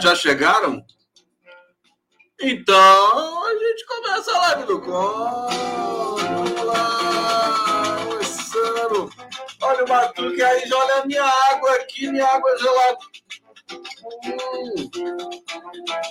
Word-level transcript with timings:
verdade? 0.00 0.02
Já 0.02 0.14
chegaram? 0.16 0.84
Então 2.40 3.46
a 3.46 3.52
gente 3.52 3.86
começa 3.86 4.32
a 4.32 4.38
live 4.38 4.64
do 4.64 4.80
Conde. 4.80 5.60
Olha 9.62 9.84
o 9.84 9.86
Batuque 9.86 10.42
aí, 10.42 10.66
já 10.66 10.76
olha 10.76 10.94
a 11.02 11.06
minha 11.06 11.22
água 11.22 11.74
aqui, 11.74 12.10
minha 12.10 12.26
água 12.26 12.56
gelada. 12.56 12.98
Hum, 14.24 14.90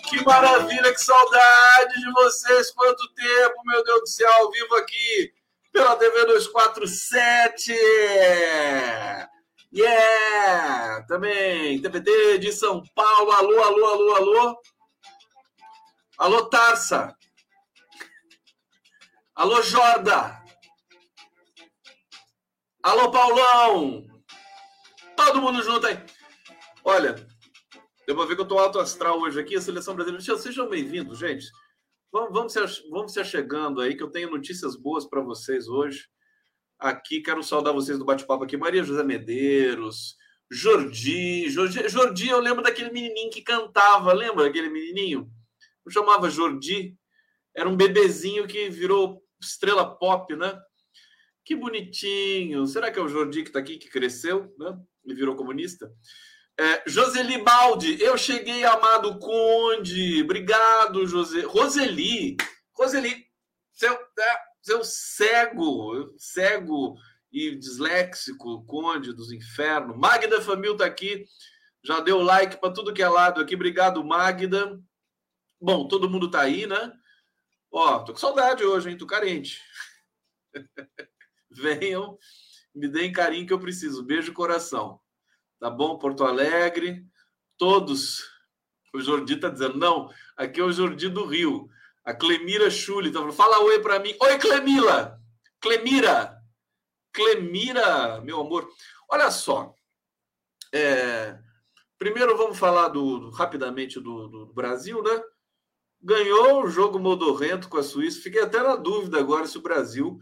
que 0.07 0.23
maravilha, 0.23 0.93
que 0.93 1.01
saudade 1.01 1.99
de 1.99 2.11
vocês. 2.13 2.71
Quanto 2.71 3.13
tempo, 3.15 3.55
meu 3.65 3.83
Deus 3.83 4.01
do 4.01 4.07
céu, 4.07 4.31
ao 4.33 4.51
vivo 4.51 4.75
aqui 4.75 5.33
pela 5.73 5.95
TV 5.95 6.25
247. 6.25 7.73
Yeah! 9.71 11.05
Também, 11.07 11.79
TPT 11.81 12.39
de 12.39 12.51
São 12.51 12.83
Paulo. 12.95 13.31
Alô, 13.31 13.63
alô, 13.63 13.85
alô, 13.85 14.15
alô. 14.15 14.61
Alô, 16.17 16.45
Tarsa. 16.49 17.15
Alô, 19.35 19.61
Jorda. 19.61 20.43
Alô, 22.81 23.11
Paulão. 23.11 24.07
Todo 25.15 25.41
mundo 25.41 25.61
junto 25.61 25.85
aí. 25.85 26.03
Olha, 26.83 27.15
deu 28.07 28.15
pra 28.15 28.25
ver 28.25 28.35
que 28.35 28.41
eu 28.41 28.47
tô 28.47 28.57
alto 28.57 28.79
astral 28.79 29.19
hoje 29.19 29.39
aqui. 29.39 29.55
A 29.55 29.61
seleção 29.61 29.95
brasileira. 29.95 30.37
Sejam 30.37 30.67
bem-vindos, 30.67 31.19
gente. 31.19 31.45
Vamos, 32.11 32.33
vamos, 32.33 32.53
se, 32.53 32.89
vamos 32.89 33.13
se 33.13 33.19
achegando 33.19 33.81
aí, 33.81 33.95
que 33.95 34.01
eu 34.01 34.09
tenho 34.09 34.31
notícias 34.31 34.75
boas 34.75 35.07
para 35.07 35.21
vocês 35.21 35.67
hoje 35.67 36.09
aqui. 36.79 37.21
Quero 37.21 37.43
saudar 37.43 37.73
vocês 37.73 37.99
do 37.99 38.05
bate-papo 38.05 38.43
aqui. 38.43 38.55
Maria 38.55 38.83
José 38.83 39.03
Medeiros, 39.03 40.15
Jordi, 40.49 41.49
Jordi. 41.49 41.87
Jordi, 41.89 42.29
eu 42.29 42.39
lembro 42.39 42.63
daquele 42.63 42.91
menininho 42.91 43.29
que 43.29 43.41
cantava. 43.41 44.13
Lembra 44.13 44.47
aquele 44.47 44.69
menininho? 44.69 45.29
Eu 45.85 45.91
chamava 45.91 46.29
Jordi. 46.29 46.95
Era 47.55 47.67
um 47.67 47.75
bebezinho 47.75 48.47
que 48.47 48.69
virou 48.69 49.21
estrela 49.41 49.97
pop, 49.97 50.35
né? 50.35 50.57
Que 51.43 51.55
bonitinho. 51.55 52.65
Será 52.67 52.91
que 52.91 52.99
é 52.99 53.01
o 53.01 53.07
Jordi 53.07 53.43
que 53.43 53.49
está 53.49 53.59
aqui, 53.59 53.77
que 53.77 53.89
cresceu, 53.89 54.53
né? 54.57 54.77
E 55.05 55.13
virou 55.13 55.35
comunista? 55.35 55.91
É, 56.59 56.83
Joseli 56.85 57.41
Baldi, 57.41 58.01
eu 58.01 58.17
cheguei, 58.17 58.65
amado 58.65 59.17
Conde. 59.17 60.21
Obrigado, 60.21 61.07
José. 61.07 61.41
Roseli, 61.41 62.35
Roseli, 62.73 63.25
seu, 63.71 63.93
é, 63.93 64.48
seu 64.61 64.83
cego, 64.83 66.13
cego 66.17 66.95
e 67.31 67.55
disléxico, 67.55 68.63
Conde 68.65 69.13
dos 69.13 69.31
Infernos. 69.31 69.97
Magda 69.97 70.41
Famil 70.41 70.75
tá 70.75 70.85
aqui, 70.85 71.25
já 71.83 71.99
deu 71.99 72.21
like 72.21 72.59
para 72.59 72.73
tudo 72.73 72.93
que 72.93 73.01
é 73.01 73.09
lado 73.09 73.39
aqui. 73.41 73.55
Obrigado, 73.55 74.03
Magda. 74.03 74.79
Bom, 75.61 75.87
todo 75.87 76.09
mundo 76.09 76.29
tá 76.29 76.41
aí, 76.41 76.65
né? 76.65 76.93
Ó, 77.71 77.99
tô 77.99 78.13
com 78.13 78.19
saudade 78.19 78.63
hoje, 78.63 78.89
hein? 78.89 78.97
Tô 78.97 79.05
carente. 79.05 79.61
Venham, 81.51 82.17
me 82.73 82.87
deem 82.87 83.11
carinho 83.11 83.45
que 83.45 83.53
eu 83.53 83.59
preciso. 83.59 84.03
Beijo 84.03 84.33
coração. 84.33 84.99
Tá 85.59 85.69
bom? 85.69 85.97
Porto 85.97 86.23
Alegre, 86.23 87.05
todos. 87.57 88.23
O 88.93 89.01
Jordi 89.01 89.35
tá 89.35 89.49
dizendo, 89.49 89.77
não, 89.77 90.09
aqui 90.35 90.59
é 90.59 90.63
o 90.63 90.71
Jordi 90.71 91.09
do 91.09 91.25
Rio. 91.25 91.69
A 92.09 92.13
Clemira 92.15 92.71
Chuli 92.71 93.11
tá 93.11 93.19
falando, 93.19 93.33
fala 93.33 93.59
oi 93.59 93.79
para 93.81 93.99
mim. 93.99 94.15
Oi, 94.19 94.39
Clemila! 94.39 95.21
Clemira! 95.61 96.41
Clemira, 97.13 98.19
meu 98.21 98.41
amor. 98.41 98.67
Olha 99.07 99.29
só. 99.29 99.75
É... 100.73 101.37
Primeiro 101.99 102.35
vamos 102.35 102.57
falar 102.57 102.87
do, 102.87 103.29
rapidamente 103.29 103.99
do, 103.99 104.27
do, 104.27 104.45
Brasil, 104.47 105.03
né? 105.03 105.21
Ganhou 106.01 106.63
o 106.63 106.67
jogo 106.67 106.97
modorrento 106.97 107.69
com 107.69 107.77
a 107.77 107.83
Suíça. 107.83 108.23
Fiquei 108.23 108.41
até 108.41 108.59
na 108.59 108.75
dúvida 108.75 109.19
agora 109.19 109.45
se 109.45 109.59
o 109.59 109.61
Brasil 109.61 110.17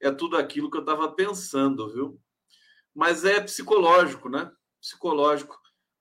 é 0.00 0.10
tudo 0.10 0.38
aquilo 0.38 0.70
que 0.70 0.78
eu 0.78 0.80
estava 0.80 1.12
pensando, 1.12 1.92
viu? 1.92 2.18
Mas 2.94 3.26
é 3.26 3.42
psicológico, 3.42 4.30
né? 4.30 4.50
Psicológico. 4.80 5.54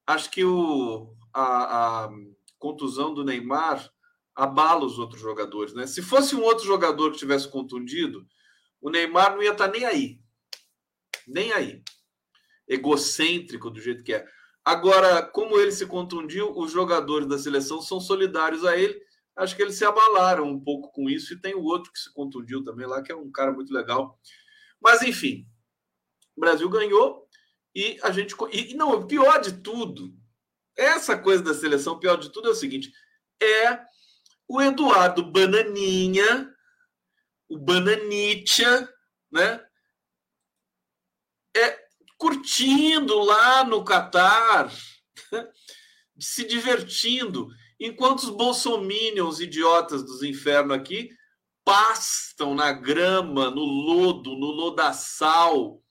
Acho 0.07 0.31
que 0.31 0.45
o, 0.45 1.13
a, 1.33 2.05
a 2.05 2.09
contusão 2.57 3.13
do 3.13 3.25
Neymar 3.25 3.93
abala 4.35 4.85
os 4.85 4.99
outros 4.99 5.21
jogadores, 5.21 5.73
né? 5.73 5.87
Se 5.87 6.01
fosse 6.01 6.35
um 6.35 6.43
outro 6.43 6.65
jogador 6.65 7.11
que 7.11 7.17
tivesse 7.17 7.47
contundido, 7.47 8.27
o 8.81 8.89
Neymar 8.89 9.35
não 9.35 9.41
ia 9.41 9.51
estar 9.51 9.67
tá 9.67 9.71
nem 9.71 9.85
aí. 9.85 10.19
Nem 11.27 11.53
aí. 11.53 11.81
Egocêntrico 12.67 13.69
do 13.69 13.79
jeito 13.79 14.03
que 14.03 14.13
é. 14.13 14.27
Agora, 14.63 15.21
como 15.21 15.57
ele 15.59 15.71
se 15.71 15.85
contundiu, 15.85 16.51
os 16.57 16.71
jogadores 16.71 17.27
da 17.27 17.37
seleção 17.37 17.81
são 17.81 17.99
solidários 17.99 18.65
a 18.65 18.75
ele. 18.77 18.99
Acho 19.35 19.55
que 19.55 19.61
eles 19.61 19.75
se 19.75 19.85
abalaram 19.85 20.49
um 20.49 20.59
pouco 20.59 20.91
com 20.91 21.09
isso. 21.09 21.33
E 21.33 21.39
tem 21.39 21.55
o 21.55 21.63
outro 21.63 21.91
que 21.91 21.99
se 21.99 22.11
contundiu 22.13 22.63
também 22.63 22.87
lá, 22.87 23.01
que 23.01 23.11
é 23.11 23.15
um 23.15 23.31
cara 23.31 23.51
muito 23.51 23.73
legal. 23.73 24.19
Mas, 24.81 25.01
enfim, 25.01 25.47
o 26.35 26.41
Brasil 26.41 26.69
ganhou 26.69 27.27
e 27.73 27.97
a 28.01 28.11
gente. 28.11 28.35
E 28.51 28.73
não, 28.73 28.91
o 28.91 29.07
pior 29.07 29.39
de 29.39 29.61
tudo, 29.61 30.15
essa 30.75 31.17
coisa 31.17 31.43
da 31.43 31.53
seleção, 31.53 31.99
pior 31.99 32.17
de 32.17 32.31
tudo 32.31 32.47
é 32.47 32.51
o 32.51 32.55
seguinte: 32.55 32.91
é 33.41 33.85
o 34.47 34.61
Eduardo 34.61 35.23
Bananinha, 35.23 36.53
o 37.49 37.57
Bananitia, 37.57 38.89
né? 39.31 39.65
É, 41.55 41.85
curtindo 42.17 43.17
lá 43.19 43.63
no 43.63 43.83
Catar, 43.83 44.71
se 46.19 46.45
divertindo, 46.45 47.47
enquanto 47.79 48.19
os 48.19 48.29
bolsominions 48.29 49.39
idiotas 49.39 50.03
dos 50.03 50.23
infernos 50.23 50.77
aqui 50.77 51.09
pastam 51.63 52.53
na 52.53 52.71
grama, 52.71 53.49
no 53.49 53.63
lodo, 53.63 54.35
no 54.35 54.47
lodaçal, 54.47 55.81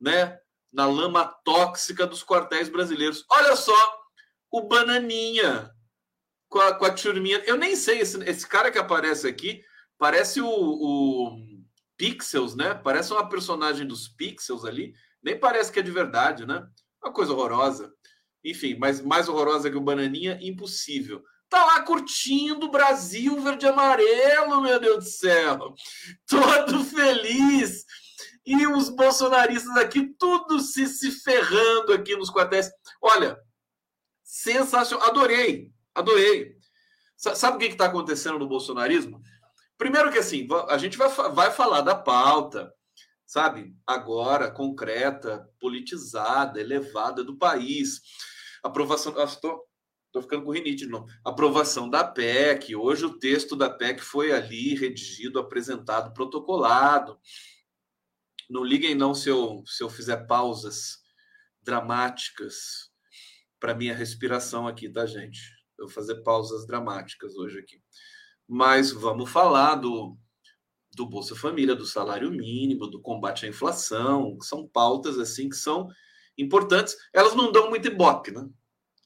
né? 0.00 0.38
Na 0.70 0.86
lama 0.86 1.24
tóxica 1.44 2.06
dos 2.06 2.22
quartéis 2.22 2.68
brasileiros. 2.68 3.24
Olha 3.30 3.56
só, 3.56 3.74
o 4.50 4.62
Bananinha, 4.62 5.70
com 6.52 6.60
a, 6.60 6.74
com 6.74 6.84
a 6.84 6.90
turminha. 6.90 7.42
Eu 7.46 7.56
nem 7.56 7.74
sei, 7.74 8.00
esse, 8.00 8.22
esse 8.24 8.46
cara 8.46 8.70
que 8.70 8.78
aparece 8.78 9.26
aqui 9.26 9.64
parece 9.98 10.42
o, 10.42 10.46
o, 10.46 11.38
Pixels, 11.96 12.54
né? 12.54 12.74
Parece 12.74 13.10
uma 13.12 13.26
personagem 13.26 13.86
dos 13.86 14.06
Pixels 14.06 14.64
ali. 14.66 14.92
Nem 15.22 15.38
parece 15.38 15.72
que 15.72 15.80
é 15.80 15.82
de 15.82 15.90
verdade, 15.90 16.44
né? 16.44 16.62
Uma 17.02 17.12
coisa 17.12 17.32
horrorosa. 17.32 17.90
Enfim, 18.44 18.76
mas 18.78 19.00
mais 19.00 19.28
horrorosa 19.28 19.70
que 19.70 19.76
o 19.76 19.80
Bananinha, 19.80 20.38
impossível. 20.42 21.22
Tá 21.48 21.64
lá 21.64 21.80
curtindo 21.82 22.70
Brasil 22.70 23.40
verde 23.40 23.64
e 23.64 23.68
amarelo, 23.68 24.60
meu 24.60 24.78
Deus 24.78 25.04
do 25.04 25.10
céu. 25.10 25.74
Todo 26.28 26.84
feliz. 26.84 27.84
E 28.44 28.66
os 28.66 28.90
bolsonaristas 28.90 29.76
aqui, 29.76 30.14
tudo 30.18 30.60
se, 30.60 30.86
se 30.86 31.10
ferrando 31.12 31.94
aqui 31.94 32.14
nos 32.14 32.30
quartéis. 32.30 32.70
Olha, 33.00 33.38
sensacional. 34.22 35.08
Adorei. 35.08 35.71
Adorei. 35.94 36.56
Sabe 37.16 37.56
o 37.56 37.58
que 37.58 37.66
está 37.66 37.86
acontecendo 37.86 38.38
no 38.38 38.48
bolsonarismo? 38.48 39.22
Primeiro 39.78 40.10
que 40.10 40.18
assim, 40.18 40.46
a 40.68 40.78
gente 40.78 40.96
vai, 40.96 41.08
vai 41.08 41.50
falar 41.50 41.80
da 41.80 41.94
pauta, 41.94 42.72
sabe? 43.26 43.74
Agora, 43.86 44.50
concreta, 44.50 45.48
politizada, 45.60 46.60
elevada 46.60 47.22
do 47.24 47.36
país. 47.36 48.00
Aprovação. 48.62 49.12
Estou 49.24 49.66
ah, 50.16 50.22
ficando 50.22 50.44
com 50.44 50.52
rinite 50.52 50.84
de 50.84 50.90
novo. 50.90 51.06
Aprovação 51.24 51.88
da 51.88 52.04
PEC. 52.04 52.76
Hoje 52.76 53.04
o 53.06 53.18
texto 53.18 53.56
da 53.56 53.70
PEC 53.70 54.00
foi 54.00 54.32
ali 54.32 54.74
redigido, 54.74 55.38
apresentado, 55.38 56.12
protocolado. 56.12 57.18
Não 58.50 58.62
liguem 58.62 58.94
não 58.94 59.14
se 59.14 59.28
eu, 59.28 59.62
se 59.66 59.82
eu 59.82 59.88
fizer 59.88 60.26
pausas 60.26 60.98
dramáticas 61.62 62.90
para 63.58 63.74
minha 63.74 63.94
respiração 63.94 64.66
aqui, 64.66 64.88
tá, 64.88 65.06
gente? 65.06 65.40
Eu 65.82 65.88
fazer 65.88 66.22
pausas 66.22 66.66
dramáticas 66.66 67.36
hoje 67.36 67.58
aqui. 67.58 67.80
Mas 68.48 68.90
vamos 68.90 69.30
falar 69.30 69.76
do, 69.76 70.16
do 70.94 71.06
Bolsa 71.06 71.34
Família, 71.34 71.74
do 71.74 71.86
salário 71.86 72.30
mínimo, 72.30 72.86
do 72.86 73.00
combate 73.00 73.46
à 73.46 73.48
inflação, 73.48 74.36
que 74.38 74.44
são 74.44 74.66
pautas 74.66 75.18
assim 75.18 75.48
que 75.48 75.56
são 75.56 75.88
importantes. 76.36 76.96
Elas 77.12 77.34
não 77.34 77.50
dão 77.50 77.70
muito 77.70 77.88
ibope, 77.88 78.30
né? 78.30 78.48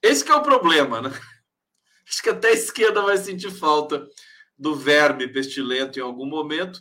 Esse 0.03 0.29
é 0.31 0.35
o 0.35 0.43
problema, 0.43 1.01
né? 1.01 1.11
Acho 2.09 2.23
que 2.23 2.31
até 2.31 2.49
a 2.49 2.53
esquerda 2.53 3.03
vai 3.03 3.17
sentir 3.17 3.51
falta 3.51 4.07
do 4.59 4.75
verme 4.75 5.29
pestilento 5.29 5.99
em 5.99 6.03
algum 6.03 6.27
momento, 6.27 6.81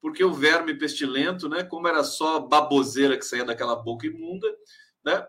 porque 0.00 0.22
o 0.22 0.32
verme 0.32 0.74
pestilento, 0.74 1.48
né, 1.48 1.64
como 1.64 1.88
era 1.88 2.04
só 2.04 2.38
baboseira 2.38 3.16
que 3.16 3.24
saía 3.24 3.44
daquela 3.44 3.74
boca 3.74 4.06
imunda, 4.06 4.46
né, 5.04 5.26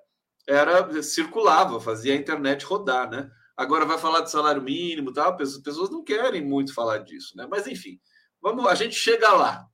era 0.48 1.02
circulava, 1.02 1.80
fazia 1.80 2.14
a 2.14 2.16
internet 2.16 2.66
rodar, 2.66 3.10
né? 3.10 3.30
Agora 3.58 3.86
vai 3.86 3.98
falar 3.98 4.22
de 4.22 4.32
salário 4.32 4.62
mínimo, 4.62 5.12
tal. 5.12 5.36
As 5.42 5.58
pessoas 5.58 5.90
não 5.90 6.04
querem 6.04 6.46
muito 6.46 6.74
falar 6.74 7.00
disso, 7.00 7.36
né? 7.36 7.46
Mas 7.50 7.68
enfim, 7.68 8.00
vamos, 8.42 8.66
a 8.68 8.76
gente 8.76 8.96
chega 8.96 9.34
lá. 9.34 9.66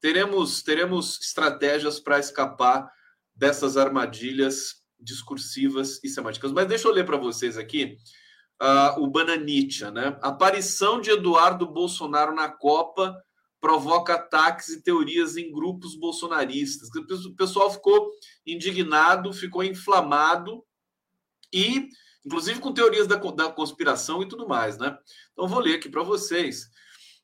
Teremos 0.00 0.62
teremos 0.62 1.18
estratégias 1.20 1.98
para 1.98 2.18
escapar 2.18 2.88
dessas 3.34 3.76
armadilhas 3.76 4.82
discursivas 4.98 5.98
e 6.04 6.08
semânticas. 6.08 6.52
Mas 6.52 6.68
deixa 6.68 6.86
eu 6.86 6.92
ler 6.92 7.06
para 7.06 7.16
vocês 7.16 7.56
aqui 7.56 7.96
uh, 8.60 9.00
o 9.02 9.06
Bananitia, 9.06 9.90
né? 9.90 10.18
Aparição 10.22 11.00
de 11.00 11.10
Eduardo 11.10 11.66
Bolsonaro 11.66 12.34
na 12.34 12.48
Copa 12.48 13.16
provoca 13.60 14.14
ataques 14.14 14.68
e 14.70 14.82
teorias 14.82 15.36
em 15.36 15.52
grupos 15.52 15.94
bolsonaristas. 15.94 16.88
O 17.26 17.34
pessoal 17.34 17.70
ficou 17.70 18.10
indignado, 18.46 19.32
ficou 19.32 19.62
inflamado 19.62 20.64
e, 21.52 21.88
inclusive, 22.24 22.60
com 22.60 22.72
teorias 22.72 23.06
da, 23.06 23.16
da 23.16 23.50
conspiração 23.50 24.22
e 24.22 24.28
tudo 24.28 24.48
mais, 24.48 24.78
né? 24.78 24.96
Então, 25.32 25.48
vou 25.48 25.60
ler 25.60 25.76
aqui 25.76 25.88
para 25.88 26.02
vocês 26.02 26.70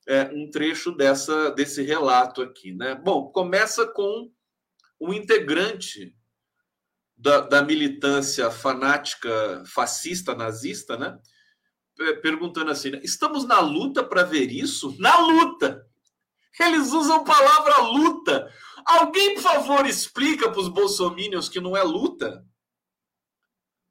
é, 0.07 0.31
um 0.33 0.51
trecho 0.51 0.93
dessa, 0.93 1.51
desse 1.51 1.83
relato 1.83 2.41
aqui, 2.43 2.73
né? 2.73 2.95
Bom, 2.95 3.31
começa 3.31 3.87
com 3.87 4.31
um 5.01 5.13
integrante 5.13 6.15
da, 7.17 7.41
da 7.41 7.63
militância 7.63 8.51
fanática 8.51 9.63
fascista 9.67 10.35
nazista, 10.35 10.97
né? 10.97 11.19
Perguntando 12.23 12.71
assim: 12.71 12.93
estamos 13.03 13.47
na 13.47 13.59
luta 13.61 14.05
para 14.05 14.23
ver 14.23 14.51
isso? 14.51 14.95
Na 14.99 15.19
luta! 15.19 15.85
Eles 16.59 16.93
usam 16.93 17.17
a 17.17 17.25
palavra 17.25 17.83
luta. 17.83 18.51
Alguém, 18.85 19.35
por 19.35 19.43
favor, 19.43 19.87
explica 19.87 20.51
para 20.51 20.61
os 20.61 20.69
bolsomínios 20.69 21.49
que 21.49 21.61
não 21.61 21.77
é 21.77 21.83
luta. 21.83 22.45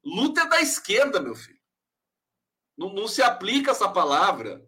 Luta 0.05 0.41
é 0.41 0.47
da 0.47 0.61
esquerda, 0.61 1.19
meu 1.19 1.33
filho. 1.33 1.59
Não, 2.77 2.93
não 2.93 3.07
se 3.07 3.21
aplica 3.21 3.71
essa 3.71 3.89
palavra 3.89 4.63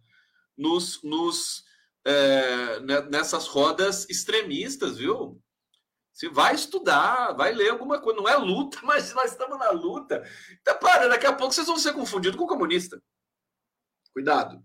nos, 0.57 1.03
nos 1.03 1.63
é, 2.05 2.79
nessas 3.09 3.47
rodas 3.47 4.09
extremistas, 4.09 4.97
viu? 4.97 5.41
Você 6.11 6.29
vai 6.29 6.55
estudar, 6.55 7.33
vai 7.33 7.53
ler 7.53 7.69
alguma 7.69 8.01
coisa. 8.01 8.19
Não 8.19 8.27
é 8.27 8.35
luta, 8.35 8.79
mas 8.83 9.13
nós 9.13 9.31
estamos 9.31 9.59
na 9.59 9.69
luta. 9.69 10.23
Tá, 10.63 10.73
para, 10.73 11.07
daqui 11.07 11.27
a 11.27 11.33
pouco 11.33 11.53
vocês 11.53 11.67
vão 11.67 11.77
ser 11.77 11.93
confundidos 11.93 12.39
com 12.39 12.47
comunista. 12.47 13.01
Cuidado. 14.11 14.63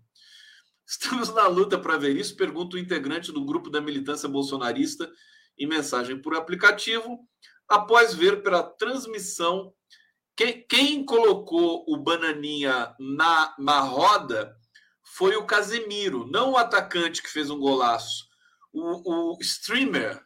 Estamos 0.87 1.33
na 1.33 1.47
luta 1.47 1.77
para 1.77 1.97
ver 1.97 2.15
isso, 2.15 2.35
pergunta 2.35 2.75
o 2.75 2.79
integrante 2.79 3.31
do 3.31 3.45
grupo 3.45 3.69
da 3.69 3.79
militância 3.79 4.27
bolsonarista 4.27 5.09
em 5.57 5.67
mensagem 5.67 6.19
por 6.21 6.35
aplicativo, 6.35 7.19
após 7.69 8.13
ver 8.13 8.41
pela 8.41 8.63
transmissão 8.63 9.73
quem, 10.35 10.65
quem 10.67 11.05
colocou 11.05 11.85
o 11.87 11.97
Bananinha 11.97 12.95
na, 12.99 13.55
na 13.59 13.79
roda 13.81 14.55
foi 15.03 15.35
o 15.35 15.45
Casemiro, 15.45 16.27
não 16.27 16.51
o 16.51 16.57
atacante 16.57 17.21
que 17.21 17.29
fez 17.29 17.49
um 17.49 17.59
golaço, 17.59 18.27
o, 18.71 19.33
o 19.33 19.37
streamer 19.41 20.23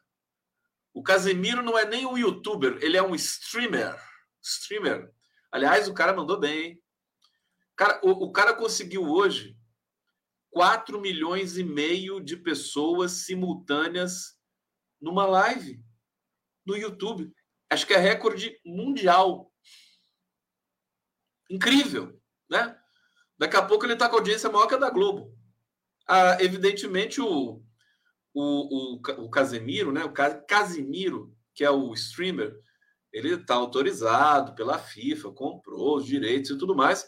o 0.97 1.03
Casemiro 1.03 1.61
não 1.61 1.77
é 1.77 1.85
nem 1.85 2.07
um 2.07 2.17
youtuber, 2.17 2.79
ele 2.81 2.97
é 2.97 3.03
um 3.03 3.13
streamer. 3.13 3.95
Streamer. 4.41 5.13
Aliás, 5.51 5.87
o 5.87 5.93
cara 5.93 6.11
mandou 6.11 6.39
bem, 6.39 6.59
hein? 6.59 6.83
Cara, 7.75 8.01
o, 8.03 8.25
o 8.25 8.31
cara 8.31 8.55
conseguiu 8.55 9.03
hoje 9.03 9.55
4 10.49 10.99
milhões 10.99 11.55
e 11.55 11.63
meio 11.63 12.19
de 12.19 12.35
pessoas 12.35 13.11
simultâneas 13.11 14.39
numa 14.99 15.27
live 15.27 15.79
no 16.65 16.75
YouTube. 16.75 17.31
Acho 17.69 17.85
que 17.85 17.93
é 17.93 17.97
recorde 17.97 18.59
mundial. 18.65 19.53
Incrível, 21.49 22.19
né? 22.49 22.77
Daqui 23.37 23.55
a 23.55 23.61
pouco 23.61 23.85
ele 23.85 23.93
está 23.93 24.09
com 24.09 24.15
audiência 24.15 24.49
maior 24.49 24.67
que 24.67 24.75
a 24.75 24.77
da 24.77 24.89
Globo. 24.89 25.33
Ah, 26.07 26.37
evidentemente, 26.39 27.21
o, 27.21 27.61
o, 28.33 28.95
o, 28.95 29.25
o 29.25 29.29
Casemiro, 29.29 29.91
né? 29.91 30.03
O 30.03 30.11
Casimiro, 30.11 31.35
que 31.53 31.63
é 31.63 31.69
o 31.69 31.93
streamer, 31.93 32.55
ele 33.11 33.33
está 33.33 33.55
autorizado 33.55 34.55
pela 34.55 34.77
FIFA, 34.77 35.31
comprou 35.31 35.97
os 35.97 36.05
direitos 36.05 36.51
e 36.51 36.57
tudo 36.57 36.75
mais. 36.75 37.07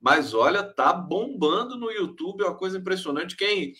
Mas 0.00 0.32
olha, 0.32 0.62
tá 0.62 0.92
bombando 0.92 1.76
no 1.76 1.90
YouTube, 1.90 2.42
é 2.42 2.46
uma 2.46 2.56
coisa 2.56 2.78
impressionante. 2.78 3.36
Quem 3.36 3.74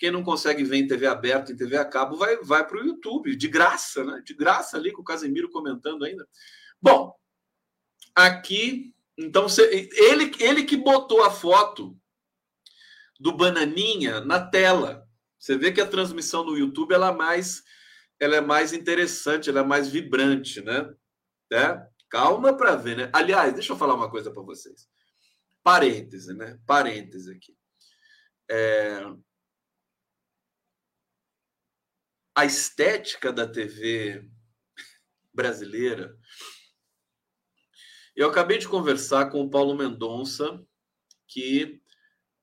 quem 0.00 0.10
não 0.10 0.24
consegue 0.24 0.64
ver 0.64 0.78
em 0.78 0.86
TV 0.86 1.06
aberta, 1.06 1.52
em 1.52 1.56
TV 1.56 1.76
a 1.76 1.84
cabo, 1.84 2.16
vai, 2.16 2.38
vai 2.38 2.66
para 2.66 2.78
o 2.78 2.86
YouTube, 2.86 3.36
de 3.36 3.48
graça, 3.48 4.02
né? 4.02 4.22
De 4.24 4.32
graça 4.32 4.78
ali 4.78 4.90
com 4.90 5.02
o 5.02 5.04
Casemiro 5.04 5.50
comentando 5.50 6.06
ainda. 6.06 6.26
Bom, 6.80 7.14
aqui, 8.14 8.94
então, 9.20 9.46
ele, 9.92 10.32
ele 10.40 10.64
que 10.64 10.76
botou 10.76 11.22
a 11.22 11.30
foto 11.30 11.94
do 13.18 13.36
Bananinha 13.36 14.20
na 14.20 14.40
tela. 14.40 15.06
Você 15.38 15.58
vê 15.58 15.70
que 15.70 15.80
a 15.80 15.86
transmissão 15.86 16.42
no 16.42 16.56
YouTube 16.56 16.94
ela 16.94 17.08
é 17.08 17.14
mais, 17.14 17.62
ela 18.18 18.36
é 18.36 18.40
mais 18.40 18.72
interessante, 18.72 19.50
ela 19.50 19.60
é 19.60 19.62
mais 19.62 19.88
vibrante, 19.88 20.62
né? 20.62 20.90
É? 21.52 21.86
Calma 22.08 22.56
para 22.56 22.76
ver, 22.76 22.96
né? 22.96 23.10
Aliás, 23.12 23.52
deixa 23.52 23.72
eu 23.74 23.76
falar 23.76 23.94
uma 23.94 24.10
coisa 24.10 24.32
para 24.32 24.42
vocês. 24.42 24.88
Parêntese, 25.62 26.32
né? 26.34 26.58
Parêntese 26.66 27.30
aqui. 27.30 27.54
É... 28.50 29.04
A 32.34 32.46
estética 32.46 33.30
da 33.30 33.46
TV 33.46 34.26
brasileira. 35.32 36.16
Eu 38.20 38.28
acabei 38.28 38.58
de 38.58 38.68
conversar 38.68 39.30
com 39.30 39.40
o 39.40 39.48
Paulo 39.48 39.74
Mendonça, 39.74 40.62
que 41.26 41.80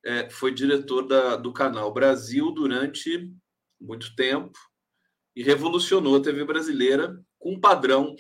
é, 0.03 0.27
foi 0.27 0.51
diretor 0.51 1.03
da, 1.03 1.35
do 1.35 1.53
Canal 1.53 1.93
Brasil 1.93 2.51
durante 2.51 3.31
muito 3.79 4.15
tempo 4.15 4.57
e 5.35 5.43
revolucionou 5.43 6.15
a 6.15 6.19
TV 6.19 6.43
brasileira 6.45 7.23
com 7.37 7.53
um 7.53 7.59
padrão 7.59 8.15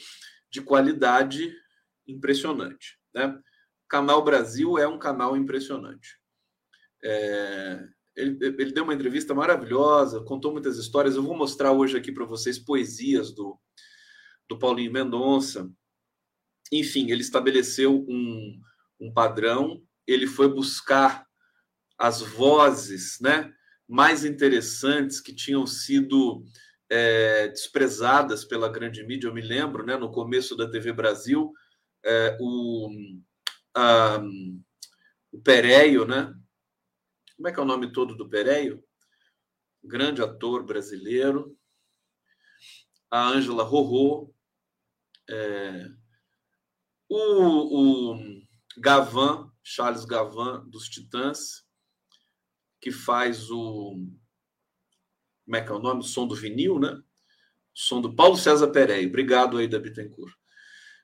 de 0.51 0.61
qualidade 0.61 1.51
impressionante. 2.07 2.99
Né? 3.11 3.35
Canal 3.89 4.23
Brasil 4.23 4.77
é 4.77 4.87
um 4.87 4.99
canal 4.99 5.35
impressionante. 5.35 6.15
É, 7.03 7.83
ele, 8.15 8.37
ele, 8.39 8.71
deu 8.71 8.83
uma 8.83 8.93
entrevista 8.93 9.33
maravilhosa, 9.33 10.23
contou 10.23 10.51
muitas 10.51 10.77
histórias. 10.77 11.15
Eu 11.15 11.23
vou 11.23 11.35
mostrar 11.35 11.71
hoje 11.71 11.97
aqui 11.97 12.11
para 12.11 12.25
vocês 12.25 12.59
poesias 12.59 13.33
do, 13.33 13.59
do 14.47 14.59
Paulinho 14.59 14.93
Mendonça. 14.93 15.67
Enfim, 16.71 17.11
ele 17.11 17.21
estabeleceu 17.21 18.05
um, 18.07 18.59
um 18.99 19.11
padrão, 19.11 19.81
ele 20.05 20.27
foi 20.27 20.47
buscar 20.47 21.25
as 21.97 22.21
vozes 22.21 23.19
né, 23.19 23.51
mais 23.87 24.25
interessantes 24.25 25.19
que 25.19 25.33
tinham 25.33 25.65
sido 25.65 26.43
é, 26.89 27.47
desprezadas 27.47 28.45
pela 28.45 28.69
grande 28.69 29.03
mídia. 29.03 29.27
Eu 29.27 29.33
me 29.33 29.41
lembro, 29.41 29.85
né, 29.85 29.97
no 29.97 30.11
começo 30.11 30.55
da 30.55 30.69
TV 30.69 30.93
Brasil, 30.93 31.51
é, 32.05 32.37
o, 32.39 32.89
a, 33.75 34.21
o 35.31 35.41
Pereio, 35.41 36.05
né? 36.05 36.33
Como 37.35 37.47
é 37.47 37.51
que 37.51 37.59
é 37.59 37.63
o 37.63 37.65
nome 37.65 37.91
todo 37.91 38.15
do 38.15 38.29
Pereio? 38.29 38.83
Grande 39.83 40.21
ator 40.21 40.63
brasileiro. 40.63 41.57
A 43.11 43.27
Ângela 43.27 43.63
Rorô. 43.63 44.33
É, 45.29 45.87
o, 47.09 48.13
o 48.13 48.19
Gavan, 48.77 49.51
Charles 49.63 50.05
Gavan, 50.05 50.63
dos 50.67 50.87
Titãs 50.87 51.67
que 52.79 52.91
faz 52.91 53.49
o. 53.49 53.95
Como 55.45 55.55
é 55.55 55.61
que 55.61 55.71
é 55.71 55.75
o 55.75 55.79
nome? 55.79 56.01
O 56.01 56.03
som 56.03 56.27
do 56.27 56.35
vinil, 56.35 56.79
né? 56.79 56.99
Som 57.73 58.01
do 58.01 58.15
Paulo 58.15 58.37
César 58.37 58.67
Pereira. 58.69 59.07
Obrigado 59.07 59.57
aí, 59.57 59.67
da 59.67 59.79
Bittencourt. 59.79 60.33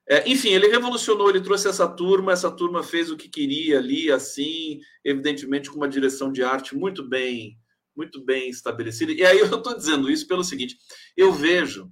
É, 0.08 0.30
enfim, 0.30 0.50
ele 0.50 0.68
revolucionou, 0.68 1.30
ele 1.30 1.40
trouxe 1.40 1.70
essa 1.70 1.88
turma, 1.88 2.34
essa 2.34 2.52
turma 2.52 2.84
fez 2.84 3.10
o 3.10 3.16
que 3.16 3.30
queria 3.30 3.80
ali, 3.80 4.12
assim, 4.12 4.82
evidentemente 5.04 5.70
com 5.70 5.78
uma 5.78 5.88
direção 5.88 6.30
de 6.30 6.44
arte 6.44 6.76
muito 6.76 7.08
bem, 7.08 7.58
muito 7.96 8.22
bem 8.24 8.50
estabelecida. 8.50 9.14
E 9.14 9.24
aí 9.24 9.40
eu 9.40 9.46
estou 9.46 9.76
dizendo 9.76 10.12
isso 10.12 10.28
pelo 10.28 10.44
seguinte: 10.44 10.78
eu 11.16 11.32
vejo 11.32 11.90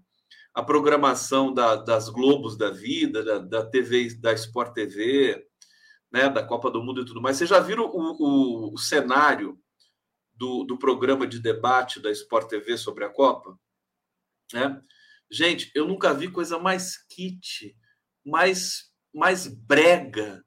a 0.53 0.61
programação 0.61 1.53
da, 1.53 1.75
das 1.75 2.09
Globos 2.09 2.57
da 2.57 2.69
vida, 2.69 3.23
da, 3.23 3.39
da 3.39 3.65
TV, 3.65 4.13
da 4.15 4.33
Sport 4.33 4.73
TV, 4.73 5.45
né, 6.11 6.29
da 6.29 6.43
Copa 6.43 6.69
do 6.69 6.83
Mundo 6.83 7.01
e 7.01 7.05
tudo 7.05 7.21
mais. 7.21 7.37
Vocês 7.37 7.49
já 7.49 7.59
viram 7.59 7.85
o, 7.85 8.69
o, 8.69 8.73
o 8.73 8.77
cenário 8.77 9.57
do, 10.33 10.63
do 10.63 10.77
programa 10.77 11.25
de 11.25 11.39
debate 11.39 11.99
da 11.99 12.11
Sport 12.11 12.49
TV 12.49 12.77
sobre 12.77 13.05
a 13.05 13.09
Copa. 13.09 13.57
Né? 14.53 14.81
Gente, 15.31 15.71
eu 15.73 15.87
nunca 15.87 16.13
vi 16.13 16.29
coisa 16.29 16.59
mais 16.59 16.97
kit, 17.07 17.75
mais, 18.25 18.91
mais 19.13 19.47
brega, 19.47 20.43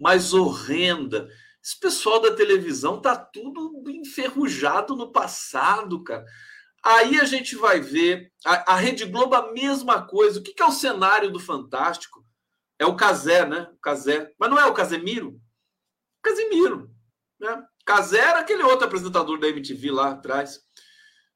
mais 0.00 0.34
horrenda. 0.34 1.28
Esse 1.62 1.78
pessoal 1.78 2.20
da 2.20 2.34
televisão 2.34 3.00
tá 3.00 3.16
tudo 3.16 3.84
enferrujado 3.88 4.96
no 4.96 5.12
passado, 5.12 6.02
cara. 6.02 6.24
Aí 6.86 7.18
a 7.18 7.24
gente 7.24 7.56
vai 7.56 7.80
ver 7.80 8.32
a, 8.44 8.74
a 8.74 8.76
Rede 8.76 9.04
Globo 9.06 9.34
a 9.34 9.50
mesma 9.52 10.06
coisa. 10.06 10.38
O 10.38 10.42
que, 10.42 10.54
que 10.54 10.62
é 10.62 10.66
o 10.66 10.70
cenário 10.70 11.32
do 11.32 11.40
Fantástico? 11.40 12.24
É 12.78 12.86
o 12.86 12.94
Casé, 12.94 13.44
né? 13.44 13.68
O 13.72 13.80
Casé. 13.80 14.32
Mas 14.38 14.48
não 14.48 14.56
é 14.56 14.64
o 14.66 14.72
Casemiro? 14.72 15.36
Casemiro. 16.22 16.88
Né? 17.40 17.60
Casé 17.84 18.20
era 18.20 18.38
aquele 18.38 18.62
outro 18.62 18.86
apresentador 18.86 19.40
da 19.40 19.48
MTV 19.48 19.90
lá 19.90 20.10
atrás. 20.12 20.60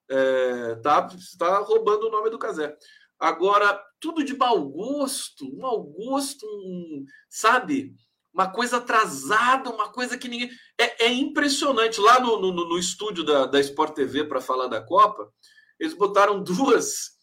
É, 0.09 0.77
tá, 0.77 1.09
tá 1.37 1.59
roubando 1.59 2.07
o 2.07 2.11
nome 2.13 2.31
do 2.31 2.39
Casé. 2.39 2.77
Agora, 3.19 3.77
tudo 3.99 4.23
de 4.23 4.37
mau 4.37 4.69
gosto, 4.69 5.53
mau 5.57 5.83
gosto, 5.83 6.47
um, 6.47 7.05
sabe? 7.29 7.93
Uma 8.33 8.51
coisa 8.51 8.77
atrasada, 8.77 9.71
uma 9.71 9.91
coisa 9.91 10.17
que 10.17 10.29
ninguém. 10.29 10.51
É, 10.79 11.07
é 11.07 11.13
impressionante. 11.13 12.01
Lá 12.01 12.21
no, 12.21 12.41
no, 12.41 12.53
no, 12.53 12.79
estúdio 12.79 13.25
da, 13.25 13.47
da 13.47 13.61
Sport 13.61 13.95
TV 13.95 14.25
para 14.25 14.41
falar 14.41 14.69
da 14.69 14.81
Copa, 14.81 15.31
eles 15.79 15.95
botaram 15.95 16.43
duas. 16.43 17.19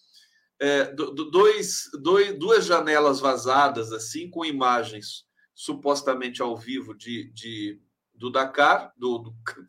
É, 0.60 0.86
dois, 1.32 1.84
dois, 2.02 2.38
duas 2.38 2.66
janelas 2.66 3.20
vazadas, 3.20 3.92
assim, 3.92 4.30
com 4.30 4.44
imagens 4.44 5.28
supostamente 5.54 6.42
ao 6.42 6.58
vivo 6.58 6.96
de, 6.96 7.32
de 7.32 7.82
do 8.14 8.32
Dakar, 8.32 8.92
do, 8.98 9.20
do, 9.20 9.36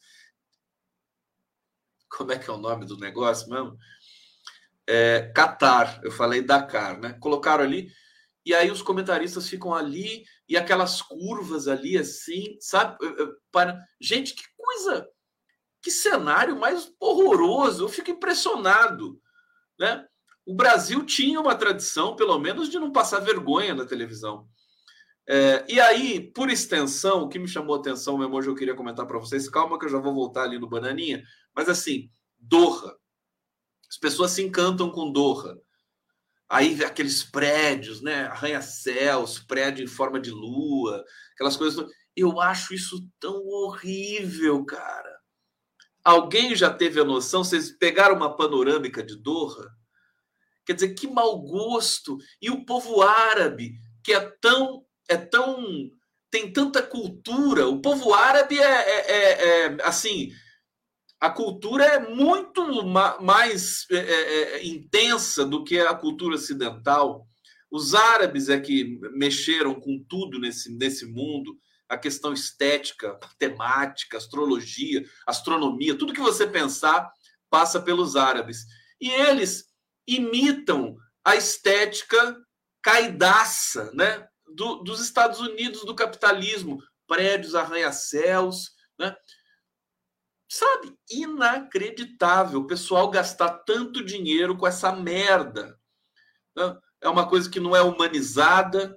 como 2.09 2.33
é 2.33 2.39
que 2.39 2.49
é 2.49 2.53
o 2.53 2.59
nome 2.59 2.87
do 2.87 2.97
negócio 2.97 3.49
mesmo? 3.49 3.79
É, 4.87 5.31
Qatar, 5.35 6.01
eu 6.03 6.11
falei 6.11 6.41
Dakar, 6.41 6.99
né? 6.99 7.13
Colocaram 7.21 7.63
ali, 7.63 7.91
e 8.49 8.55
aí 8.55 8.71
os 8.71 8.81
comentaristas 8.81 9.47
ficam 9.47 9.75
ali, 9.75 10.25
e 10.49 10.57
aquelas 10.57 11.03
curvas 11.03 11.69
ali, 11.69 11.99
assim, 11.99 12.57
sabe? 12.61 12.97
Para... 13.53 13.79
Gente, 14.01 14.35
que 14.35 14.43
coisa, 14.57 15.07
que 15.83 15.91
cenário 15.91 16.59
mais 16.59 16.91
horroroso, 16.99 17.85
eu 17.85 17.89
fico 17.91 18.11
impressionado, 18.11 19.21
né? 19.79 20.03
O 20.47 20.55
Brasil 20.55 21.05
tinha 21.05 21.39
uma 21.39 21.55
tradição, 21.55 22.17
pelo 22.17 22.39
menos, 22.39 22.71
de 22.71 22.79
não 22.79 22.91
passar 22.91 23.21
vergonha 23.21 23.75
na 23.75 23.85
televisão. 23.85 24.49
É, 25.29 25.67
e 25.69 25.79
aí, 25.79 26.33
por 26.33 26.49
extensão, 26.49 27.25
o 27.25 27.29
que 27.29 27.39
me 27.39 27.47
chamou 27.47 27.77
a 27.77 27.79
atenção 27.79 28.17
mesmo 28.17 28.35
hoje 28.35 28.49
eu 28.49 28.55
queria 28.55 28.75
comentar 28.75 29.07
para 29.07 29.19
vocês, 29.19 29.47
calma 29.47 29.79
que 29.79 29.85
eu 29.85 29.91
já 29.91 29.99
vou 29.99 30.15
voltar 30.15 30.45
ali 30.45 30.59
no 30.59 30.67
Bananinha, 30.67 31.23
mas 31.55 31.69
assim, 31.69 32.11
Doha. 32.39 32.97
As 33.91 33.99
pessoas 33.99 34.31
se 34.31 34.43
encantam 34.43 34.91
com 34.91 35.13
Doha. 35.13 35.61
Aí 36.49 36.83
aqueles 36.83 37.23
prédios, 37.23 38.01
né? 38.01 38.27
Arranha-céus, 38.27 39.39
prédio 39.39 39.85
em 39.85 39.89
forma 39.89 40.19
de 40.19 40.31
lua, 40.31 41.05
aquelas 41.35 41.57
coisas. 41.57 41.87
Eu 42.17 42.41
acho 42.41 42.75
isso 42.75 43.07
tão 43.21 43.47
horrível, 43.47 44.65
cara. 44.65 45.19
Alguém 46.03 46.57
já 46.57 46.73
teve 46.73 46.99
a 47.01 47.05
noção? 47.05 47.45
Vocês 47.45 47.71
pegaram 47.71 48.17
uma 48.17 48.35
panorâmica 48.35 49.03
de 49.03 49.15
Doha? 49.15 49.69
Quer 50.65 50.73
dizer, 50.73 50.95
que 50.95 51.07
mau 51.07 51.39
gosto. 51.41 52.17
E 52.41 52.51
o 52.51 52.65
povo 52.65 53.03
árabe, 53.03 53.75
que 54.03 54.13
é 54.13 54.21
tão 54.41 54.85
é 55.09 55.17
tão 55.17 55.91
tem 56.31 56.53
tanta 56.53 56.83
cultura. 56.83 57.67
O 57.69 57.81
povo 57.81 58.13
árabe 58.13 58.59
é, 58.59 58.63
é, 58.63 59.13
é, 59.13 59.67
é 59.67 59.77
assim, 59.83 60.31
a 61.21 61.31
cultura 61.31 61.85
é 61.85 62.15
muito 62.15 62.87
ma 62.87 63.21
mais 63.21 63.87
é, 63.91 63.97
é, 63.97 64.43
é, 64.57 64.67
intensa 64.67 65.45
do 65.45 65.65
que 65.65 65.79
a 65.79 65.95
cultura 65.95 66.35
ocidental. 66.35 67.27
Os 67.71 67.95
árabes 67.95 68.49
é 68.49 68.59
que 68.59 68.99
mexeram 69.13 69.75
com 69.75 70.03
tudo 70.09 70.39
nesse, 70.39 70.71
nesse 70.77 71.07
mundo, 71.07 71.59
a 71.89 71.99
questão 71.99 72.33
estética, 72.33 73.19
matemática, 73.21 74.17
astrologia, 74.17 75.05
astronomia, 75.27 75.97
tudo 75.97 76.13
que 76.13 76.21
você 76.21 76.47
pensar 76.47 77.11
passa 77.51 77.81
pelos 77.81 78.17
árabes. 78.17 78.65
E 79.01 79.11
eles 79.11 79.67
imitam 80.07 80.97
a 81.25 81.37
estética 81.37 82.37
caidaça, 82.83 83.91
né? 83.93 84.27
do, 84.55 84.77
dos 84.77 85.01
Estados 85.01 85.41
Unidos 85.41 85.85
do 85.85 85.95
capitalismo, 85.95 86.83
prédios, 87.07 87.55
arranha-céus, 87.55 88.71
né? 88.99 89.15
Sabe, 90.49 90.97
inacreditável 91.11 92.61
o 92.61 92.67
pessoal 92.67 93.11
gastar 93.11 93.51
tanto 93.67 94.03
dinheiro 94.03 94.57
com 94.57 94.67
essa 94.67 94.91
merda. 94.93 95.79
É 97.03 97.09
uma 97.09 97.29
coisa 97.29 97.51
que 97.51 97.61
não 97.61 97.77
é 97.77 97.83
humanizada, 97.83 98.97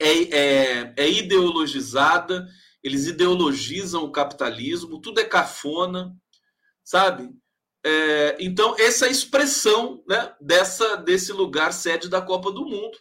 é, 0.00 0.12
é, 0.36 0.94
é 0.96 1.10
ideologizada, 1.10 2.46
eles 2.82 3.06
ideologizam 3.06 4.04
o 4.04 4.12
capitalismo, 4.12 5.00
tudo 5.00 5.20
é 5.20 5.24
cafona, 5.24 6.14
sabe? 6.84 7.28
É, 7.84 8.36
então, 8.38 8.76
essa 8.78 9.06
é 9.06 9.10
expressão 9.10 10.02
né, 10.08 10.34
dessa, 10.40 10.96
desse 10.96 11.32
lugar 11.32 11.72
sede 11.72 12.08
da 12.08 12.22
Copa 12.22 12.52
do 12.52 12.64
Mundo 12.64 12.98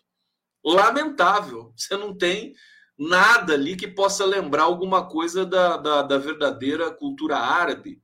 lamentável. 0.63 1.73
Você 1.75 1.95
não 1.95 2.15
tem 2.15 2.53
nada 2.97 3.53
ali 3.53 3.75
que 3.75 3.87
possa 3.87 4.25
lembrar 4.25 4.63
alguma 4.63 5.07
coisa 5.07 5.45
da, 5.45 5.77
da, 5.77 6.01
da 6.01 6.17
verdadeira 6.17 6.91
cultura 6.91 7.37
árabe. 7.37 8.01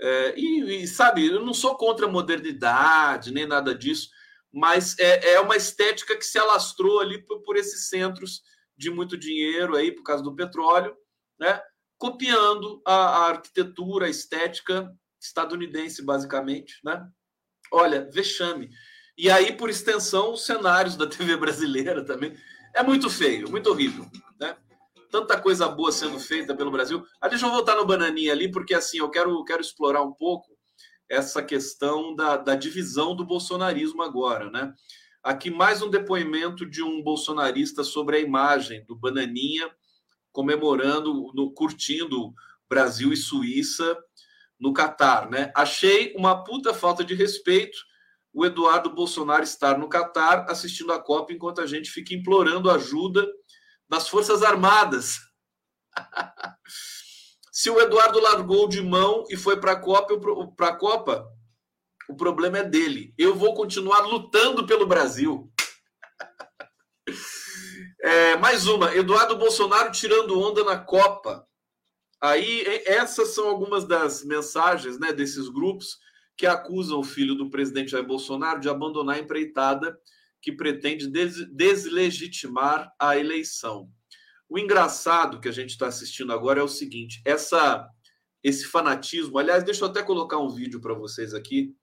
É, 0.00 0.34
e, 0.36 0.82
e, 0.82 0.86
sabe, 0.86 1.26
eu 1.26 1.44
não 1.44 1.54
sou 1.54 1.76
contra 1.76 2.06
a 2.06 2.10
modernidade, 2.10 3.32
nem 3.32 3.46
nada 3.46 3.74
disso, 3.74 4.08
mas 4.52 4.98
é, 4.98 5.32
é 5.32 5.40
uma 5.40 5.56
estética 5.56 6.16
que 6.16 6.24
se 6.24 6.38
alastrou 6.38 7.00
ali 7.00 7.24
por, 7.24 7.42
por, 7.42 7.56
esses 7.56 7.88
centros 7.88 8.42
de 8.76 8.90
muito 8.90 9.16
dinheiro 9.16 9.76
aí, 9.76 9.92
por 9.92 10.02
causa 10.02 10.22
do 10.22 10.34
petróleo, 10.34 10.96
né? 11.38 11.60
copiando 11.96 12.80
a, 12.86 12.94
a 12.94 13.28
arquitetura, 13.28 14.06
a 14.06 14.10
estética 14.10 14.92
estadunidense, 15.20 16.04
basicamente. 16.04 16.78
Né? 16.84 17.04
Olha, 17.72 18.08
vexame. 18.12 18.70
E 19.16 19.28
aí, 19.28 19.52
por 19.52 19.68
extensão, 19.68 20.32
os 20.32 20.46
cenários 20.46 20.96
da 20.96 21.06
TV 21.06 21.36
brasileira 21.36 22.04
também. 22.04 22.36
É 22.74 22.82
muito 22.82 23.08
feio, 23.10 23.50
muito 23.50 23.70
horrível, 23.70 24.06
né? 24.38 24.56
Tanta 25.10 25.40
coisa 25.40 25.68
boa 25.68 25.90
sendo 25.90 26.18
feita 26.18 26.54
pelo 26.54 26.70
Brasil. 26.70 27.04
Ah, 27.20 27.28
deixa 27.28 27.46
eu 27.46 27.50
voltar 27.50 27.76
no 27.76 27.86
Bananinha 27.86 28.32
ali, 28.32 28.50
porque 28.50 28.74
assim, 28.74 28.98
eu 28.98 29.10
quero, 29.10 29.42
quero 29.44 29.60
explorar 29.60 30.02
um 30.02 30.12
pouco 30.12 30.56
essa 31.08 31.42
questão 31.42 32.14
da, 32.14 32.36
da 32.36 32.54
divisão 32.54 33.16
do 33.16 33.24
bolsonarismo 33.24 34.02
agora, 34.02 34.50
né? 34.50 34.74
Aqui 35.22 35.50
mais 35.50 35.82
um 35.82 35.90
depoimento 35.90 36.64
de 36.64 36.82
um 36.82 37.02
bolsonarista 37.02 37.82
sobre 37.82 38.16
a 38.16 38.20
imagem 38.20 38.84
do 38.84 38.94
Bananinha 38.94 39.70
comemorando, 40.30 41.32
no, 41.34 41.50
curtindo 41.52 42.32
Brasil 42.68 43.12
e 43.12 43.16
Suíça 43.16 43.98
no 44.60 44.72
Catar, 44.72 45.28
né? 45.30 45.50
Achei 45.54 46.14
uma 46.16 46.44
puta 46.44 46.74
falta 46.74 47.02
de 47.04 47.14
respeito 47.14 47.78
o 48.32 48.44
Eduardo 48.44 48.90
Bolsonaro 48.90 49.42
estar 49.42 49.78
no 49.78 49.88
Catar 49.88 50.46
assistindo 50.48 50.92
a 50.92 51.02
Copa 51.02 51.32
enquanto 51.32 51.60
a 51.60 51.66
gente 51.66 51.90
fica 51.90 52.14
implorando 52.14 52.70
ajuda 52.70 53.26
das 53.88 54.08
Forças 54.08 54.42
Armadas. 54.42 55.18
Se 57.52 57.70
o 57.70 57.80
Eduardo 57.80 58.20
largou 58.20 58.68
de 58.68 58.80
mão 58.80 59.24
e 59.28 59.36
foi 59.36 59.58
para 59.58 59.72
a 59.72 59.80
Copa, 59.80 60.14
para 60.56 60.68
a 60.68 60.76
Copa, 60.76 61.26
o 62.08 62.14
problema 62.14 62.58
é 62.58 62.64
dele. 62.64 63.12
Eu 63.18 63.34
vou 63.34 63.54
continuar 63.54 64.00
lutando 64.06 64.66
pelo 64.66 64.86
Brasil. 64.86 65.50
É, 68.00 68.36
mais 68.36 68.68
uma, 68.68 68.94
Eduardo 68.94 69.36
Bolsonaro 69.36 69.90
tirando 69.90 70.38
onda 70.38 70.62
na 70.62 70.78
Copa. 70.78 71.44
Aí 72.22 72.64
essas 72.86 73.34
são 73.34 73.48
algumas 73.48 73.84
das 73.84 74.24
mensagens, 74.24 75.00
né, 75.00 75.12
desses 75.12 75.48
grupos 75.48 75.98
que 76.38 76.46
acusam 76.46 77.00
o 77.00 77.04
filho 77.04 77.34
do 77.34 77.50
presidente 77.50 77.90
Jair 77.90 78.06
Bolsonaro 78.06 78.60
de 78.60 78.68
abandonar 78.68 79.16
a 79.16 79.18
empreitada 79.18 79.98
que 80.40 80.52
pretende 80.52 81.08
des 81.08 81.44
deslegitimar 81.50 82.94
a 82.96 83.18
eleição. 83.18 83.90
O 84.48 84.56
engraçado 84.56 85.40
que 85.40 85.48
a 85.48 85.52
gente 85.52 85.70
está 85.70 85.88
assistindo 85.88 86.32
agora 86.32 86.60
é 86.60 86.62
o 86.62 86.68
seguinte: 86.68 87.20
essa, 87.24 87.86
esse 88.42 88.66
fanatismo. 88.66 89.36
Aliás, 89.36 89.64
deixa 89.64 89.84
eu 89.84 89.88
até 89.88 90.00
colocar 90.00 90.38
um 90.38 90.48
vídeo 90.48 90.80
para 90.80 90.94
vocês 90.94 91.34
aqui 91.34 91.74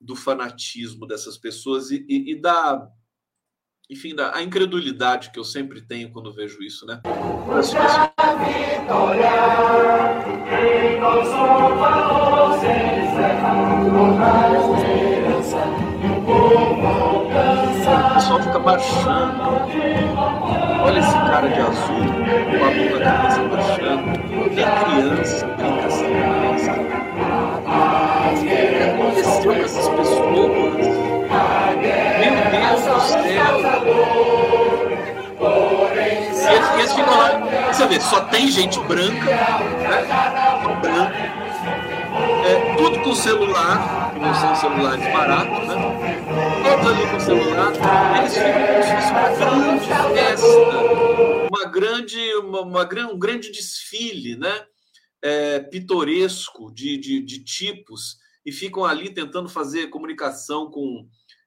do 0.00 0.14
fanatismo 0.14 1.04
dessas 1.04 1.36
pessoas 1.36 1.90
e, 1.90 2.06
e, 2.08 2.32
e 2.32 2.40
da, 2.40 2.88
enfim, 3.90 4.14
da 4.14 4.34
a 4.34 4.42
incredulidade 4.42 5.30
que 5.30 5.38
eu 5.38 5.44
sempre 5.44 5.82
tenho 5.82 6.10
quando 6.10 6.32
vejo 6.32 6.62
isso, 6.62 6.86
né? 6.86 7.02
O 7.04 7.44
pessoal 18.14 18.42
fica 18.42 18.58
baixando. 18.58 19.42
Olha 20.84 20.98
esse 20.98 21.12
cara 21.12 21.48
de 21.48 21.60
azul 21.60 22.00
com 22.48 22.64
a 22.64 22.70
mão 22.74 22.98
na 22.98 23.04
cabeça 23.04 23.42
baixando. 23.48 24.02
Tem 24.54 24.64
criança. 24.84 25.46
E 36.42 36.54
eles, 36.54 36.68
ficam 36.92 37.18
lá, 37.18 37.40
você 37.72 37.86
vê, 37.86 37.98
só 38.00 38.20
tem 38.26 38.48
gente 38.48 38.78
branca, 38.80 39.24
né? 39.24 39.38
É, 42.46 42.76
tudo 42.76 43.00
com 43.00 43.14
celular, 43.14 44.12
que 44.12 44.18
não 44.20 44.34
são 44.34 44.54
celulares 44.54 45.02
baratos, 45.12 45.68
né? 45.68 45.74
Todos 46.62 46.86
ali 46.86 47.06
com 47.10 47.18
celular, 47.20 47.72
eles 48.18 48.34
ficam 48.34 48.66
como 48.66 48.82
se 48.82 48.94
fosse 48.94 49.12
uma 49.12 49.30
grande 49.34 49.86
festa, 50.14 50.46
uma 51.50 51.64
grande, 51.70 52.34
uma, 52.34 52.60
uma, 52.60 52.86
um 53.12 53.18
grande 53.18 53.50
desfile, 53.50 54.36
né? 54.36 54.66
É, 55.24 55.60
pitoresco 55.60 56.72
de, 56.72 56.98
de, 56.98 57.22
de 57.22 57.44
tipos 57.44 58.16
e 58.44 58.50
ficam 58.50 58.84
ali 58.84 59.14
tentando 59.14 59.48
fazer 59.48 59.86
comunicação 59.88 60.68
com 60.70 61.06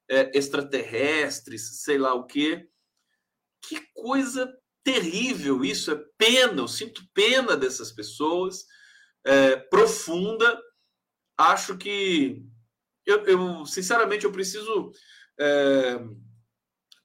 é, 0.10 0.38
extraterrestres, 0.38 1.82
sei 1.84 1.98
lá 1.98 2.14
o 2.14 2.26
quê. 2.26 2.68
Que 3.68 3.82
coisa 3.94 4.54
terrível 4.84 5.66
isso, 5.66 5.92
é 5.92 6.00
pena, 6.18 6.62
eu 6.62 6.68
sinto 6.68 7.02
pena 7.14 7.58
dessas 7.58 7.92
pessoas, 7.92 8.66
é, 9.26 9.56
profunda. 9.56 10.62
Acho 11.38 11.76
que 11.76 12.46
eu, 13.06 13.26
eu, 13.26 13.66
sinceramente 13.66 14.26
eu 14.26 14.32
preciso 14.32 14.92
é, 15.40 16.00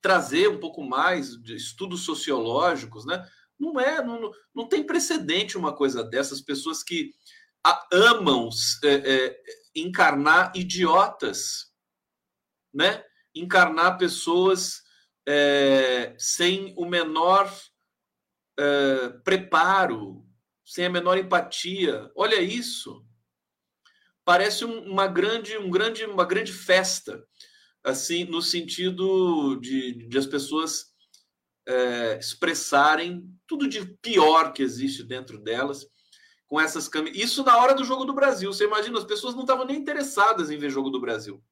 trazer 0.00 0.48
um 0.48 0.58
pouco 0.58 0.82
mais 0.82 1.36
de 1.42 1.56
estudos 1.56 2.04
sociológicos, 2.04 3.04
né? 3.04 3.26
Não 3.58 3.78
é, 3.78 4.02
não, 4.02 4.30
não 4.54 4.68
tem 4.68 4.84
precedente 4.84 5.58
uma 5.58 5.74
coisa 5.74 6.02
dessas 6.02 6.40
pessoas 6.40 6.82
que 6.82 7.10
a, 7.64 7.86
amam 7.92 8.48
é, 8.84 8.94
é, 8.94 9.42
encarnar 9.74 10.52
idiotas, 10.54 11.69
né? 12.72 13.04
Encarnar 13.34 13.98
pessoas 13.98 14.82
é, 15.26 16.14
sem 16.18 16.74
o 16.76 16.84
menor 16.86 17.52
é, 18.58 19.08
preparo, 19.24 20.26
sem 20.64 20.86
a 20.86 20.90
menor 20.90 21.18
empatia. 21.18 22.10
Olha 22.14 22.40
isso. 22.40 23.04
Parece 24.24 24.64
uma 24.64 25.06
grande, 25.06 25.56
um 25.56 25.70
grande, 25.70 26.04
uma 26.04 26.24
grande 26.24 26.52
festa, 26.52 27.24
assim, 27.82 28.24
no 28.24 28.42
sentido 28.42 29.56
de, 29.56 30.06
de 30.08 30.18
as 30.18 30.26
pessoas 30.26 30.90
é, 31.66 32.18
expressarem 32.18 33.28
tudo 33.46 33.68
de 33.68 33.84
pior 34.02 34.52
que 34.52 34.62
existe 34.62 35.02
dentro 35.02 35.38
delas 35.38 35.86
com 36.46 36.60
essas 36.60 36.88
câmeras. 36.88 37.18
Isso 37.18 37.44
na 37.44 37.56
hora 37.58 37.74
do 37.74 37.84
jogo 37.84 38.04
do 38.04 38.12
Brasil. 38.12 38.52
Você 38.52 38.64
imagina, 38.64 38.98
as 38.98 39.04
pessoas 39.04 39.34
não 39.34 39.42
estavam 39.42 39.64
nem 39.64 39.76
interessadas 39.76 40.50
em 40.50 40.58
ver 40.58 40.70
jogo 40.70 40.90
do 40.90 41.00
Brasil. 41.00 41.42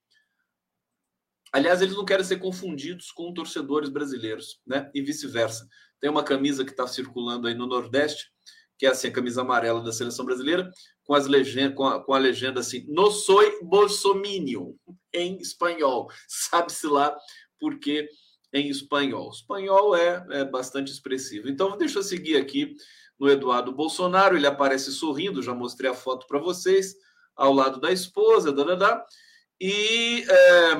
Aliás, 1.52 1.80
eles 1.80 1.94
não 1.94 2.04
querem 2.04 2.24
ser 2.24 2.38
confundidos 2.38 3.10
com 3.10 3.32
torcedores 3.32 3.88
brasileiros, 3.88 4.60
né? 4.66 4.90
E 4.94 5.00
vice-versa. 5.00 5.66
Tem 6.00 6.10
uma 6.10 6.22
camisa 6.22 6.64
que 6.64 6.70
está 6.70 6.86
circulando 6.86 7.48
aí 7.48 7.54
no 7.54 7.66
Nordeste, 7.66 8.30
que 8.78 8.86
é 8.86 8.90
assim, 8.90 9.08
a 9.08 9.12
camisa 9.12 9.40
amarela 9.40 9.82
da 9.82 9.92
seleção 9.92 10.24
brasileira, 10.24 10.70
com, 11.04 11.14
as 11.14 11.26
legend 11.26 11.74
com, 11.74 11.84
a, 11.84 12.02
com 12.02 12.14
a 12.14 12.18
legenda 12.18 12.60
assim: 12.60 12.84
No 12.88 13.10
soy 13.10 13.58
bolsominion, 13.62 14.74
em 15.12 15.38
espanhol. 15.38 16.08
Sabe-se 16.28 16.86
lá 16.86 17.16
por 17.58 17.78
que 17.78 18.08
em 18.52 18.68
espanhol. 18.68 19.28
O 19.28 19.32
espanhol 19.32 19.96
é, 19.96 20.24
é 20.30 20.44
bastante 20.44 20.92
expressivo. 20.92 21.48
Então, 21.48 21.76
deixa 21.76 21.98
eu 21.98 22.02
seguir 22.02 22.36
aqui 22.36 22.74
no 23.18 23.28
Eduardo 23.28 23.72
Bolsonaro. 23.72 24.36
Ele 24.36 24.46
aparece 24.46 24.92
sorrindo, 24.92 25.42
já 25.42 25.54
mostrei 25.54 25.90
a 25.90 25.94
foto 25.94 26.26
para 26.26 26.38
vocês, 26.38 26.94
ao 27.34 27.52
lado 27.52 27.80
da 27.80 27.90
esposa, 27.90 28.52
da, 28.52 28.64
da, 28.64 28.74
da. 28.74 29.06
e 29.60 30.24
é, 30.28 30.74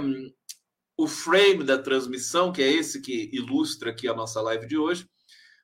o 0.98 1.06
frame 1.06 1.62
da 1.62 1.78
transmissão, 1.78 2.52
que 2.52 2.61
é 2.61 2.68
esse 2.68 3.00
que 3.00 3.30
ilustra 3.32 3.90
aqui 3.90 4.08
a 4.08 4.14
nossa 4.14 4.42
live 4.42 4.66
de 4.66 4.76
hoje, 4.76 5.08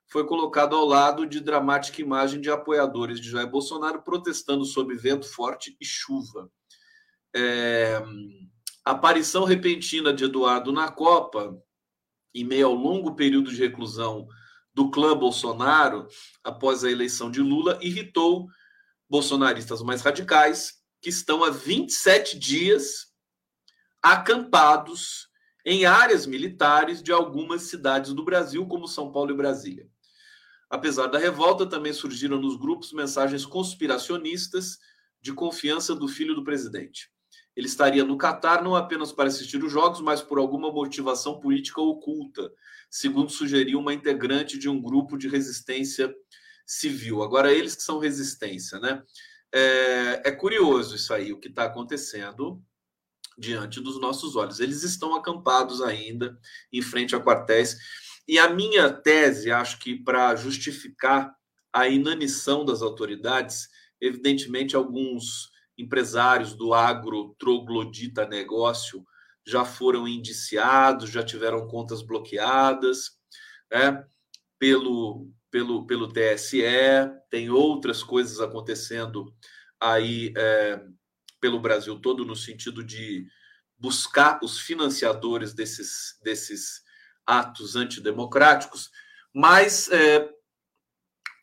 foi 0.07 0.25
colocado 0.25 0.77
ao 0.77 0.85
lado 0.85 1.27
de 1.27 1.41
dramática 1.41 2.01
imagem 2.01 2.41
de 2.41 2.49
apoiadores 2.49 3.21
de 3.21 3.31
Jair 3.31 3.51
Bolsonaro 3.51 4.01
protestando 4.03 4.65
sob 4.65 4.95
vento 4.95 5.27
forte 5.27 5.77
e 5.81 5.85
chuva. 5.85 6.49
É, 7.35 8.01
aparição 8.85 9.43
repentina 9.43 10.13
de 10.13 10.25
Eduardo 10.25 10.71
na 10.71 10.89
Copa, 10.89 11.61
em 12.33 12.45
meio 12.45 12.69
ao 12.69 12.75
longo 12.75 13.17
período 13.17 13.51
de 13.51 13.57
reclusão 13.57 14.29
do 14.73 14.89
clã 14.89 15.17
Bolsonaro, 15.17 16.07
após 16.45 16.85
a 16.85 16.91
eleição 16.91 17.29
de 17.29 17.41
Lula, 17.41 17.77
irritou 17.83 18.47
bolsonaristas 19.11 19.83
mais 19.83 20.01
radicais, 20.01 20.75
que 21.03 21.09
estão 21.11 21.43
há 21.43 21.51
27 21.51 22.39
dias 22.39 23.14
acampados 24.05 25.31
em 25.65 25.87
áreas 25.87 26.27
militares 26.27 27.03
de 27.03 27.11
algumas 27.11 27.63
cidades 27.63 28.13
do 28.13 28.23
Brasil, 28.23 28.67
como 28.67 28.87
São 28.87 29.11
Paulo 29.11 29.31
e 29.31 29.37
Brasília. 29.37 29.89
Apesar 30.69 31.07
da 31.07 31.19
revolta, 31.19 31.67
também 31.67 31.91
surgiram 31.91 32.39
nos 32.39 32.59
grupos 32.59 32.93
mensagens 32.93 33.47
conspiracionistas 33.47 34.79
de 35.23 35.33
confiança 35.33 35.95
do 35.95 36.07
filho 36.07 36.35
do 36.35 36.45
presidente. 36.45 37.11
Ele 37.57 37.67
estaria 37.67 38.05
no 38.05 38.19
Catar 38.19 38.63
não 38.63 38.77
apenas 38.77 39.11
para 39.11 39.29
assistir 39.29 39.65
os 39.65 39.73
jogos, 39.73 40.03
mas 40.03 40.21
por 40.21 40.39
alguma 40.39 40.71
motivação 40.71 41.41
política 41.41 41.81
oculta, 41.81 42.53
segundo 42.91 43.31
sugeriu 43.31 43.79
uma 43.79 43.95
integrante 43.95 44.59
de 44.59 44.69
um 44.69 44.83
grupo 44.83 45.17
de 45.17 45.29
resistência 45.29 46.15
civil. 46.67 47.23
Agora, 47.23 47.55
eles 47.55 47.75
que 47.75 47.83
são 47.83 47.99
resistência, 47.99 48.79
né? 48.79 49.03
É, 49.51 50.29
é 50.29 50.33
curioso 50.33 50.95
isso 50.95 51.15
aí, 51.15 51.33
o 51.33 51.41
que 51.41 51.49
está 51.49 51.65
acontecendo 51.65 52.63
diante 53.39 53.81
dos 53.81 54.01
nossos 54.01 54.37
olhos. 54.37 54.61
Eles 54.61 54.83
estão 54.83 55.15
acampados 55.15 55.81
ainda 55.81 56.39
em 56.73 56.83
frente 56.83 57.15
a 57.15 57.21
quartéis. 57.21 57.77
E 58.27 58.39
a 58.39 58.49
minha 58.49 58.91
tese, 58.91 59.51
acho 59.51 59.79
que 59.79 59.97
para 59.97 60.35
justificar 60.37 61.35
a 61.73 61.89
inanição 61.89 62.65
das 62.65 62.83
autoridades, 62.83 63.69
evidentemente 64.01 64.77
alguns 64.77 65.51
empresários 65.77 66.55
do 66.55 66.73
agro 66.73 67.35
troglodita 67.39 68.27
negócio 68.27 69.05
já 69.47 69.65
foram 69.65 70.09
indiciados, 70.09 71.11
já 71.11 71.23
tiveram 71.23 71.67
contas 71.67 72.01
bloqueadas 72.01 73.19
né, 73.71 74.05
pelo, 74.59 75.29
pelo, 75.51 75.87
pelo 75.87 76.09
TSE, 76.09 76.63
tem 77.29 77.51
outras 77.51 78.03
coisas 78.03 78.41
acontecendo 78.41 79.35
aí 79.79 80.33
é, 80.37 80.81
pelo 81.45 81.61
Brasil 81.61 82.01
todo 82.01 82.25
no 82.25 82.35
sentido 82.35 82.83
de 82.83 83.27
buscar 83.77 84.41
os 84.43 84.59
financiadores 84.59 85.53
desses, 85.53 86.19
desses 86.23 86.83
atos 87.27 87.77
antidemocráticos, 87.77 88.91
mas 89.31 89.91
é, 89.91 90.27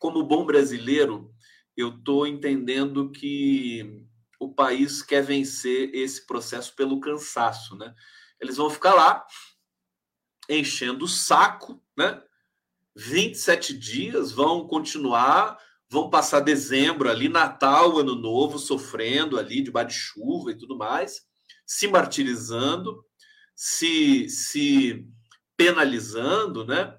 como 0.00 0.24
bom 0.24 0.44
brasileiro, 0.44 1.32
eu 1.76 1.90
estou 1.90 2.26
entendendo 2.26 3.12
que 3.12 4.04
o 4.40 4.52
país 4.52 5.02
quer 5.02 5.22
vencer 5.22 5.94
esse 5.94 6.26
processo 6.26 6.74
pelo 6.74 6.98
cansaço, 6.98 7.76
né? 7.76 7.94
Eles 8.40 8.56
vão 8.56 8.68
ficar 8.68 8.94
lá 8.94 9.24
enchendo 10.48 11.04
o 11.04 11.08
saco, 11.08 11.80
né? 11.96 12.20
27 12.96 13.78
dias, 13.78 14.32
vão 14.32 14.66
continuar 14.66 15.56
vão 15.92 16.08
passar 16.08 16.40
dezembro 16.40 17.10
ali, 17.10 17.28
Natal, 17.28 17.98
Ano 17.98 18.14
Novo, 18.14 18.58
sofrendo 18.58 19.38
ali 19.38 19.62
debaixo 19.62 19.90
de 19.90 19.94
chuva 19.94 20.50
e 20.50 20.56
tudo 20.56 20.74
mais, 20.74 21.20
se 21.66 21.86
martirizando, 21.86 23.04
se, 23.54 24.26
se 24.30 25.06
penalizando, 25.54 26.64
né? 26.64 26.96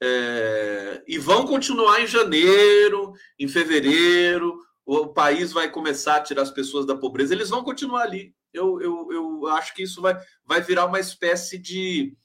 É, 0.00 1.02
e 1.08 1.18
vão 1.18 1.48
continuar 1.48 2.00
em 2.00 2.06
janeiro, 2.06 3.12
em 3.36 3.48
fevereiro, 3.48 4.56
o 4.86 5.08
país 5.08 5.52
vai 5.52 5.68
começar 5.68 6.14
a 6.14 6.22
tirar 6.22 6.42
as 6.42 6.52
pessoas 6.52 6.86
da 6.86 6.96
pobreza, 6.96 7.34
eles 7.34 7.50
vão 7.50 7.64
continuar 7.64 8.02
ali. 8.02 8.32
Eu, 8.52 8.80
eu, 8.80 9.08
eu 9.10 9.46
acho 9.48 9.74
que 9.74 9.82
isso 9.82 10.00
vai, 10.00 10.16
vai 10.44 10.60
virar 10.62 10.86
uma 10.86 11.00
espécie 11.00 11.58
de 11.58 12.16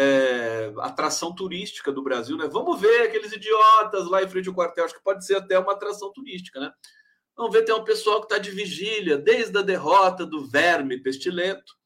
é, 0.00 0.72
atração 0.78 1.34
turística 1.34 1.90
do 1.90 2.04
Brasil, 2.04 2.36
né? 2.36 2.46
Vamos 2.46 2.80
ver 2.80 3.02
aqueles 3.02 3.32
idiotas 3.32 4.06
lá 4.06 4.22
em 4.22 4.28
frente 4.28 4.48
ao 4.48 4.54
quartel, 4.54 4.84
acho 4.84 4.94
que 4.94 5.02
pode 5.02 5.26
ser 5.26 5.36
até 5.36 5.58
uma 5.58 5.72
atração 5.72 6.12
turística, 6.12 6.60
né? 6.60 6.70
Vamos 7.36 7.52
ver, 7.52 7.64
tem 7.64 7.74
um 7.74 7.82
pessoal 7.82 8.20
que 8.20 8.26
está 8.26 8.38
de 8.38 8.52
vigília 8.52 9.18
desde 9.18 9.58
a 9.58 9.62
derrota 9.62 10.24
do 10.24 10.46
verme 10.46 11.02
pestilento. 11.02 11.76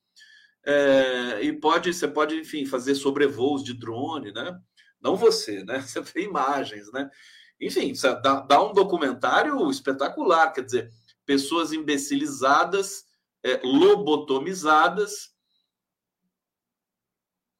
É, 0.64 1.40
e 1.42 1.52
pode, 1.54 1.92
você 1.92 2.06
pode, 2.06 2.36
enfim, 2.36 2.66
fazer 2.66 2.94
sobrevoos 2.94 3.64
de 3.64 3.72
drone, 3.72 4.30
né? 4.30 4.58
Não 5.00 5.16
você, 5.16 5.64
né? 5.64 5.80
Você 5.82 6.00
vê 6.02 6.24
imagens, 6.24 6.92
né? 6.92 7.10
Enfim, 7.60 7.92
dá, 8.22 8.40
dá 8.40 8.62
um 8.62 8.72
documentário 8.72 9.70
espetacular, 9.70 10.52
quer 10.52 10.64
dizer, 10.64 10.90
pessoas 11.24 11.72
imbecilizadas, 11.72 13.04
é, 13.42 13.60
lobotomizadas, 13.64 15.31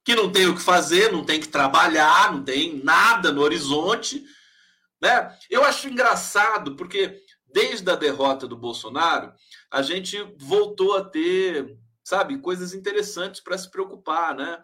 que 0.03 0.15
não 0.15 0.31
tem 0.31 0.47
o 0.47 0.55
que 0.55 0.61
fazer, 0.61 1.11
não 1.11 1.23
tem 1.23 1.39
que 1.39 1.47
trabalhar, 1.47 2.31
não 2.31 2.43
tem 2.43 2.83
nada 2.83 3.31
no 3.31 3.41
horizonte. 3.41 4.23
Né? 5.01 5.35
Eu 5.49 5.63
acho 5.63 5.87
engraçado, 5.87 6.75
porque 6.75 7.21
desde 7.53 7.89
a 7.89 7.95
derrota 7.95 8.47
do 8.47 8.57
Bolsonaro, 8.57 9.31
a 9.71 9.81
gente 9.81 10.17
voltou 10.37 10.97
a 10.97 11.03
ter, 11.03 11.77
sabe, 12.03 12.39
coisas 12.39 12.73
interessantes 12.73 13.41
para 13.41 13.57
se 13.57 13.69
preocupar, 13.69 14.35
né? 14.35 14.61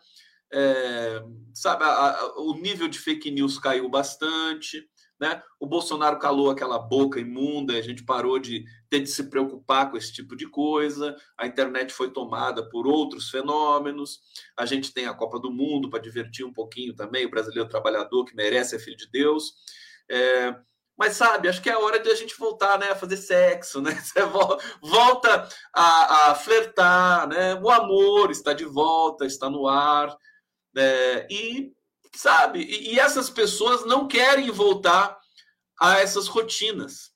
É, 0.52 1.22
sabe, 1.54 1.84
a, 1.84 1.88
a, 1.88 2.40
o 2.40 2.56
nível 2.56 2.88
de 2.88 2.98
fake 2.98 3.30
news 3.30 3.60
caiu 3.60 3.88
bastante, 3.88 4.84
né? 5.20 5.42
O 5.60 5.68
Bolsonaro 5.68 6.18
calou 6.18 6.50
aquela 6.50 6.80
boca 6.80 7.20
imunda, 7.20 7.74
a 7.78 7.82
gente 7.82 8.04
parou 8.04 8.40
de 8.40 8.66
ter 8.90 9.02
de 9.02 9.10
se 9.10 9.30
preocupar 9.30 9.92
com 9.92 9.98
esse 9.98 10.12
tipo 10.12 10.36
de 10.36 10.50
coisa. 10.50 11.16
A 11.38 11.46
internet 11.46 11.94
foi 11.94 12.12
tomada 12.12 12.68
por 12.70 12.88
outros 12.88 13.30
fenômenos. 13.30 14.20
A 14.58 14.66
gente 14.66 14.92
tem 14.92 15.06
a 15.06 15.14
Copa 15.14 15.40
do 15.40 15.52
Mundo 15.52 15.90
para 15.90 16.02
divertir 16.02 16.46
um 16.46 16.54
pouquinho 16.54 16.96
também, 16.96 17.26
o 17.26 17.30
brasileiro 17.30 17.70
trabalhador 17.70 18.26
que 18.26 18.36
merece 18.36 18.76
é 18.76 18.80
filho 18.80 18.98
de 18.98 19.10
Deus. 19.10 19.54
É, 20.10 20.56
Mas 20.98 21.16
sabe, 21.16 21.48
acho 21.48 21.62
que 21.62 21.70
é 21.70 21.78
hora 21.78 22.00
de 22.00 22.10
a 22.10 22.16
gente 22.16 22.38
voltar, 22.38 22.78
né, 22.80 22.90
a 22.90 22.96
fazer 22.96 23.18
sexo, 23.18 23.82
né? 23.82 23.92
Você 24.02 24.22
volta 24.82 25.48
a, 25.74 26.32
a 26.32 26.36
flertar, 26.36 27.28
né? 27.28 27.56
O 27.56 27.70
amor 27.70 28.32
está 28.32 28.54
de 28.54 28.66
volta, 28.66 29.26
está 29.26 29.50
no 29.50 29.68
ar, 29.68 30.16
né? 30.74 31.28
E 31.30 31.72
sabe, 32.16 32.64
e 32.64 33.00
essas 33.00 33.30
pessoas 33.30 33.86
não 33.86 34.08
querem 34.08 34.50
voltar 34.52 35.18
a 35.80 36.00
essas 36.00 36.28
rotinas, 36.28 37.09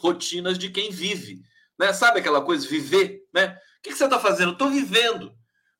rotinas 0.00 0.58
de 0.58 0.70
quem 0.70 0.90
vive, 0.90 1.40
né? 1.78 1.92
Sabe 1.92 2.20
aquela 2.20 2.42
coisa 2.42 2.66
viver, 2.66 3.22
né? 3.34 3.56
O 3.78 3.82
que, 3.82 3.90
que 3.90 3.96
você 3.96 4.04
está 4.04 4.18
fazendo? 4.18 4.52
Estou 4.52 4.70
vivendo. 4.70 5.32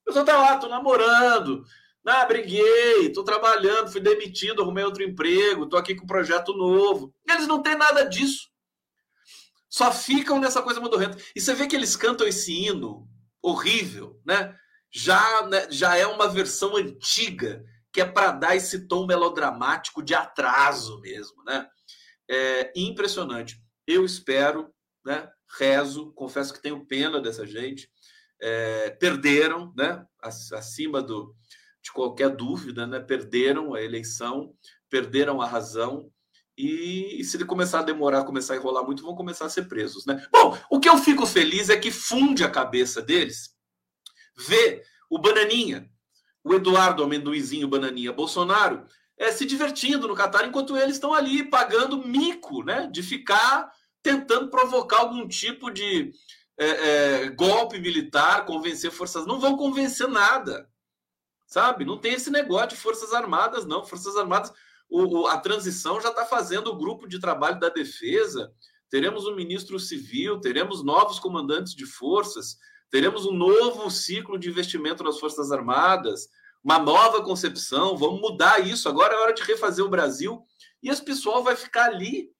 Eu 0.07 0.15
estou 0.15 0.25
lá, 0.37 0.55
estou 0.55 0.71
namorando, 0.71 1.65
ah, 2.07 2.25
briguei, 2.25 3.09
estou 3.09 3.25
trabalhando, 3.25 3.91
fui 3.91 4.01
demitido, 4.01 4.63
arrumei 4.63 4.85
outro 4.85 5.03
emprego, 5.03 5.65
estou 5.65 5.79
aqui 5.79 5.95
com 5.95 6.05
um 6.05 6.07
projeto 6.07 6.53
novo. 6.53 7.13
Eles 7.29 7.49
não 7.49 7.61
têm 7.61 7.77
nada 7.77 8.05
disso. 8.05 8.49
Só 9.69 9.91
ficam 9.91 10.39
nessa 10.39 10.63
coisa 10.63 10.81
modorrenta. 10.81 11.19
E 11.35 11.41
você 11.41 11.53
vê 11.53 11.67
que 11.67 11.75
eles 11.75 11.97
cantam 11.97 12.27
esse 12.27 12.53
hino 12.53 13.09
horrível, 13.43 14.21
né? 14.25 14.57
Já, 14.93 15.47
né, 15.49 15.67
já 15.71 15.97
é 15.97 16.07
uma 16.07 16.29
versão 16.29 16.77
antiga, 16.77 17.65
que 17.93 18.01
é 18.01 18.05
para 18.05 18.31
dar 18.31 18.55
esse 18.55 18.87
tom 18.87 19.05
melodramático 19.05 20.03
de 20.03 20.15
atraso 20.15 21.01
mesmo, 21.01 21.43
né? 21.45 21.67
É 22.31 22.73
impressionante. 22.77 23.61
Eu 23.87 24.05
espero, 24.05 24.73
né? 25.05 25.31
Rezo, 25.59 26.13
confesso 26.13 26.53
que 26.53 26.63
tenho 26.63 26.85
pena 26.85 27.21
dessa 27.21 27.47
gente. 27.47 27.89
É, 28.41 28.91
perderam, 28.91 29.73
né? 29.77 30.05
Acima 30.21 31.01
do, 31.01 31.35
de 31.83 31.93
qualquer 31.93 32.31
dúvida, 32.31 32.87
né? 32.87 32.99
Perderam 32.99 33.75
a 33.75 33.83
eleição, 33.83 34.53
perderam 34.91 35.41
a 35.41 35.47
razão. 35.47 36.11
E, 36.59 37.21
e, 37.21 37.25
se 37.25 37.37
ele 37.37 37.45
começar 37.45 37.81
a 37.81 37.85
demorar, 37.85 38.25
começar 38.25 38.55
a 38.55 38.57
enrolar 38.57 38.85
muito, 38.85 39.03
vão 39.03 39.15
começar 39.15 39.45
a 39.45 39.51
ser 39.51 39.69
presos, 39.69 40.07
né? 40.07 40.27
Bom, 40.33 40.59
o 40.71 40.81
que 40.81 40.89
eu 40.89 40.99
fico 40.99 41.27
feliz 41.27 41.69
é 41.69 41.77
que 41.77 41.91
funde 41.91 42.43
a 42.43 42.51
cabeça 42.51 43.03
deles 43.03 43.55
ver 44.37 44.83
o 45.09 45.19
Bananinha, 45.19 45.89
o 46.43 46.55
Eduardo 46.55 47.03
Amendoizinho 47.03 47.69
Bananinha 47.69 48.13
Bolsonaro, 48.13 48.87
é, 49.19 49.33
se 49.33 49.45
divertindo 49.45 50.07
no 50.07 50.15
Catar, 50.15 50.47
enquanto 50.47 50.77
eles 50.77 50.97
estão 50.97 51.15
ali 51.15 51.49
pagando 51.49 52.07
mico, 52.07 52.63
né? 52.63 52.89
De 52.93 53.03
ficar 53.03 53.71
tentando 54.03 54.49
provocar 54.49 54.99
algum 54.99 55.27
tipo 55.27 55.71
de 55.71 56.13
é, 56.59 56.67
é, 56.67 57.29
golpe 57.31 57.79
militar, 57.79 58.45
convencer 58.45 58.91
forças. 58.91 59.27
Não 59.27 59.41
vão 59.41 59.57
convencer 59.57 60.09
nada 60.09 60.69
sabe? 61.47 61.85
Não 61.85 61.97
tem 61.97 62.15
esse 62.15 62.31
negócio 62.31 62.71
de 62.71 62.77
Forças 62.77 63.13
Armadas, 63.13 63.65
não. 63.65 63.85
Forças 63.85 64.17
Armadas, 64.17 64.53
o, 64.89 65.21
o, 65.21 65.27
a 65.27 65.39
transição 65.39 66.01
já 66.01 66.11
está 66.11 66.25
fazendo 66.27 66.69
o 66.69 66.77
grupo 66.77 67.07
de 67.07 67.21
trabalho 67.21 67.61
da 67.61 67.69
defesa. 67.69 68.53
Teremos 68.91 69.27
um 69.27 69.35
ministro 69.35 69.79
civil, 69.79 70.41
teremos 70.41 70.85
novos 70.85 71.19
comandantes 71.19 71.75
de 71.75 71.87
forças, 71.87 72.57
teremos 72.91 73.27
um 73.27 73.33
novo 73.33 73.91
ciclo 73.91 74.39
de 74.39 74.49
investimento 74.49 75.03
nas 75.03 75.19
Forças 75.19 75.51
Armadas, 75.51 76.29
uma 76.67 76.81
nova 76.81 77.23
concepção. 77.23 77.97
Vamos 77.97 78.21
mudar 78.21 78.59
isso. 78.59 78.89
Agora 78.89 79.15
é 79.15 79.19
hora 79.19 79.33
de 79.33 79.45
refazer 79.45 79.85
o 79.85 79.89
Brasil. 79.89 80.45
E 80.83 80.91
esse 80.91 81.05
pessoal 81.05 81.45
vai 81.45 81.55
ficar 81.55 81.85
ali. 81.85 82.35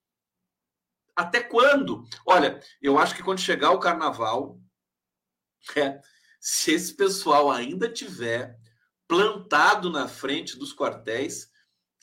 Até 1.15 1.41
quando? 1.41 2.03
Olha, 2.25 2.59
eu 2.81 2.99
acho 2.99 3.15
que 3.15 3.23
quando 3.23 3.39
chegar 3.39 3.71
o 3.71 3.79
carnaval, 3.79 4.59
é, 5.77 6.01
se 6.41 6.73
esse 6.73 6.93
pessoal 6.93 7.49
ainda 7.49 7.89
tiver 7.89 8.59
plantado 9.07 9.89
na 9.89 10.09
frente 10.09 10.59
dos 10.59 10.75
quartéis. 10.75 11.49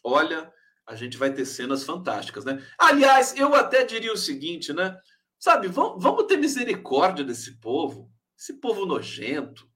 Olha, 0.03 0.51
a 0.87 0.95
gente 0.95 1.19
vai 1.19 1.31
ter 1.33 1.45
cenas 1.45 1.85
fantásticas, 1.85 2.45
né? 2.45 2.67
Aliás, 2.79 3.37
eu 3.37 3.55
até 3.55 3.85
diria 3.85 4.13
o 4.13 4.17
seguinte, 4.17 4.73
né? 4.73 4.99
Sabe, 5.39 5.69
vamos, 5.69 6.03
vamos 6.03 6.25
ter 6.25 6.39
misericórdia 6.39 7.23
desse 7.23 7.61
povo, 7.61 8.11
esse 8.39 8.55
povo 8.55 8.87
nojento, 8.87 9.69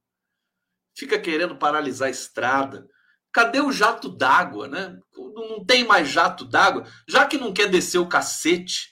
fica 0.99 1.19
querendo 1.19 1.57
paralisar 1.57 2.09
a 2.09 2.11
estrada. 2.11 2.87
Cadê 3.33 3.61
o 3.61 3.73
jato 3.73 4.09
d'água, 4.09 4.67
né? 4.67 4.99
Não 5.17 5.65
tem 5.65 5.85
mais 5.85 6.09
jato 6.09 6.45
d'água. 6.45 6.85
Já 7.07 7.27
que 7.27 7.39
não 7.39 7.53
quer 7.53 7.69
descer 7.69 7.99
o 7.99 8.09
cacete, 8.09 8.89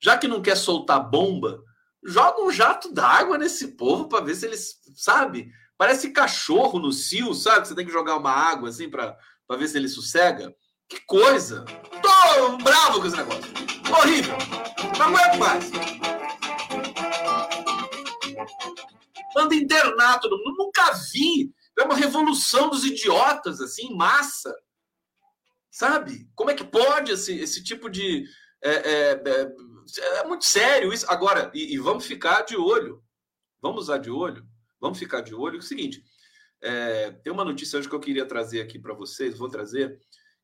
já 0.00 0.16
que 0.16 0.28
não 0.28 0.40
quer 0.40 0.56
soltar 0.56 1.10
bomba, 1.10 1.60
joga 2.04 2.42
um 2.42 2.50
jato 2.50 2.92
d'água 2.92 3.36
nesse 3.36 3.76
povo 3.76 4.08
para 4.08 4.24
ver 4.24 4.34
se 4.34 4.46
eles, 4.46 4.80
sabe, 4.94 5.50
Parece 5.78 6.10
cachorro 6.10 6.78
no 6.78 6.90
cio, 6.90 7.34
sabe? 7.34 7.68
Você 7.68 7.74
tem 7.74 7.84
que 7.84 7.92
jogar 7.92 8.16
uma 8.16 8.30
água 8.30 8.70
assim 8.70 8.88
para 8.88 9.16
ver 9.58 9.68
se 9.68 9.76
ele 9.76 9.88
sossega. 9.88 10.54
Que 10.88 11.00
coisa! 11.04 11.64
Tô 12.00 12.56
bravo 12.58 13.00
com 13.00 13.06
esse 13.06 13.16
negócio. 13.16 13.52
Horrível. 13.90 14.36
Não 14.98 15.06
aguento 15.06 15.38
mais. 15.38 15.70
Anda 19.36 19.54
internado. 19.54 20.28
Nunca 20.58 20.92
vi. 21.12 21.52
É 21.78 21.82
uma 21.82 21.94
revolução 21.94 22.70
dos 22.70 22.84
idiotas, 22.84 23.60
assim, 23.60 23.94
massa. 23.94 24.54
Sabe? 25.70 26.28
Como 26.34 26.50
é 26.50 26.54
que 26.54 26.64
pode 26.64 27.12
esse, 27.12 27.38
esse 27.38 27.62
tipo 27.62 27.88
de. 27.90 28.24
É, 28.62 28.70
é, 28.70 29.22
é, 29.26 30.18
é 30.20 30.24
muito 30.24 30.44
sério 30.44 30.92
isso. 30.92 31.04
Agora, 31.08 31.50
e, 31.54 31.74
e 31.74 31.78
vamos 31.78 32.06
ficar 32.06 32.42
de 32.42 32.56
olho. 32.56 33.02
Vamos 33.60 33.82
usar 33.82 33.98
de 33.98 34.10
olho 34.10 34.46
Vamos 34.80 34.98
ficar 34.98 35.20
de 35.20 35.34
olho. 35.34 35.56
É 35.56 35.58
o 35.58 35.62
seguinte, 35.62 36.04
é, 36.62 37.10
tem 37.10 37.32
uma 37.32 37.44
notícia 37.44 37.78
hoje 37.78 37.88
que 37.88 37.94
eu 37.94 38.00
queria 38.00 38.26
trazer 38.26 38.60
aqui 38.60 38.78
para 38.78 38.94
vocês, 38.94 39.36
vou 39.36 39.48
trazer, 39.48 39.98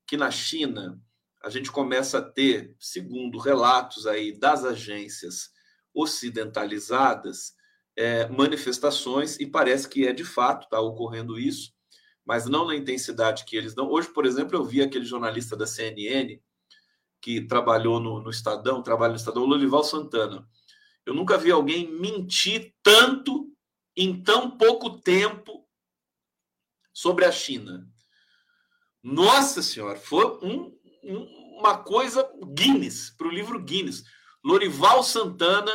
que 0.07 0.17
na 0.17 0.31
China 0.31 1.01
a 1.43 1.51
gente 1.51 1.71
começa 1.71 2.19
a 2.19 2.23
ter, 2.23 2.75
segundo 2.79 3.39
relatos 3.39 4.07
aí 4.07 4.39
das 4.39 4.65
agências 4.65 5.51
ocidentalizadas, 5.95 7.55
é, 7.97 8.29
manifestações, 8.29 9.39
e 9.39 9.47
parece 9.47 9.89
que 9.89 10.07
é 10.07 10.13
de 10.13 10.25
fato, 10.25 10.65
está 10.65 10.81
ocorrendo 10.81 11.39
isso, 11.39 11.73
mas 12.25 12.47
não 12.47 12.67
na 12.67 12.77
intensidade 12.77 13.45
que 13.45 13.57
eles 13.57 13.75
dão. 13.75 13.91
Hoje, 13.91 14.09
por 14.09 14.27
exemplo, 14.27 14.57
eu 14.57 14.65
vi 14.65 14.83
aquele 14.83 15.05
jornalista 15.05 15.57
da 15.57 15.67
CNN 15.67 16.41
que 17.21 17.41
trabalhou 17.47 18.01
no, 18.01 18.21
no 18.21 18.31
Estadão, 18.31 18.83
trabalha 18.83 19.13
no 19.13 19.19
Estadão, 19.19 19.45
Lolival 19.45 19.85
Santana. 19.85 20.47
Eu 21.05 21.15
nunca 21.15 21.37
vi 21.37 21.51
alguém 21.51 21.91
mentir 21.91 22.75
tanto 22.83 23.53
em 23.97 24.23
tão 24.23 24.57
pouco 24.57 24.99
tempo 25.01 25.69
sobre 26.93 27.25
a 27.25 27.33
China. 27.33 27.89
Nossa 29.03 29.63
Senhora, 29.63 29.99
foi 29.99 30.27
um, 30.43 30.79
um, 31.03 31.59
uma 31.59 31.79
coisa 31.79 32.29
Guinness, 32.55 33.11
para 33.11 33.27
o 33.27 33.31
livro 33.31 33.61
Guinness. 33.63 34.05
Lorival 34.45 35.03
Santana, 35.03 35.71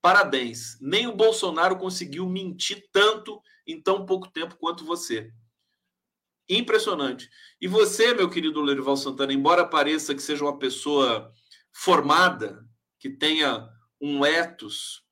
parabéns. 0.00 0.78
Nem 0.80 1.06
o 1.06 1.16
Bolsonaro 1.16 1.76
conseguiu 1.76 2.28
mentir 2.28 2.88
tanto 2.92 3.40
em 3.66 3.80
tão 3.80 4.06
pouco 4.06 4.28
tempo 4.28 4.56
quanto 4.56 4.84
você. 4.84 5.32
Impressionante. 6.48 7.28
E 7.60 7.68
você, 7.68 8.14
meu 8.14 8.30
querido 8.30 8.60
Lorival 8.60 8.96
Santana, 8.96 9.32
embora 9.32 9.68
pareça 9.68 10.14
que 10.14 10.22
seja 10.22 10.44
uma 10.44 10.58
pessoa 10.58 11.30
formada, 11.72 12.66
que 12.98 13.10
tenha 13.10 13.68
um 14.00 14.24
ethos 14.24 15.04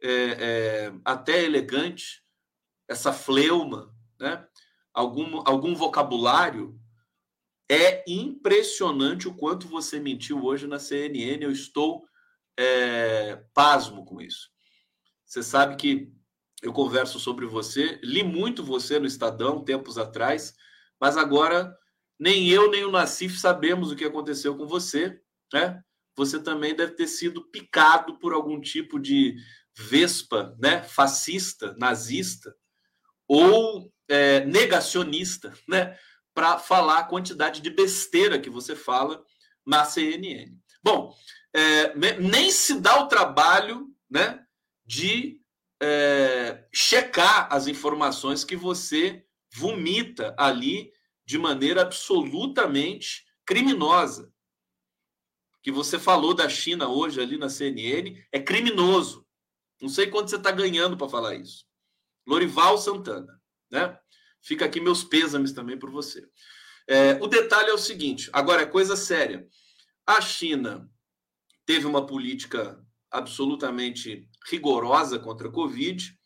é, 0.00 0.10
é, 0.10 0.92
até 1.04 1.44
elegante, 1.44 2.22
essa 2.88 3.12
fleuma, 3.12 3.92
né? 4.20 4.46
algum, 4.94 5.42
algum 5.44 5.74
vocabulário, 5.74 6.78
é 7.68 8.04
impressionante 8.06 9.26
o 9.26 9.34
quanto 9.34 9.66
você 9.66 9.98
mentiu 9.98 10.44
hoje 10.44 10.66
na 10.66 10.78
CNN. 10.78 11.42
Eu 11.42 11.50
estou 11.50 12.06
é, 12.58 13.36
pasmo 13.54 14.04
com 14.04 14.20
isso. 14.20 14.50
Você 15.24 15.42
sabe 15.42 15.76
que 15.76 16.12
eu 16.62 16.72
converso 16.72 17.18
sobre 17.18 17.46
você, 17.46 18.00
li 18.02 18.22
muito 18.22 18.64
você 18.64 18.98
no 18.98 19.06
Estadão 19.06 19.64
tempos 19.64 19.98
atrás, 19.98 20.54
mas 21.00 21.16
agora 21.16 21.76
nem 22.18 22.48
eu 22.48 22.70
nem 22.70 22.84
o 22.84 22.90
Nassif 22.90 23.38
sabemos 23.38 23.90
o 23.90 23.96
que 23.96 24.04
aconteceu 24.04 24.56
com 24.56 24.66
você, 24.66 25.20
né? 25.52 25.82
Você 26.16 26.42
também 26.42 26.74
deve 26.74 26.92
ter 26.92 27.06
sido 27.06 27.44
picado 27.50 28.18
por 28.18 28.32
algum 28.32 28.58
tipo 28.58 28.98
de 28.98 29.36
vespa, 29.76 30.56
né, 30.58 30.82
fascista, 30.82 31.74
nazista, 31.78 32.54
ou 33.28 33.92
é, 34.08 34.44
negacionista, 34.46 35.52
né, 35.68 35.98
para 36.32 36.58
falar 36.58 37.00
a 37.00 37.04
quantidade 37.04 37.60
de 37.60 37.68
besteira 37.68 38.38
que 38.38 38.48
você 38.48 38.74
fala 38.74 39.22
na 39.66 39.84
CNN. 39.84 40.56
Bom, 40.86 41.12
é, 41.52 41.96
nem 42.20 42.48
se 42.48 42.78
dá 42.78 43.02
o 43.02 43.08
trabalho, 43.08 43.92
né, 44.08 44.46
de 44.84 45.40
é, 45.82 46.64
checar 46.72 47.52
as 47.52 47.66
informações 47.66 48.44
que 48.44 48.54
você 48.54 49.26
vomita 49.52 50.32
ali 50.38 50.92
de 51.24 51.38
maneira 51.38 51.82
absolutamente 51.82 53.26
criminosa. 53.44 54.32
Que 55.60 55.72
você 55.72 55.98
falou 55.98 56.32
da 56.32 56.48
China 56.48 56.88
hoje 56.88 57.20
ali 57.20 57.36
na 57.36 57.48
CNN 57.48 58.24
é 58.30 58.38
criminoso. 58.38 59.26
Não 59.82 59.88
sei 59.88 60.06
quanto 60.06 60.30
você 60.30 60.36
está 60.36 60.52
ganhando 60.52 60.96
para 60.96 61.08
falar 61.08 61.34
isso. 61.34 61.66
Lorival 62.24 62.78
Santana, 62.78 63.42
né? 63.68 63.98
Fica 64.40 64.66
aqui 64.66 64.80
meus 64.80 65.02
pêsames 65.02 65.50
também 65.50 65.76
por 65.76 65.90
você. 65.90 66.24
É, 66.88 67.14
o 67.20 67.26
detalhe 67.26 67.70
é 67.70 67.74
o 67.74 67.78
seguinte: 67.78 68.30
agora 68.32 68.62
é 68.62 68.66
coisa 68.66 68.94
séria. 68.94 69.44
A 70.06 70.20
China 70.20 70.88
teve 71.66 71.84
uma 71.84 72.06
política 72.06 72.80
absolutamente 73.10 74.28
rigorosa 74.48 75.18
contra 75.18 75.48
a 75.48 75.52
Covid, 75.52 76.16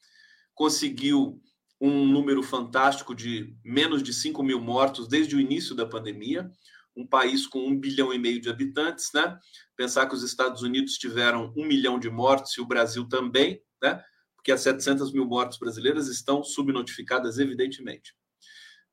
conseguiu 0.54 1.40
um 1.80 2.06
número 2.06 2.42
fantástico 2.42 3.14
de 3.14 3.56
menos 3.64 4.02
de 4.02 4.12
5 4.12 4.42
mil 4.42 4.60
mortos 4.60 5.08
desde 5.08 5.34
o 5.34 5.40
início 5.40 5.74
da 5.74 5.86
pandemia, 5.86 6.50
um 6.94 7.06
país 7.06 7.46
com 7.46 7.66
um 7.66 7.78
bilhão 7.78 8.12
e 8.12 8.18
meio 8.18 8.38
de 8.40 8.50
habitantes, 8.50 9.10
né? 9.14 9.38
Pensar 9.76 10.06
que 10.06 10.14
os 10.14 10.22
Estados 10.22 10.60
Unidos 10.60 10.98
tiveram 10.98 11.50
um 11.56 11.64
milhão 11.64 11.98
de 11.98 12.10
mortes 12.10 12.52
e 12.58 12.60
o 12.60 12.66
Brasil 12.66 13.08
também, 13.08 13.62
né? 13.82 14.04
Porque 14.36 14.52
as 14.52 14.60
700 14.60 15.10
mil 15.12 15.24
mortes 15.24 15.58
brasileiras 15.58 16.08
estão 16.08 16.42
subnotificadas, 16.42 17.38
evidentemente. 17.38 18.14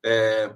É, 0.04 0.54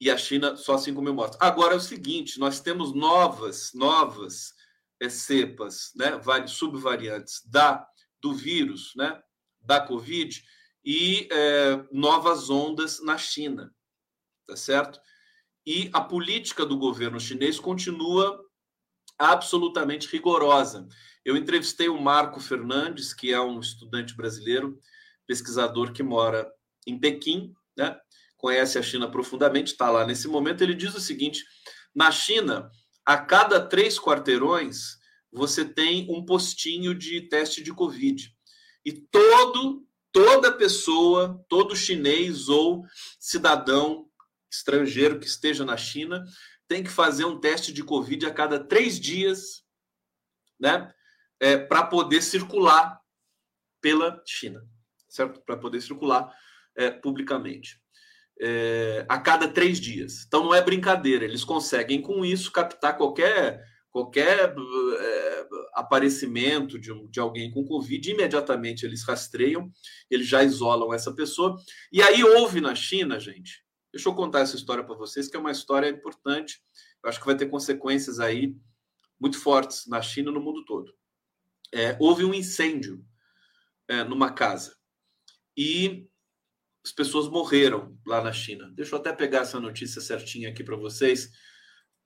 e 0.00 0.10
a 0.10 0.16
China 0.16 0.56
só 0.56 0.78
5 0.78 1.00
mil 1.02 1.14
mortos. 1.14 1.38
Agora 1.40 1.74
é 1.74 1.76
o 1.76 1.80
seguinte: 1.80 2.38
nós 2.38 2.60
temos 2.60 2.94
novas, 2.94 3.72
novas 3.74 4.54
é, 5.00 5.08
cepas, 5.08 5.92
né, 5.96 6.20
subvariantes 6.46 7.42
da, 7.46 7.86
do 8.20 8.34
vírus, 8.34 8.92
né, 8.96 9.20
da 9.60 9.80
Covid, 9.80 10.42
e 10.84 11.28
é, 11.30 11.84
novas 11.92 12.48
ondas 12.50 13.02
na 13.02 13.18
China, 13.18 13.74
tá 14.46 14.56
certo? 14.56 15.00
E 15.66 15.90
a 15.92 16.00
política 16.00 16.64
do 16.64 16.78
governo 16.78 17.20
chinês 17.20 17.60
continua 17.60 18.42
absolutamente 19.18 20.08
rigorosa. 20.08 20.88
Eu 21.24 21.36
entrevistei 21.36 21.88
o 21.88 22.00
Marco 22.00 22.40
Fernandes, 22.40 23.12
que 23.12 23.32
é 23.32 23.40
um 23.40 23.60
estudante 23.60 24.16
brasileiro, 24.16 24.78
pesquisador 25.26 25.92
que 25.92 26.02
mora 26.02 26.50
em 26.86 26.98
Pequim, 26.98 27.52
né? 27.76 28.00
Conhece 28.38 28.78
a 28.78 28.82
China 28.82 29.10
profundamente, 29.10 29.72
está 29.72 29.90
lá 29.90 30.06
nesse 30.06 30.28
momento. 30.28 30.62
Ele 30.62 30.74
diz 30.74 30.94
o 30.94 31.00
seguinte: 31.00 31.44
na 31.94 32.10
China, 32.10 32.70
a 33.04 33.18
cada 33.18 33.60
três 33.60 33.98
quarteirões, 33.98 34.96
você 35.30 35.64
tem 35.64 36.06
um 36.08 36.24
postinho 36.24 36.94
de 36.94 37.22
teste 37.22 37.62
de 37.62 37.74
Covid. 37.74 38.34
E 38.84 38.92
todo, 38.92 39.86
toda 40.10 40.52
pessoa, 40.52 41.44
todo 41.48 41.76
chinês 41.76 42.48
ou 42.48 42.84
cidadão 43.18 44.08
estrangeiro 44.50 45.20
que 45.20 45.26
esteja 45.26 45.64
na 45.64 45.76
China 45.76 46.24
tem 46.66 46.82
que 46.82 46.90
fazer 46.90 47.24
um 47.24 47.38
teste 47.38 47.72
de 47.72 47.82
Covid 47.82 48.26
a 48.26 48.32
cada 48.32 48.62
três 48.62 48.98
dias, 48.98 49.64
né? 50.58 50.92
É, 51.40 51.56
para 51.56 51.84
poder 51.84 52.22
circular 52.22 53.00
pela 53.80 54.22
China, 54.26 54.66
certo? 55.08 55.40
Para 55.42 55.56
poder 55.56 55.80
circular 55.80 56.34
é, 56.76 56.90
publicamente 56.90 57.80
é, 58.40 59.04
a 59.08 59.18
cada 59.18 59.48
três 59.48 59.80
dias. 59.80 60.24
Então 60.26 60.44
não 60.44 60.54
é 60.54 60.62
brincadeira, 60.62 61.24
eles 61.24 61.44
conseguem 61.44 62.00
com 62.00 62.24
isso 62.24 62.52
captar 62.52 62.96
qualquer 62.96 63.62
qualquer 63.90 64.54
é, 64.54 65.46
aparecimento 65.74 66.78
de, 66.78 66.92
de 67.08 67.18
alguém 67.18 67.50
com 67.50 67.64
Covid, 67.64 68.10
imediatamente 68.10 68.84
eles 68.84 69.02
rastreiam, 69.02 69.72
eles 70.10 70.26
já 70.26 70.44
isolam 70.44 70.92
essa 70.92 71.12
pessoa. 71.12 71.56
E 71.90 72.02
aí 72.02 72.22
houve 72.22 72.60
na 72.60 72.74
China, 72.74 73.18
gente, 73.18 73.64
deixa 73.92 74.08
eu 74.08 74.14
contar 74.14 74.40
essa 74.40 74.56
história 74.56 74.84
para 74.84 74.94
vocês, 74.94 75.26
que 75.26 75.36
é 75.36 75.40
uma 75.40 75.50
história 75.50 75.88
importante, 75.88 76.62
eu 77.02 77.08
acho 77.08 77.18
que 77.18 77.26
vai 77.26 77.36
ter 77.36 77.46
consequências 77.46 78.20
aí 78.20 78.54
muito 79.18 79.38
fortes 79.40 79.86
na 79.86 80.00
China 80.00 80.30
e 80.30 80.34
no 80.34 80.40
mundo 80.40 80.64
todo. 80.64 80.92
É, 81.74 81.96
houve 81.98 82.24
um 82.24 82.34
incêndio 82.34 83.04
é, 83.88 84.04
numa 84.04 84.30
casa. 84.30 84.76
E 85.56 86.06
as 86.84 86.92
pessoas 86.92 87.28
morreram 87.28 87.96
lá 88.06 88.22
na 88.22 88.32
China. 88.32 88.70
Deixa 88.74 88.94
eu 88.94 89.00
até 89.00 89.12
pegar 89.12 89.40
essa 89.40 89.60
notícia 89.60 90.00
certinha 90.00 90.48
aqui 90.48 90.64
para 90.64 90.76
vocês, 90.76 91.30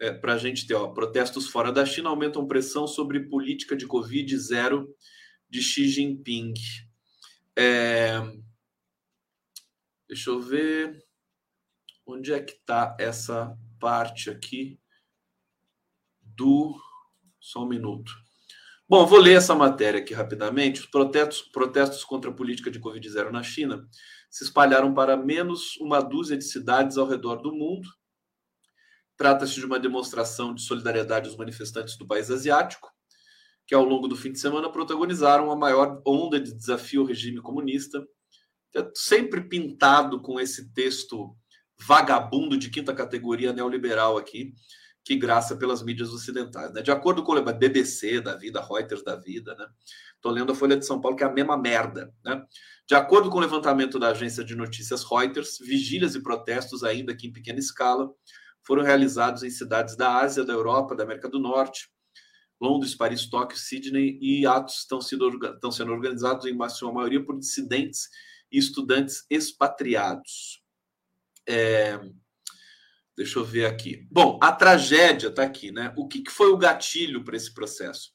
é, 0.00 0.12
para 0.12 0.34
a 0.34 0.38
gente 0.38 0.66
ter. 0.66 0.74
Ó, 0.74 0.88
protestos 0.88 1.48
fora 1.48 1.70
da 1.70 1.86
China 1.86 2.10
aumentam 2.10 2.46
pressão 2.46 2.86
sobre 2.86 3.28
política 3.28 3.76
de 3.76 3.86
Covid 3.86 4.36
zero 4.38 4.94
de 5.48 5.62
Xi 5.62 5.88
Jinping. 5.88 6.54
É, 7.56 8.20
deixa 10.08 10.30
eu 10.30 10.40
ver. 10.40 11.04
Onde 12.04 12.32
é 12.32 12.40
que 12.40 12.54
está 12.54 12.96
essa 12.98 13.56
parte 13.78 14.28
aqui 14.28 14.78
do. 16.20 16.76
Só 17.38 17.64
um 17.64 17.68
minuto. 17.68 18.12
Bom, 18.88 19.06
vou 19.06 19.18
ler 19.18 19.36
essa 19.36 19.54
matéria 19.54 20.00
aqui 20.00 20.12
rapidamente. 20.12 20.80
Os 20.80 20.86
protestos, 20.86 21.42
protestos 21.42 22.04
contra 22.04 22.30
a 22.30 22.34
política 22.34 22.70
de 22.70 22.78
Covid 22.78 23.08
zero 23.08 23.32
na 23.32 23.42
China 23.42 23.88
se 24.32 24.44
espalharam 24.44 24.94
para 24.94 25.14
menos 25.14 25.76
uma 25.76 26.00
dúzia 26.00 26.38
de 26.38 26.44
cidades 26.44 26.96
ao 26.96 27.06
redor 27.06 27.42
do 27.42 27.52
mundo. 27.52 27.86
Trata-se 29.14 29.56
de 29.56 29.66
uma 29.66 29.78
demonstração 29.78 30.54
de 30.54 30.62
solidariedade 30.62 31.28
aos 31.28 31.36
manifestantes 31.36 31.98
do 31.98 32.06
país 32.06 32.30
asiático, 32.30 32.90
que 33.66 33.74
ao 33.74 33.84
longo 33.84 34.08
do 34.08 34.16
fim 34.16 34.32
de 34.32 34.40
semana 34.40 34.72
protagonizaram 34.72 35.52
a 35.52 35.56
maior 35.56 36.00
onda 36.06 36.40
de 36.40 36.50
desafio 36.50 37.02
ao 37.02 37.06
regime 37.06 37.42
comunista, 37.42 38.02
sempre 38.94 39.42
pintado 39.42 40.22
com 40.22 40.40
esse 40.40 40.72
texto 40.72 41.36
vagabundo 41.78 42.56
de 42.56 42.70
quinta 42.70 42.94
categoria 42.94 43.52
neoliberal 43.52 44.16
aqui, 44.16 44.54
que 45.04 45.14
graça 45.14 45.56
pelas 45.56 45.82
mídias 45.82 46.08
ocidentais. 46.08 46.72
Né? 46.72 46.80
De 46.80 46.90
acordo 46.90 47.22
com 47.22 47.32
o 47.32 47.42
BBC 47.42 48.22
da 48.22 48.34
vida, 48.34 48.64
Reuters 48.64 49.02
da 49.04 49.14
vida, 49.16 49.54
né? 49.56 49.66
Estou 50.14 50.32
lendo 50.32 50.52
a 50.52 50.54
Folha 50.54 50.76
de 50.76 50.86
São 50.86 51.00
Paulo, 51.00 51.16
que 51.16 51.24
é 51.24 51.26
a 51.26 51.32
mesma 51.32 51.58
merda. 51.58 52.14
Né? 52.24 52.40
De 52.92 52.96
acordo 52.96 53.30
com 53.30 53.38
o 53.38 53.40
levantamento 53.40 53.98
da 53.98 54.10
agência 54.10 54.44
de 54.44 54.54
notícias 54.54 55.02
Reuters, 55.02 55.56
vigílias 55.58 56.14
e 56.14 56.22
protestos, 56.22 56.84
ainda 56.84 57.16
que 57.16 57.26
em 57.26 57.32
pequena 57.32 57.58
escala, 57.58 58.12
foram 58.62 58.82
realizados 58.82 59.42
em 59.42 59.48
cidades 59.48 59.96
da 59.96 60.18
Ásia, 60.18 60.44
da 60.44 60.52
Europa, 60.52 60.94
da 60.94 61.02
América 61.02 61.26
do 61.26 61.38
Norte, 61.38 61.88
Londres, 62.60 62.94
Paris, 62.94 63.24
Tóquio, 63.30 63.58
Sydney, 63.58 64.18
e 64.20 64.46
atos 64.46 64.80
estão 64.80 65.00
sendo, 65.00 65.30
estão 65.54 65.72
sendo 65.72 65.90
organizados 65.90 66.44
em 66.44 66.68
sua 66.68 66.92
maioria 66.92 67.24
por 67.24 67.38
dissidentes 67.38 68.10
e 68.52 68.58
estudantes 68.58 69.24
expatriados. 69.30 70.62
É... 71.48 71.98
Deixa 73.16 73.38
eu 73.38 73.44
ver 73.46 73.64
aqui. 73.64 74.06
Bom, 74.10 74.38
a 74.42 74.52
tragédia 74.52 75.28
está 75.28 75.44
aqui, 75.44 75.72
né? 75.72 75.94
O 75.96 76.06
que, 76.06 76.20
que 76.20 76.30
foi 76.30 76.50
o 76.50 76.58
gatilho 76.58 77.24
para 77.24 77.38
esse 77.38 77.54
processo? 77.54 78.12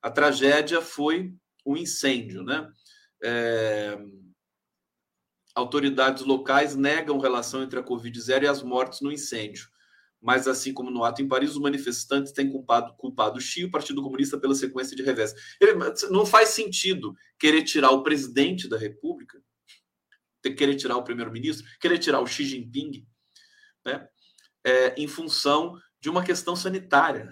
A 0.00 0.08
tragédia 0.08 0.80
foi 0.80 1.34
o 1.64 1.76
incêndio, 1.76 2.44
né? 2.44 2.70
É... 3.22 3.98
Autoridades 5.54 6.24
locais 6.24 6.74
negam 6.74 7.18
relação 7.18 7.62
entre 7.62 7.78
a 7.78 7.82
Covid-0 7.82 8.42
e 8.42 8.46
as 8.46 8.62
mortes 8.62 9.00
no 9.00 9.12
incêndio. 9.12 9.68
Mas, 10.22 10.46
assim 10.46 10.72
como 10.72 10.90
no 10.90 11.04
ato 11.04 11.20
em 11.20 11.28
Paris, 11.28 11.50
os 11.50 11.58
manifestantes 11.58 12.32
têm 12.32 12.48
culpado, 12.48 12.94
culpado 12.96 13.38
o 13.38 13.40
Xi, 13.40 13.64
o 13.64 13.70
Partido 13.70 14.02
Comunista, 14.02 14.38
pela 14.38 14.54
sequência 14.54 14.96
de 14.96 15.02
revés. 15.02 15.34
Ele, 15.60 15.72
não 16.10 16.24
faz 16.24 16.50
sentido 16.50 17.14
querer 17.38 17.64
tirar 17.64 17.90
o 17.90 18.04
presidente 18.04 18.68
da 18.68 18.78
República, 18.78 19.42
querer 20.56 20.76
tirar 20.76 20.96
o 20.96 21.02
primeiro-ministro, 21.02 21.66
querer 21.80 21.98
tirar 21.98 22.20
o 22.20 22.26
Xi 22.26 22.44
Jinping, 22.44 23.04
né? 23.84 24.08
É, 24.64 24.94
em 24.96 25.08
função 25.08 25.76
de 26.00 26.08
uma 26.08 26.22
questão 26.22 26.54
sanitária. 26.54 27.28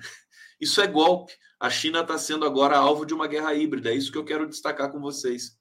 Isso 0.61 0.81
é 0.81 0.87
golpe. 0.87 1.33
A 1.61 1.70
China 1.70 2.00
está 2.00 2.18
sendo 2.18 2.44
agora 2.44 2.76
alvo 2.76 3.07
de 3.07 3.14
uma 3.14 3.26
guerra 3.26 3.55
híbrida. 3.55 3.90
É 3.90 3.94
isso 3.94 4.11
que 4.11 4.18
eu 4.18 4.24
quero 4.24 4.48
destacar 4.48 4.90
com 4.90 5.00
vocês. 5.00 5.60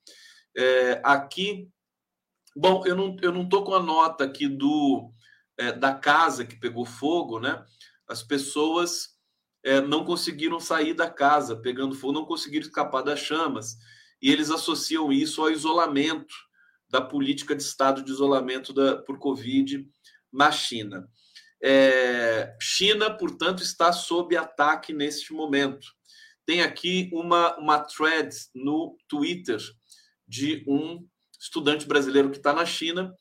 É, 0.59 0.99
aqui, 1.05 1.69
bom, 2.53 2.85
eu 2.85 2.93
não 2.93 3.15
eu 3.21 3.31
não 3.31 3.43
estou 3.43 3.63
com 3.63 3.73
a 3.73 3.81
nota 3.81 4.25
aqui 4.25 4.45
do 4.45 5.09
é, 5.57 5.71
da 5.71 5.93
casa 5.95 6.45
que 6.45 6.59
pegou 6.59 6.85
fogo, 6.85 7.39
né? 7.39 7.63
As 8.05 8.21
pessoas 8.21 9.17
é, 9.63 9.79
não 9.79 10.03
conseguiram 10.03 10.59
sair 10.59 10.93
da 10.93 11.09
casa 11.09 11.55
pegando 11.55 11.95
fogo, 11.95 12.11
não 12.11 12.25
conseguiram 12.25 12.65
escapar 12.67 13.01
das 13.03 13.21
chamas. 13.21 13.77
E 14.21 14.29
eles 14.29 14.51
associam 14.51 15.13
isso 15.13 15.41
ao 15.41 15.49
isolamento 15.49 16.35
da 16.89 16.99
política 16.99 17.55
de 17.55 17.63
estado 17.63 18.03
de 18.03 18.11
isolamento 18.11 18.73
da, 18.73 18.97
por 18.97 19.17
Covid 19.17 19.87
na 20.29 20.51
China. 20.51 21.09
É, 21.63 22.53
China, 22.61 23.15
portanto, 23.15 23.63
está 23.63 23.93
sob 23.93 24.35
ataque 24.35 24.91
neste 24.91 25.31
momento. 25.31 25.87
Tem 26.45 26.61
aqui 26.61 27.09
uma, 27.13 27.55
uma 27.57 27.79
thread 27.79 28.35
no 28.53 28.97
Twitter 29.07 29.61
de 30.29 30.63
um 30.67 31.05
estudante 31.39 31.87
brasileiro 31.87 32.29
que 32.29 32.37
está 32.37 32.53
na 32.53 32.65
China 32.65 33.11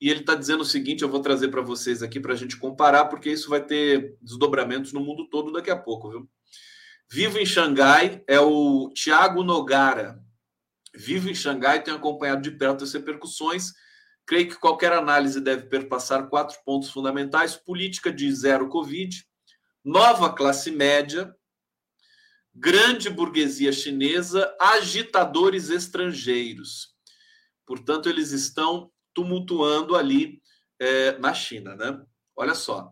e 0.00 0.10
ele 0.10 0.20
está 0.20 0.34
dizendo 0.34 0.62
o 0.62 0.66
seguinte: 0.66 1.02
eu 1.02 1.08
vou 1.08 1.20
trazer 1.20 1.48
para 1.48 1.62
vocês 1.62 2.02
aqui 2.02 2.20
para 2.20 2.32
a 2.32 2.36
gente 2.36 2.58
comparar, 2.58 3.06
porque 3.06 3.30
isso 3.30 3.48
vai 3.48 3.64
ter 3.64 4.16
desdobramentos 4.20 4.92
no 4.92 5.00
mundo 5.00 5.28
todo 5.30 5.52
daqui 5.52 5.70
a 5.70 5.76
pouco, 5.76 6.10
viu? 6.10 6.28
Vivo 7.10 7.38
em 7.38 7.46
Xangai 7.46 8.22
é 8.26 8.40
o 8.40 8.90
Tiago 8.92 9.44
Nogara. 9.44 10.20
Vivo 10.94 11.30
em 11.30 11.34
Xangai, 11.34 11.82
tenho 11.82 11.96
acompanhado 11.96 12.42
de 12.42 12.50
perto 12.50 12.82
as 12.82 12.92
repercussões 12.92 13.72
Creio 14.26 14.48
que 14.48 14.56
qualquer 14.56 14.92
análise 14.92 15.40
deve 15.40 15.68
perpassar 15.68 16.28
quatro 16.28 16.58
pontos 16.64 16.90
fundamentais: 16.90 17.54
política 17.54 18.12
de 18.12 18.30
zero 18.34 18.68
Covid, 18.68 19.24
nova 19.84 20.34
classe 20.34 20.72
média, 20.72 21.32
grande 22.58 23.10
burguesia 23.10 23.70
chinesa, 23.70 24.54
agitadores 24.58 25.68
estrangeiros. 25.68 26.94
Portanto, 27.66 28.08
eles 28.08 28.32
estão 28.32 28.90
tumultuando 29.14 29.94
ali 29.94 30.40
é, 30.80 31.18
na 31.18 31.34
China, 31.34 31.76
né? 31.76 32.02
Olha 32.34 32.54
só. 32.54 32.90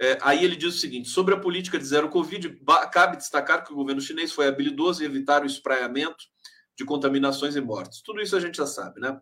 É, 0.00 0.18
aí 0.20 0.44
ele 0.44 0.56
diz 0.56 0.74
o 0.74 0.78
seguinte: 0.78 1.08
sobre 1.08 1.34
a 1.34 1.40
política 1.40 1.78
de 1.78 1.84
zero 1.84 2.08
Covid, 2.10 2.60
cabe 2.92 3.16
destacar 3.16 3.64
que 3.64 3.72
o 3.72 3.76
governo 3.76 4.00
chinês 4.00 4.30
foi 4.30 4.46
habilidoso 4.46 5.02
em 5.02 5.06
evitar 5.06 5.42
o 5.42 5.46
espraiamento 5.46 6.24
de 6.76 6.84
contaminações 6.84 7.56
e 7.56 7.60
mortes. 7.60 8.02
Tudo 8.02 8.20
isso 8.20 8.36
a 8.36 8.40
gente 8.40 8.56
já 8.56 8.66
sabe, 8.66 9.00
né? 9.00 9.18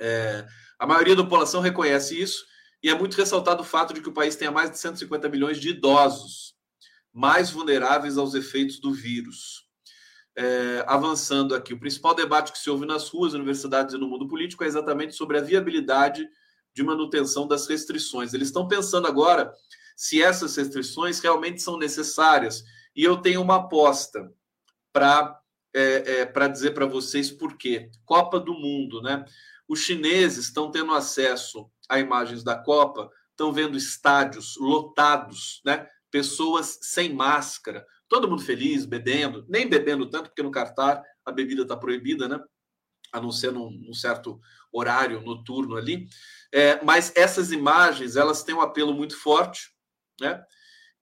É, 0.00 0.44
a 0.78 0.86
maioria 0.86 1.14
da 1.14 1.22
população 1.22 1.60
reconhece 1.60 2.20
isso 2.20 2.44
e 2.82 2.90
é 2.90 2.94
muito 2.98 3.14
ressaltado 3.14 3.62
o 3.62 3.66
fato 3.66 3.94
de 3.94 4.00
que 4.00 4.08
o 4.08 4.12
país 4.12 4.34
tenha 4.34 4.50
mais 4.50 4.70
de 4.70 4.78
150 4.78 5.28
milhões 5.28 5.60
de 5.60 5.70
idosos 5.70 6.53
mais 7.14 7.50
vulneráveis 7.50 8.18
aos 8.18 8.34
efeitos 8.34 8.80
do 8.80 8.92
vírus. 8.92 9.64
É, 10.36 10.84
avançando 10.88 11.54
aqui, 11.54 11.72
o 11.72 11.78
principal 11.78 12.12
debate 12.12 12.50
que 12.50 12.58
se 12.58 12.68
ouve 12.68 12.84
nas 12.84 13.08
ruas, 13.08 13.34
universidades 13.34 13.94
e 13.94 13.98
no 13.98 14.08
mundo 14.08 14.26
político 14.26 14.64
é 14.64 14.66
exatamente 14.66 15.14
sobre 15.14 15.38
a 15.38 15.40
viabilidade 15.40 16.28
de 16.74 16.82
manutenção 16.82 17.46
das 17.46 17.68
restrições. 17.68 18.34
Eles 18.34 18.48
estão 18.48 18.66
pensando 18.66 19.06
agora 19.06 19.52
se 19.96 20.20
essas 20.20 20.56
restrições 20.56 21.20
realmente 21.20 21.62
são 21.62 21.78
necessárias. 21.78 22.64
E 22.96 23.04
eu 23.04 23.16
tenho 23.16 23.40
uma 23.40 23.56
aposta 23.56 24.28
para 24.92 25.40
é, 25.74 26.20
é, 26.20 26.26
para 26.26 26.46
dizer 26.46 26.70
para 26.72 26.86
vocês 26.86 27.30
por 27.30 27.56
quê. 27.56 27.90
Copa 28.04 28.38
do 28.38 28.54
Mundo, 28.54 29.02
né? 29.02 29.24
Os 29.68 29.80
chineses 29.80 30.46
estão 30.46 30.70
tendo 30.70 30.92
acesso 30.92 31.68
a 31.88 31.98
imagens 31.98 32.44
da 32.44 32.56
Copa, 32.56 33.10
estão 33.30 33.52
vendo 33.52 33.76
estádios 33.76 34.56
lotados, 34.56 35.60
né? 35.64 35.88
Pessoas 36.14 36.78
sem 36.80 37.12
máscara, 37.12 37.84
todo 38.08 38.28
mundo 38.28 38.40
feliz, 38.40 38.86
bebendo, 38.86 39.44
nem 39.48 39.68
bebendo 39.68 40.08
tanto, 40.08 40.28
porque 40.28 40.44
no 40.44 40.50
Catar 40.52 41.02
a 41.26 41.32
bebida 41.32 41.62
está 41.62 41.76
proibida, 41.76 42.28
né? 42.28 42.38
A 43.12 43.20
não 43.20 43.32
ser 43.32 43.50
num, 43.50 43.68
num 43.68 43.92
certo 43.92 44.40
horário 44.72 45.20
noturno 45.22 45.76
ali. 45.76 46.06
É, 46.52 46.80
mas 46.84 47.12
essas 47.16 47.50
imagens, 47.50 48.14
elas 48.14 48.44
têm 48.44 48.54
um 48.54 48.60
apelo 48.60 48.94
muito 48.94 49.20
forte, 49.20 49.72
né? 50.20 50.40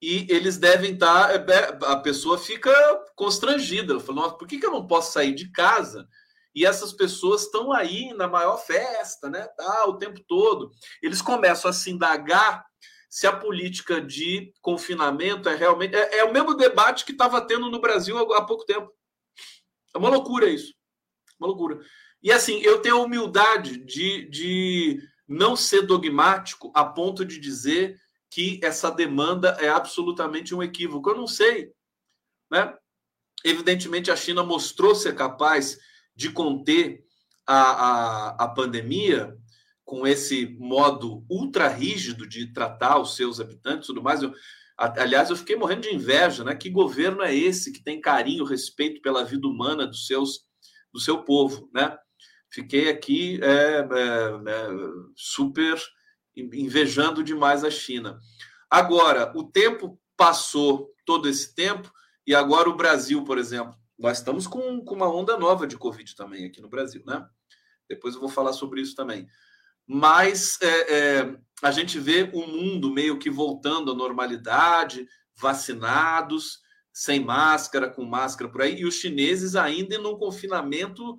E 0.01 0.27
eles 0.31 0.57
devem 0.57 0.95
estar. 0.95 1.29
Tá, 1.45 1.53
é, 1.53 1.93
a 1.93 1.97
pessoa 1.99 2.39
fica 2.39 2.73
constrangida. 3.15 3.93
Ela 3.93 4.01
fala, 4.01 4.23
Nossa, 4.23 4.39
por 4.39 4.49
que, 4.49 4.59
que 4.59 4.65
eu 4.65 4.73
não 4.73 4.87
posso 4.87 5.13
sair 5.13 5.35
de 5.35 5.53
casa? 5.53 6.09
E 6.55 6.65
essas 6.65 6.95
pessoas 6.95 7.43
estão 7.43 7.71
aí 7.71 8.15
na 8.15 8.27
maior 8.27 8.57
festa, 8.57 9.29
né? 9.29 9.47
Tá, 9.59 9.85
o 9.89 9.99
tempo 9.99 10.25
todo. 10.27 10.71
Eles 11.03 11.21
começam 11.21 11.71
a 11.71 11.75
se 11.75 11.91
indagar 11.91 12.65
se 13.13 13.27
a 13.27 13.37
política 13.37 14.01
de 14.01 14.55
confinamento 14.63 15.47
é 15.47 15.55
realmente. 15.55 15.95
É, 15.95 16.21
é 16.21 16.25
o 16.25 16.33
mesmo 16.33 16.55
debate 16.55 17.05
que 17.05 17.13
estava 17.13 17.47
tendo 17.47 17.71
no 17.71 17.79
Brasil 17.79 18.17
há 18.33 18.43
pouco 18.43 18.65
tempo. 18.65 18.91
É 19.95 19.99
uma 19.99 20.09
loucura 20.09 20.49
isso. 20.49 20.73
Uma 21.39 21.49
loucura. 21.49 21.79
E 22.23 22.33
assim, 22.33 22.63
eu 22.63 22.81
tenho 22.81 22.97
a 22.97 23.03
humildade 23.03 23.77
de, 23.85 24.27
de 24.31 25.03
não 25.29 25.55
ser 25.55 25.83
dogmático 25.83 26.73
a 26.75 26.87
ponto 26.87 27.23
de 27.23 27.39
dizer 27.39 28.01
que 28.31 28.59
essa 28.63 28.91
demanda 28.91 29.59
é 29.61 29.69
absolutamente 29.69 30.55
um 30.55 30.63
equívoco. 30.63 31.11
Eu 31.11 31.17
não 31.17 31.27
sei. 31.27 31.71
Né? 32.51 32.75
Evidentemente, 33.45 34.11
a 34.11 34.17
China 34.17 34.43
mostrou 34.43 34.95
ser 34.95 35.15
capaz 35.15 35.79
de 36.17 36.31
conter 36.31 37.05
a, 37.47 37.61
a, 37.61 38.29
a 38.45 38.49
pandemia 38.49 39.37
com 39.93 40.07
esse 40.07 40.57
modo 40.59 41.23
ultra 41.29 41.69
rígido 41.69 42.27
de 42.27 42.51
tratar 42.51 42.99
os 42.99 43.15
seus 43.15 43.39
habitantes 43.39 43.89
tudo 43.89 44.03
mais. 44.03 44.23
Eu, 44.23 44.33
aliás, 44.75 45.29
eu 45.29 45.37
fiquei 45.37 45.55
morrendo 45.55 45.83
de 45.83 45.95
inveja, 45.95 46.43
né? 46.43 46.55
Que 46.55 46.71
governo 46.71 47.23
é 47.23 47.37
esse 47.37 47.71
que 47.71 47.85
tem 47.85 48.01
carinho, 48.01 48.47
respeito 48.47 49.03
pela 49.03 49.23
vida 49.23 49.47
humana 49.47 49.87
dos 49.87 50.07
seus, 50.07 50.47
do 50.91 50.99
seu 50.99 51.23
povo, 51.25 51.69
né? 51.75 51.95
Fiquei 52.51 52.89
aqui 52.89 53.39
é, 53.43 53.51
é, 53.51 53.81
é, 53.81 54.69
super 55.15 55.79
invejando 56.35 57.23
demais 57.23 57.63
a 57.63 57.71
China. 57.71 58.19
Agora, 58.71 59.31
o 59.37 59.45
tempo 59.45 60.01
passou 60.17 60.89
todo 61.05 61.29
esse 61.29 61.55
tempo 61.55 61.93
e 62.27 62.35
agora 62.35 62.71
o 62.71 62.77
Brasil, 62.77 63.25
por 63.25 63.37
exemplo, 63.37 63.75
nós 63.99 64.17
estamos 64.17 64.47
com, 64.47 64.83
com 64.83 64.95
uma 64.95 65.15
onda 65.15 65.37
nova 65.37 65.67
de 65.67 65.77
Covid 65.77 66.17
também 66.17 66.47
aqui 66.47 66.63
no 66.63 66.71
Brasil, 66.71 67.03
né? 67.07 67.23
Depois 67.87 68.15
eu 68.15 68.23
vou 68.23 68.31
falar 68.31 68.55
sobre 68.55 68.81
isso 68.81 68.97
também. 68.97 69.29
Mas 69.87 70.59
é, 70.61 70.95
é, 70.95 71.37
a 71.63 71.71
gente 71.71 71.99
vê 71.99 72.31
o 72.33 72.47
mundo 72.47 72.91
meio 72.91 73.19
que 73.19 73.31
voltando 73.31 73.93
à 73.93 73.95
normalidade, 73.95 75.07
vacinados, 75.37 76.61
sem 76.93 77.21
máscara, 77.21 77.89
com 77.91 78.05
máscara 78.05 78.51
por 78.51 78.63
aí, 78.63 78.81
e 78.81 78.85
os 78.85 78.97
chineses 78.97 79.57
ainda 79.57 79.95
em 79.95 80.07
um 80.07 80.17
confinamento 80.17 81.19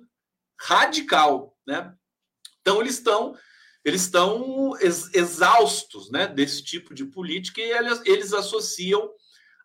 radical, 0.60 1.56
né? 1.66 1.94
Então 2.60 2.80
eles 2.80 2.94
estão 2.94 3.36
eles 3.84 4.02
estão 4.04 4.72
exaustos, 4.80 6.10
né, 6.10 6.26
desse 6.26 6.64
tipo 6.64 6.94
de 6.94 7.04
política 7.04 7.60
e 7.60 7.70
eles, 7.70 8.00
eles 8.06 8.32
associam 8.32 9.10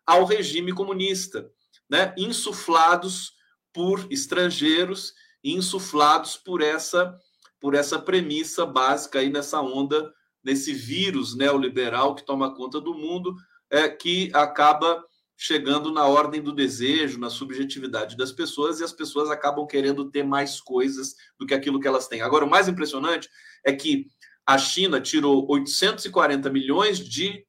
ao 0.04 0.26
regime 0.26 0.74
comunista 0.74 1.50
né, 1.88 2.14
insuflados 2.18 3.32
por 3.72 4.06
estrangeiros, 4.10 5.14
insuflados 5.42 6.36
por 6.36 6.60
essa 6.60 7.18
por 7.60 7.74
essa 7.74 7.98
premissa 7.98 8.64
básica 8.64 9.18
aí 9.18 9.30
nessa 9.30 9.60
onda, 9.60 10.12
nesse 10.42 10.72
vírus 10.72 11.36
neoliberal 11.36 12.14
que 12.14 12.24
toma 12.24 12.54
conta 12.54 12.80
do 12.80 12.94
mundo, 12.94 13.36
é, 13.68 13.88
que 13.88 14.30
acaba 14.32 15.04
chegando 15.36 15.92
na 15.92 16.06
ordem 16.06 16.42
do 16.42 16.52
desejo, 16.52 17.18
na 17.18 17.30
subjetividade 17.30 18.16
das 18.16 18.32
pessoas, 18.32 18.80
e 18.80 18.84
as 18.84 18.92
pessoas 18.92 19.30
acabam 19.30 19.66
querendo 19.66 20.10
ter 20.10 20.22
mais 20.22 20.60
coisas 20.60 21.14
do 21.38 21.46
que 21.46 21.54
aquilo 21.54 21.80
que 21.80 21.88
elas 21.88 22.08
têm. 22.08 22.20
Agora, 22.20 22.44
o 22.44 22.50
mais 22.50 22.68
impressionante 22.68 23.28
é 23.64 23.72
que 23.72 24.06
a 24.46 24.58
China 24.58 25.00
tirou 25.00 25.50
840 25.50 26.50
milhões 26.50 26.98
de 26.98 27.46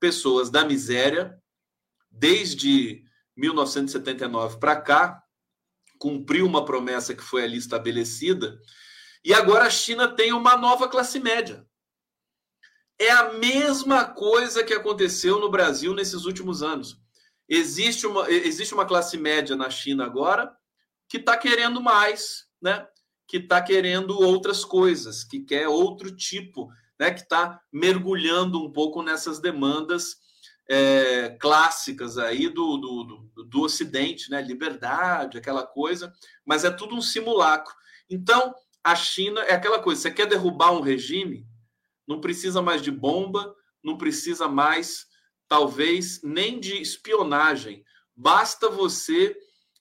pessoas 0.00 0.50
da 0.50 0.64
miséria 0.64 1.38
desde 2.10 3.02
1979 3.36 4.58
para 4.58 4.80
cá, 4.80 5.22
cumpriu 5.98 6.46
uma 6.46 6.64
promessa 6.64 7.14
que 7.14 7.22
foi 7.22 7.44
ali 7.44 7.58
estabelecida, 7.58 8.58
e 9.24 9.32
agora 9.32 9.66
a 9.66 9.70
China 9.70 10.06
tem 10.06 10.32
uma 10.32 10.56
nova 10.56 10.88
classe 10.88 11.18
média. 11.18 11.66
É 12.98 13.10
a 13.10 13.32
mesma 13.32 14.04
coisa 14.04 14.62
que 14.62 14.74
aconteceu 14.74 15.40
no 15.40 15.50
Brasil 15.50 15.94
nesses 15.94 16.26
últimos 16.26 16.62
anos. 16.62 17.00
Existe 17.48 18.06
uma, 18.06 18.30
existe 18.30 18.74
uma 18.74 18.86
classe 18.86 19.16
média 19.16 19.56
na 19.56 19.70
China 19.70 20.04
agora 20.04 20.54
que 21.08 21.16
está 21.16 21.36
querendo 21.36 21.80
mais, 21.80 22.46
né? 22.60 22.86
que 23.26 23.38
está 23.38 23.60
querendo 23.62 24.20
outras 24.20 24.64
coisas, 24.64 25.24
que 25.24 25.40
quer 25.40 25.66
outro 25.66 26.14
tipo, 26.14 26.68
né? 27.00 27.10
que 27.10 27.20
está 27.20 27.60
mergulhando 27.72 28.62
um 28.62 28.70
pouco 28.70 29.02
nessas 29.02 29.40
demandas 29.40 30.16
é, 30.68 31.30
clássicas 31.40 32.18
aí 32.18 32.48
do, 32.48 32.76
do, 32.76 33.04
do, 33.04 33.44
do 33.44 33.62
Ocidente, 33.62 34.30
né? 34.30 34.40
Liberdade, 34.40 35.36
aquela 35.36 35.66
coisa, 35.66 36.12
mas 36.44 36.64
é 36.64 36.70
tudo 36.70 36.94
um 36.94 37.02
simulacro. 37.02 37.74
Então, 38.08 38.54
a 38.84 38.94
China 38.94 39.40
é 39.40 39.54
aquela 39.54 39.80
coisa: 39.80 40.02
você 40.02 40.10
quer 40.10 40.26
derrubar 40.26 40.72
um 40.72 40.82
regime, 40.82 41.46
não 42.06 42.20
precisa 42.20 42.60
mais 42.60 42.82
de 42.82 42.90
bomba, 42.90 43.56
não 43.82 43.96
precisa 43.96 44.46
mais, 44.46 45.06
talvez, 45.48 46.20
nem 46.22 46.60
de 46.60 46.80
espionagem. 46.80 47.82
Basta 48.14 48.68
você 48.68 49.34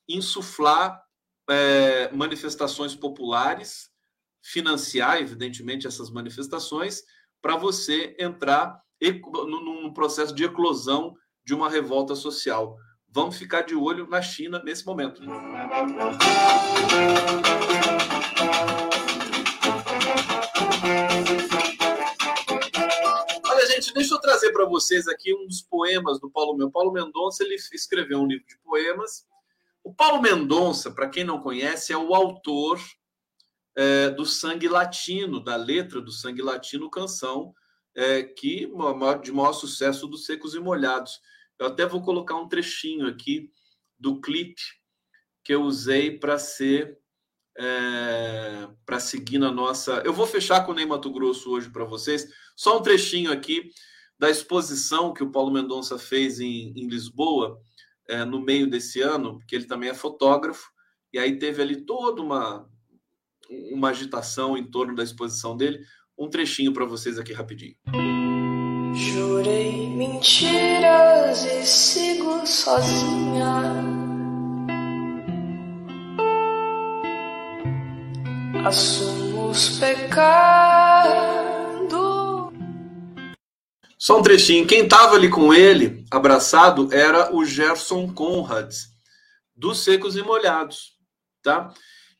insuflar 0.07 1.03
é, 1.49 2.11
manifestações 2.13 2.95
populares, 2.95 3.89
financiar, 4.41 5.17
evidentemente, 5.17 5.85
essas 5.85 6.09
manifestações, 6.09 7.03
para 7.41 7.57
você 7.57 8.15
entrar 8.17 8.81
num 9.01 9.91
processo 9.93 10.33
de 10.33 10.45
eclosão 10.45 11.13
de 11.45 11.53
uma 11.53 11.69
revolta 11.69 12.15
social. 12.15 12.77
Vamos 13.09 13.37
ficar 13.37 13.61
de 13.61 13.75
olho 13.75 14.07
na 14.07 14.21
China 14.21 14.61
nesse 14.63 14.85
momento. 14.85 15.21
Deixa 23.93 24.13
eu 24.13 24.19
trazer 24.19 24.51
para 24.51 24.65
vocês 24.65 25.07
aqui 25.07 25.33
um 25.33 25.47
dos 25.47 25.61
poemas 25.61 26.19
do 26.19 26.29
Paulo 26.29 26.53
Mendonça. 26.53 26.71
Paulo 26.71 26.91
Mendonça 26.91 27.43
ele 27.43 27.55
escreveu 27.55 28.19
um 28.19 28.27
livro 28.27 28.45
de 28.47 28.57
poemas. 28.59 29.27
O 29.83 29.93
Paulo 29.93 30.21
Mendonça, 30.21 30.91
para 30.91 31.09
quem 31.09 31.23
não 31.23 31.39
conhece, 31.39 31.93
é 31.93 31.97
o 31.97 32.13
autor 32.13 32.79
é, 33.75 34.09
do 34.09 34.25
Sangue 34.25 34.67
Latino, 34.67 35.43
da 35.43 35.55
letra 35.55 36.01
do 36.01 36.11
Sangue 36.11 36.41
Latino, 36.41 36.89
canção 36.89 37.53
é, 37.95 38.23
que 38.23 38.69
de 39.21 39.31
maior 39.31 39.53
sucesso 39.53 40.07
dos 40.07 40.25
Secos 40.25 40.55
e 40.55 40.59
Molhados. 40.59 41.21
Eu 41.59 41.67
até 41.67 41.85
vou 41.85 42.01
colocar 42.01 42.35
um 42.35 42.47
trechinho 42.47 43.07
aqui 43.07 43.51
do 43.99 44.19
clipe 44.19 44.61
que 45.43 45.53
eu 45.53 45.63
usei 45.63 46.17
para 46.17 46.39
ser 46.39 46.97
é, 47.57 48.67
para 48.85 48.99
seguir 48.99 49.37
na 49.37 49.51
nossa. 49.51 50.01
Eu 50.05 50.13
vou 50.13 50.25
fechar 50.25 50.65
com 50.65 50.71
o 50.71 50.75
Ney 50.75 50.85
Mato 50.85 51.11
Grosso 51.11 51.51
hoje 51.51 51.69
para 51.69 51.85
vocês. 51.85 52.27
Só 52.55 52.77
um 52.77 52.81
trechinho 52.81 53.31
aqui 53.31 53.69
da 54.17 54.29
exposição 54.29 55.13
que 55.13 55.23
o 55.23 55.31
Paulo 55.31 55.51
Mendonça 55.51 55.97
fez 55.97 56.39
em, 56.39 56.73
em 56.75 56.87
Lisboa 56.87 57.59
é, 58.07 58.23
no 58.23 58.41
meio 58.41 58.69
desse 58.69 59.01
ano, 59.01 59.37
porque 59.37 59.55
ele 59.55 59.65
também 59.65 59.89
é 59.89 59.93
fotógrafo, 59.93 60.71
e 61.11 61.19
aí 61.19 61.37
teve 61.37 61.61
ali 61.61 61.85
toda 61.85 62.21
uma, 62.21 62.67
uma 63.71 63.89
agitação 63.89 64.57
em 64.57 64.63
torno 64.63 64.95
da 64.95 65.03
exposição 65.03 65.55
dele 65.55 65.79
um 66.17 66.29
trechinho 66.29 66.73
para 66.73 66.85
vocês 66.85 67.17
aqui 67.17 67.33
rapidinho. 67.33 67.75
Jurei 68.93 69.87
mentiras 69.89 71.43
e 71.45 71.65
sigo 71.65 72.45
sozinha. 72.45 73.92
Assumo 78.65 79.49
os 79.49 79.77
pecados. 79.77 81.43
Só 83.97 84.19
um 84.19 84.21
trechinho. 84.21 84.65
Quem 84.65 84.85
estava 84.85 85.15
ali 85.15 85.29
com 85.29 85.53
ele, 85.53 86.05
abraçado, 86.09 86.87
era 86.93 87.35
o 87.35 87.43
Gerson 87.43 88.13
Conrad, 88.13 88.73
dos 89.53 89.79
Secos 89.83 90.15
e 90.15 90.21
Molhados, 90.21 90.93
tá? 91.41 91.73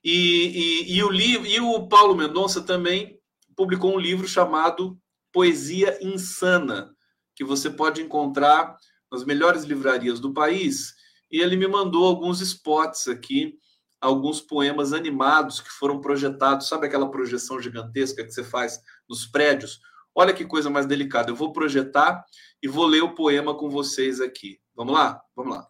E, 0.04 0.86
e, 0.90 0.98
e, 0.98 1.04
o, 1.04 1.14
e 1.14 1.60
o 1.62 1.88
Paulo 1.88 2.14
Mendonça 2.14 2.62
também 2.62 3.18
publicou 3.56 3.96
um 3.96 4.00
livro 4.00 4.28
chamado 4.28 4.98
Poesia 5.32 5.98
Insana, 6.02 6.94
que 7.36 7.46
você 7.46 7.70
pode 7.70 8.02
encontrar 8.02 8.76
nas 9.10 9.24
melhores 9.24 9.64
livrarias 9.64 10.20
do 10.20 10.34
país. 10.34 10.94
E 11.32 11.40
ele 11.40 11.56
me 11.56 11.68
mandou 11.68 12.06
alguns 12.06 12.42
spots 12.42 13.08
aqui, 13.08 13.58
alguns 14.04 14.42
poemas 14.42 14.94
animados 14.94 15.60
que 15.60 15.70
foram 15.70 16.02
projetados. 16.02 16.68
Sabe 16.68 16.88
aquela 16.88 17.10
projeção 17.10 17.62
gigantesca 17.62 18.24
que 18.24 18.32
você 18.32 18.44
faz 18.44 18.80
nos 19.10 19.26
prédios? 19.26 19.80
Olha 20.16 20.34
que 20.34 20.46
coisa 20.46 20.70
mais 20.70 20.86
delicada. 20.86 21.32
Eu 21.32 21.36
vou 21.36 21.52
projetar 21.52 22.24
e 22.62 22.68
vou 22.68 22.86
ler 22.86 23.04
o 23.04 23.16
poema 23.16 23.56
com 23.56 23.70
vocês 23.70 24.20
aqui. 24.20 24.60
Vamos 24.76 24.94
lá? 24.94 25.22
Vamos 25.36 25.56
lá. 25.56 25.68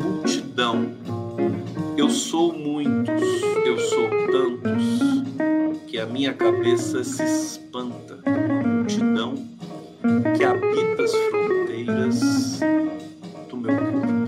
Multidão 0.00 0.96
eu 1.96 2.10
sou 2.10 2.52
muitos, 2.52 3.22
eu 3.64 3.78
sou 3.78 4.10
tantos, 4.30 5.84
que 5.86 5.98
a 5.98 6.04
minha 6.04 6.34
cabeça 6.34 7.02
se 7.02 7.22
espanta 7.24 8.20
multidão 8.86 9.34
que 10.36 10.44
habita 10.44 11.02
as 11.02 11.12
fronteiras 11.30 12.60
do 13.48 13.56
meu 13.56 13.76
corpo. 13.76 14.25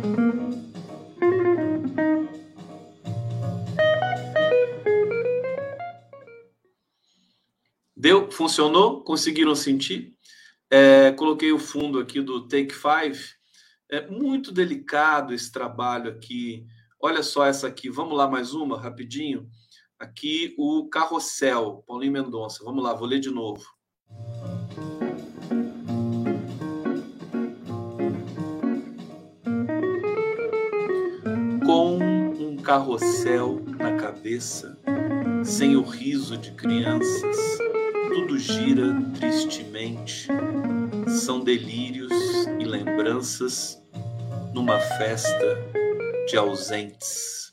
Deu? 8.08 8.30
Funcionou? 8.30 9.02
Conseguiram 9.02 9.54
sentir? 9.54 10.14
É, 10.70 11.12
coloquei 11.12 11.52
o 11.52 11.58
fundo 11.58 11.98
aqui 11.98 12.22
do 12.22 12.48
Take 12.48 12.74
Five. 12.74 13.22
É 13.90 14.06
muito 14.08 14.50
delicado 14.50 15.34
esse 15.34 15.52
trabalho 15.52 16.10
aqui 16.10 16.66
Olha 17.00 17.22
só 17.22 17.46
essa 17.46 17.68
aqui. 17.68 17.88
Vamos 17.88 18.16
lá, 18.16 18.26
mais 18.26 18.54
uma, 18.54 18.80
rapidinho. 18.80 19.48
Aqui 20.00 20.54
o 20.58 20.88
Carrossel, 20.88 21.84
Paulinho 21.86 22.12
Mendonça. 22.12 22.64
Vamos 22.64 22.82
lá, 22.82 22.92
vou 22.92 23.06
ler 23.06 23.20
de 23.20 23.30
novo. 23.30 23.64
Com 31.64 31.98
um 31.98 32.56
carrossel 32.56 33.62
na 33.78 33.96
cabeça, 33.96 34.76
sem 35.44 35.76
o 35.76 35.82
riso 35.82 36.36
de 36.36 36.50
crianças, 36.52 37.36
tudo 38.18 38.36
gira 38.36 39.00
tristemente. 39.16 40.26
São 41.24 41.38
delírios 41.38 42.10
e 42.58 42.64
lembranças 42.64 43.80
numa 44.52 44.80
festa 44.80 45.56
de 46.26 46.36
ausentes. 46.36 47.52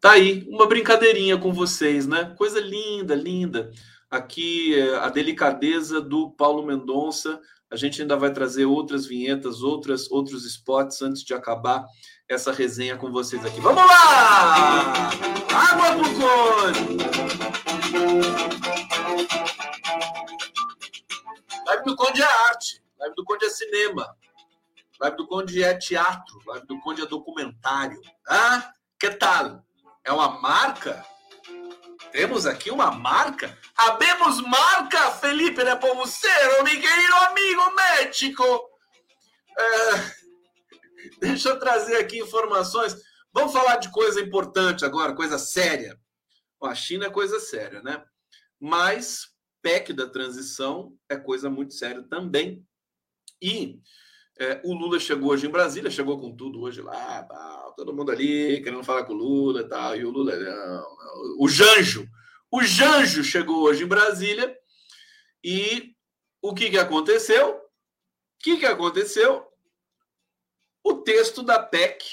Tá 0.00 0.12
aí, 0.12 0.46
uma 0.48 0.64
brincadeirinha 0.66 1.36
com 1.36 1.52
vocês, 1.52 2.06
né? 2.06 2.32
Coisa 2.36 2.60
linda, 2.60 3.16
linda. 3.16 3.72
Aqui 4.08 4.78
é, 4.78 4.98
a 4.98 5.08
delicadeza 5.08 6.00
do 6.00 6.30
Paulo 6.30 6.64
Mendonça. 6.64 7.40
A 7.68 7.74
gente 7.74 8.00
ainda 8.00 8.16
vai 8.16 8.32
trazer 8.32 8.64
outras 8.64 9.06
vinhetas, 9.06 9.60
outras, 9.60 10.08
outros 10.08 10.46
spots 10.46 11.02
antes 11.02 11.24
de 11.24 11.34
acabar 11.34 11.84
essa 12.28 12.52
resenha 12.52 12.96
com 12.96 13.10
vocês 13.10 13.44
aqui. 13.44 13.60
Vamos 13.60 13.84
lá! 13.84 15.10
Água 15.52 15.96
pro 15.96 16.14
Conde! 16.14 16.96
Live 21.66 21.82
do 21.82 21.96
Conde 21.96 22.22
é 22.22 22.24
arte, 22.24 22.80
live 22.96 23.14
do 23.16 23.24
Conde 23.24 23.44
é 23.44 23.50
cinema. 23.50 24.16
Live 25.00 25.16
do 25.16 25.26
Conde 25.26 25.64
é 25.64 25.76
teatro, 25.76 26.40
Live 26.46 26.64
do 26.64 26.80
Conde 26.80 27.02
é 27.02 27.06
documentário. 27.06 28.00
Ah, 28.28 28.72
que 29.00 29.10
tal? 29.10 29.64
É 30.04 30.12
uma 30.12 30.40
marca? 30.40 31.04
Temos 32.12 32.46
aqui 32.46 32.70
uma 32.70 32.92
marca? 32.92 33.58
Habemos 33.76 34.40
marca, 34.42 35.10
Felipe 35.10 35.64
de 35.64 35.76
Pomucero, 35.76 36.62
mi 36.62 36.70
querido 36.70 37.14
amigo 37.28 37.74
México. 37.74 38.70
É, 39.58 41.18
deixa 41.18 41.48
eu 41.48 41.58
trazer 41.58 41.96
aqui 41.96 42.20
informações. 42.20 42.96
Vamos 43.32 43.52
falar 43.52 43.76
de 43.78 43.90
coisa 43.90 44.20
importante 44.20 44.84
agora, 44.84 45.16
coisa 45.16 45.36
séria. 45.36 45.98
a 46.62 46.74
China 46.76 47.06
é 47.06 47.10
coisa 47.10 47.40
séria, 47.40 47.82
né? 47.82 48.04
Mas 48.60 49.35
PEC 49.66 49.92
da 49.92 50.08
transição 50.08 50.96
é 51.08 51.16
coisa 51.16 51.50
muito 51.50 51.74
séria 51.74 52.00
também. 52.04 52.64
E 53.42 53.80
é, 54.38 54.60
o 54.64 54.72
Lula 54.72 55.00
chegou 55.00 55.30
hoje 55.30 55.48
em 55.48 55.50
Brasília, 55.50 55.90
chegou 55.90 56.20
com 56.20 56.36
tudo 56.36 56.60
hoje 56.60 56.80
lá, 56.80 57.24
todo 57.76 57.92
mundo 57.92 58.12
ali 58.12 58.62
querendo 58.62 58.84
falar 58.84 59.04
com 59.04 59.12
o 59.12 59.16
Lula 59.16 59.62
e 59.62 59.68
tal. 59.68 59.96
E 59.96 60.04
o 60.04 60.10
Lula, 60.10 60.36
não, 60.36 60.86
o 61.40 61.48
Janjo, 61.48 62.08
o 62.48 62.62
Janjo 62.62 63.24
chegou 63.24 63.64
hoje 63.64 63.82
em 63.82 63.88
Brasília 63.88 64.56
e 65.42 65.96
o 66.40 66.54
que, 66.54 66.70
que 66.70 66.78
aconteceu? 66.78 67.56
O 67.56 67.60
que, 68.38 68.58
que 68.58 68.66
aconteceu? 68.66 69.44
O 70.84 70.94
texto 70.94 71.42
da 71.42 71.60
PEC, 71.60 72.04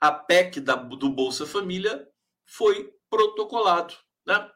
a 0.00 0.10
PEC 0.10 0.58
da, 0.58 0.74
do 0.74 1.08
Bolsa 1.08 1.46
Família, 1.46 2.04
foi 2.44 2.92
protocolado. 3.08 3.94
Né? 4.26 4.50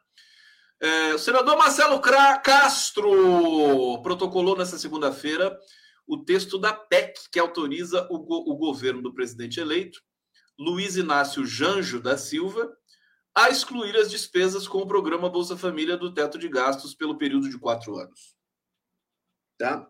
É, 0.81 1.13
o 1.13 1.19
senador 1.19 1.57
Marcelo 1.57 2.01
Castro 2.01 4.01
protocolou 4.01 4.57
nessa 4.57 4.77
segunda-feira 4.77 5.57
o 6.05 6.23
texto 6.23 6.57
da 6.57 6.73
PEC, 6.73 7.29
que 7.31 7.39
autoriza 7.39 8.05
o, 8.09 8.19
go 8.19 8.43
o 8.47 8.57
governo 8.57 9.01
do 9.01 9.13
presidente 9.13 9.59
eleito, 9.59 10.01
Luiz 10.59 10.97
Inácio 10.97 11.45
Janjo 11.45 12.01
da 12.01 12.17
Silva, 12.17 12.69
a 13.35 13.49
excluir 13.49 13.95
as 13.95 14.11
despesas 14.11 14.67
com 14.67 14.79
o 14.79 14.87
programa 14.87 15.29
Bolsa 15.29 15.57
Família 15.57 15.97
do 15.97 16.13
teto 16.13 16.37
de 16.37 16.47
gastos 16.47 16.93
pelo 16.93 17.17
período 17.17 17.49
de 17.49 17.57
quatro 17.57 17.97
anos. 17.97 18.35
Tá? 19.57 19.87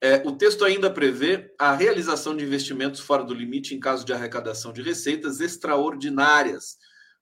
É, 0.00 0.22
o 0.26 0.36
texto 0.36 0.64
ainda 0.64 0.90
prevê 0.90 1.52
a 1.58 1.74
realização 1.74 2.36
de 2.36 2.44
investimentos 2.44 3.00
fora 3.00 3.24
do 3.24 3.34
limite 3.34 3.74
em 3.74 3.80
caso 3.80 4.04
de 4.04 4.12
arrecadação 4.12 4.72
de 4.72 4.82
receitas 4.82 5.40
extraordinárias. 5.40 6.76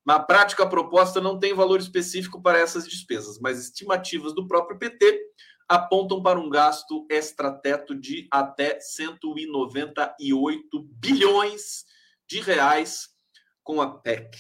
Na 0.05 0.19
prática, 0.19 0.65
a 0.65 0.69
proposta 0.69 1.21
não 1.21 1.39
tem 1.39 1.55
valor 1.55 1.79
específico 1.79 2.43
para 2.43 2.59
essas 2.59 2.89
despesas, 2.89 3.39
mas 3.39 3.59
estimativas 3.59 4.35
do 4.35 4.49
próprio 4.49 4.79
PT 4.79 5.21
apontam 5.69 6.23
para 6.23 6.39
um 6.39 6.51
gasto 6.51 7.07
extrateto 7.09 7.95
de 7.95 8.27
até 8.31 8.79
198 8.81 10.83
bilhões 10.99 11.85
de 12.29 12.41
reais 12.41 13.09
com 13.63 13.81
a 13.81 13.99
PEC. 13.99 14.37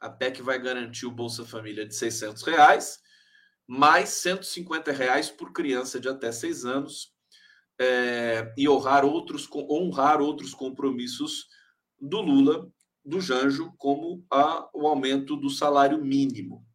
A 0.00 0.10
PEC 0.10 0.42
vai 0.42 0.60
garantir 0.60 1.06
o 1.06 1.10
Bolsa 1.10 1.44
Família 1.44 1.86
de 1.86 1.94
600 1.94 2.42
reais, 2.42 2.98
mais 3.66 4.10
150 4.10 4.92
reais 4.92 5.30
por 5.30 5.52
criança 5.52 6.00
de 6.00 6.08
até 6.08 6.32
6 6.32 6.64
anos 6.64 7.12
é, 7.80 8.52
e 8.56 8.68
honrar 8.68 9.04
outros, 9.04 9.48
honrar 9.52 10.20
outros 10.20 10.54
compromissos 10.54 11.46
do 12.00 12.20
Lula, 12.20 12.68
do 13.04 13.20
Janjo, 13.20 13.72
como 13.78 14.24
a, 14.30 14.68
o 14.74 14.86
aumento 14.86 15.36
do 15.36 15.50
salário 15.50 16.02
mínimo. 16.02 16.66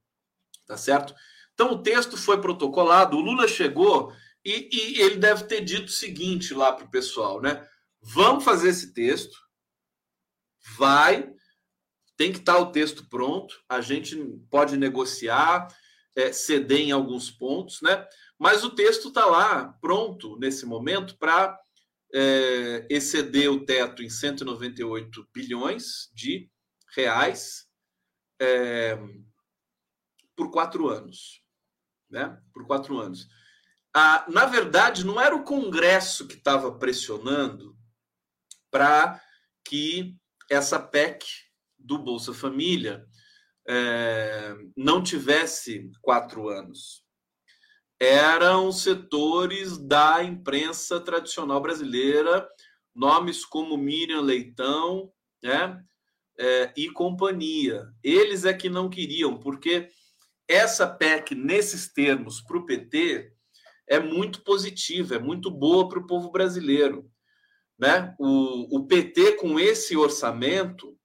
Tá 0.65 0.77
certo? 0.77 1.13
Então, 1.53 1.73
o 1.73 1.83
texto 1.83 2.17
foi 2.17 2.41
protocolado, 2.41 3.17
o 3.17 3.21
Lula 3.21 3.47
chegou 3.47 4.13
e, 4.43 4.69
e 4.71 5.01
ele 5.01 5.17
deve 5.17 5.43
ter 5.45 5.61
dito 5.61 5.85
o 5.85 5.91
seguinte 5.91 6.53
lá 6.53 6.73
para 6.73 6.85
o 6.85 6.91
pessoal, 6.91 7.41
né? 7.41 7.67
Vamos 8.01 8.43
fazer 8.43 8.69
esse 8.69 8.93
texto, 8.93 9.37
vai, 10.77 11.31
tem 12.17 12.31
que 12.31 12.39
estar 12.39 12.55
tá 12.55 12.59
o 12.59 12.71
texto 12.71 13.07
pronto, 13.07 13.61
a 13.69 13.79
gente 13.81 14.17
pode 14.49 14.75
negociar, 14.75 15.67
é, 16.15 16.31
ceder 16.33 16.81
em 16.81 16.91
alguns 16.91 17.31
pontos, 17.31 17.81
né? 17.81 18.05
Mas 18.37 18.63
o 18.63 18.71
texto 18.71 19.07
está 19.07 19.25
lá, 19.25 19.77
pronto, 19.79 20.37
nesse 20.37 20.65
momento, 20.65 21.17
para 21.17 21.57
é, 22.13 22.87
exceder 22.89 23.51
o 23.51 23.65
teto 23.65 24.03
em 24.03 24.09
198 24.09 25.27
bilhões 25.33 26.09
de 26.13 26.49
reais 26.95 27.67
é, 28.39 28.97
por 30.35 30.51
quatro 30.51 30.89
anos 30.89 31.43
né, 32.13 32.39
por 32.53 32.65
quatro 32.67 32.99
anos. 32.99 33.27
Ah, 33.93 34.23
na 34.29 34.45
verdade, 34.45 35.05
não 35.05 35.19
era 35.19 35.35
o 35.35 35.43
Congresso 35.43 36.27
que 36.27 36.35
estava 36.35 36.71
pressionando 36.77 37.75
para 38.71 39.19
que 39.65 40.15
essa 40.49 40.79
PEC 40.79 41.25
do 41.77 41.97
Bolsa 41.97 42.33
Família 42.33 43.05
é, 43.67 44.55
não 44.77 45.03
tivesse 45.03 45.91
quatro 46.01 46.49
anos. 46.49 47.02
Eram 48.03 48.71
setores 48.71 49.77
da 49.77 50.21
imprensa 50.23 50.99
tradicional 50.99 51.61
brasileira, 51.61 52.47
nomes 52.93 53.45
como 53.45 53.77
Miriam 53.77 54.21
Leitão, 54.21 55.11
né? 55.41 55.81
É, 56.37 56.73
e 56.75 56.89
companhia. 56.89 57.87
Eles 58.03 58.43
é 58.43 58.53
que 58.53 58.67
não 58.67 58.89
queriam, 58.89 59.39
porque 59.39 59.89
essa 60.47 60.87
PEC, 60.87 61.35
nesses 61.35 61.93
termos, 61.93 62.41
para 62.41 62.57
o 62.57 62.65
PT, 62.65 63.31
é 63.87 63.99
muito 63.99 64.43
positiva, 64.43 65.15
é 65.15 65.19
muito 65.19 65.49
boa 65.51 65.87
para 65.87 65.99
o 65.99 66.07
povo 66.07 66.31
brasileiro. 66.31 67.09
Né? 67.77 68.13
O, 68.19 68.79
o 68.79 68.87
PT, 68.87 69.33
com 69.33 69.59
esse 69.59 69.95
orçamento, 69.95 70.97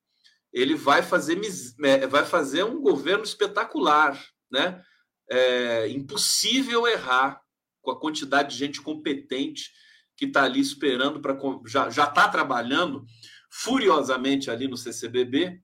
ele 0.53 0.74
vai 0.74 1.03
fazer, 1.03 1.38
é, 1.84 2.07
vai 2.07 2.24
fazer 2.24 2.64
um 2.64 2.80
governo 2.80 3.24
espetacular. 3.24 4.18
Né? 4.51 4.82
É 5.30 5.88
impossível 5.88 6.86
errar 6.86 7.40
com 7.82 7.90
a 7.90 8.00
quantidade 8.00 8.50
de 8.50 8.58
gente 8.58 8.80
competente 8.80 9.70
que 10.16 10.26
está 10.26 10.44
ali 10.44 10.60
esperando 10.60 11.20
para. 11.20 11.38
Já 11.66 12.04
está 12.04 12.28
trabalhando 12.28 13.04
furiosamente 13.50 14.50
ali 14.50 14.68
no 14.68 14.76
CCBB. 14.76 15.60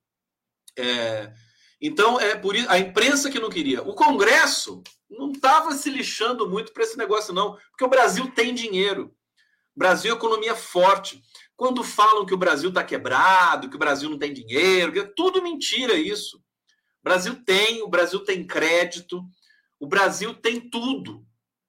É, 0.76 1.32
então, 1.80 2.18
é 2.18 2.34
por 2.34 2.56
isso, 2.56 2.70
a 2.70 2.78
imprensa 2.78 3.30
que 3.30 3.38
não 3.38 3.50
queria. 3.50 3.82
O 3.82 3.94
Congresso 3.94 4.82
não 5.10 5.32
estava 5.32 5.72
se 5.72 5.90
lixando 5.90 6.48
muito 6.48 6.72
para 6.72 6.82
esse 6.82 6.96
negócio, 6.96 7.32
não, 7.34 7.56
porque 7.70 7.84
o 7.84 7.88
Brasil 7.88 8.30
tem 8.32 8.54
dinheiro. 8.54 9.14
Brasil 9.76 10.12
é 10.12 10.16
economia 10.16 10.54
forte. 10.54 11.22
Quando 11.56 11.84
falam 11.84 12.24
que 12.24 12.34
o 12.34 12.38
Brasil 12.38 12.68
está 12.68 12.82
quebrado, 12.82 13.68
que 13.68 13.76
o 13.76 13.78
Brasil 13.78 14.08
não 14.08 14.18
tem 14.18 14.32
dinheiro, 14.32 14.98
é 14.98 15.04
tudo 15.04 15.42
mentira 15.42 15.94
isso. 15.94 16.38
O 16.38 17.04
Brasil 17.04 17.44
tem, 17.44 17.82
o 17.82 17.88
Brasil 17.88 18.20
tem 18.20 18.46
crédito, 18.46 19.22
o 19.84 19.86
Brasil 19.86 20.32
tem 20.32 20.70
tudo 20.70 21.26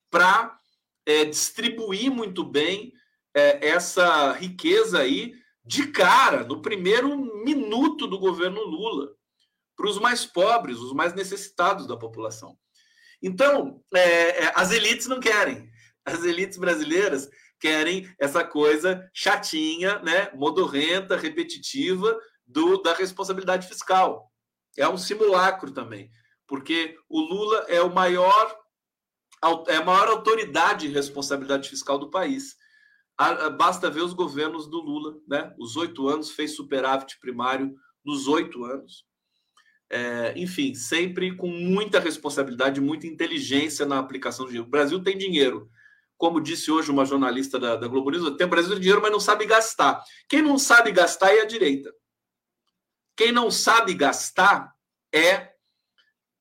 para 0.10 0.58
é, 1.06 1.26
distribuir 1.26 2.10
muito 2.10 2.46
bem 2.46 2.94
é, 3.36 3.68
essa 3.68 4.32
riqueza 4.32 5.00
aí 5.00 5.34
de 5.66 5.88
cara, 5.88 6.46
no 6.46 6.62
primeiro 6.62 7.18
minuto 7.44 8.08
do 8.08 8.18
governo 8.18 8.62
Lula, 8.62 9.14
para 9.76 9.90
os 9.90 10.00
mais 10.00 10.26
pobres, 10.26 10.78
os 10.78 10.94
mais 10.94 11.14
necessitados 11.14 11.86
da 11.86 11.98
população. 11.98 12.58
Então, 13.22 13.84
é, 13.94 14.46
é, 14.46 14.54
as 14.56 14.72
elites 14.72 15.08
não 15.08 15.20
querem. 15.20 15.70
As 16.06 16.24
elites 16.24 16.58
brasileiras 16.58 17.30
querem 17.60 18.10
essa 18.18 18.46
coisa 18.46 19.10
chatinha, 19.14 20.00
né, 20.00 20.32
modorrenta, 20.34 21.18
repetitiva 21.18 22.18
do, 22.48 22.82
da 22.82 22.94
responsabilidade 22.94 23.68
fiscal. 23.68 24.32
É 24.78 24.88
um 24.88 24.98
simulacro 24.98 25.70
também, 25.70 26.10
porque 26.48 26.98
o 27.10 27.20
Lula 27.20 27.66
é 27.68 27.82
o 27.82 27.94
maior 27.94 28.60
é 29.68 29.76
a 29.76 29.86
maior 29.86 30.08
autoridade 30.08 30.88
em 30.88 30.92
responsabilidade 30.92 31.70
fiscal 31.70 32.00
do 32.00 32.10
país. 32.10 32.56
Basta 33.58 33.90
ver 33.90 34.02
os 34.02 34.14
governos 34.14 34.68
do 34.68 34.82
Lula, 34.82 35.18
né? 35.28 35.54
Os 35.60 35.78
oito 35.78 36.08
anos 36.08 36.32
fez 36.32 36.56
superávit 36.56 37.20
primário 37.20 37.76
nos 38.04 38.28
oito 38.28 38.64
anos. 38.64 39.06
É, 39.90 40.34
enfim, 40.36 40.74
sempre 40.74 41.36
com 41.36 41.48
muita 41.48 42.00
responsabilidade, 42.00 42.82
muita 42.82 43.06
inteligência 43.08 43.86
na 43.86 44.00
aplicação 44.00 44.46
do 44.46 44.50
dinheiro. 44.50 44.68
O 44.68 44.72
Brasil 44.72 45.02
tem 45.04 45.18
dinheiro. 45.18 45.70
Como 46.18 46.42
disse 46.42 46.72
hoje 46.72 46.92
uma 46.92 47.06
jornalista 47.06 47.60
da, 47.60 47.76
da 47.76 47.88
Globo 47.88 48.10
News, 48.10 48.36
tem 48.38 48.48
o 48.48 48.50
Brasil 48.50 48.72
tem 48.72 48.80
dinheiro, 48.80 49.02
mas 49.02 49.12
não 49.12 49.20
sabe 49.20 49.46
gastar. 49.46 50.02
Quem 50.28 50.42
não 50.42 50.58
sabe 50.58 50.92
gastar 50.92 51.34
é 51.34 51.42
a 51.42 51.46
direita. 51.46 51.94
Quem 53.16 53.32
não 53.32 53.52
sabe 53.52 53.94
gastar 53.94 54.74
é 55.14 55.55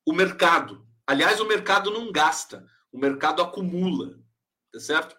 o 0.05 0.13
mercado. 0.13 0.85
Aliás, 1.07 1.39
o 1.39 1.47
mercado 1.47 1.91
não 1.91 2.11
gasta, 2.11 2.65
o 2.91 2.97
mercado 2.97 3.41
acumula, 3.41 4.19
tá 4.71 4.79
certo? 4.79 5.15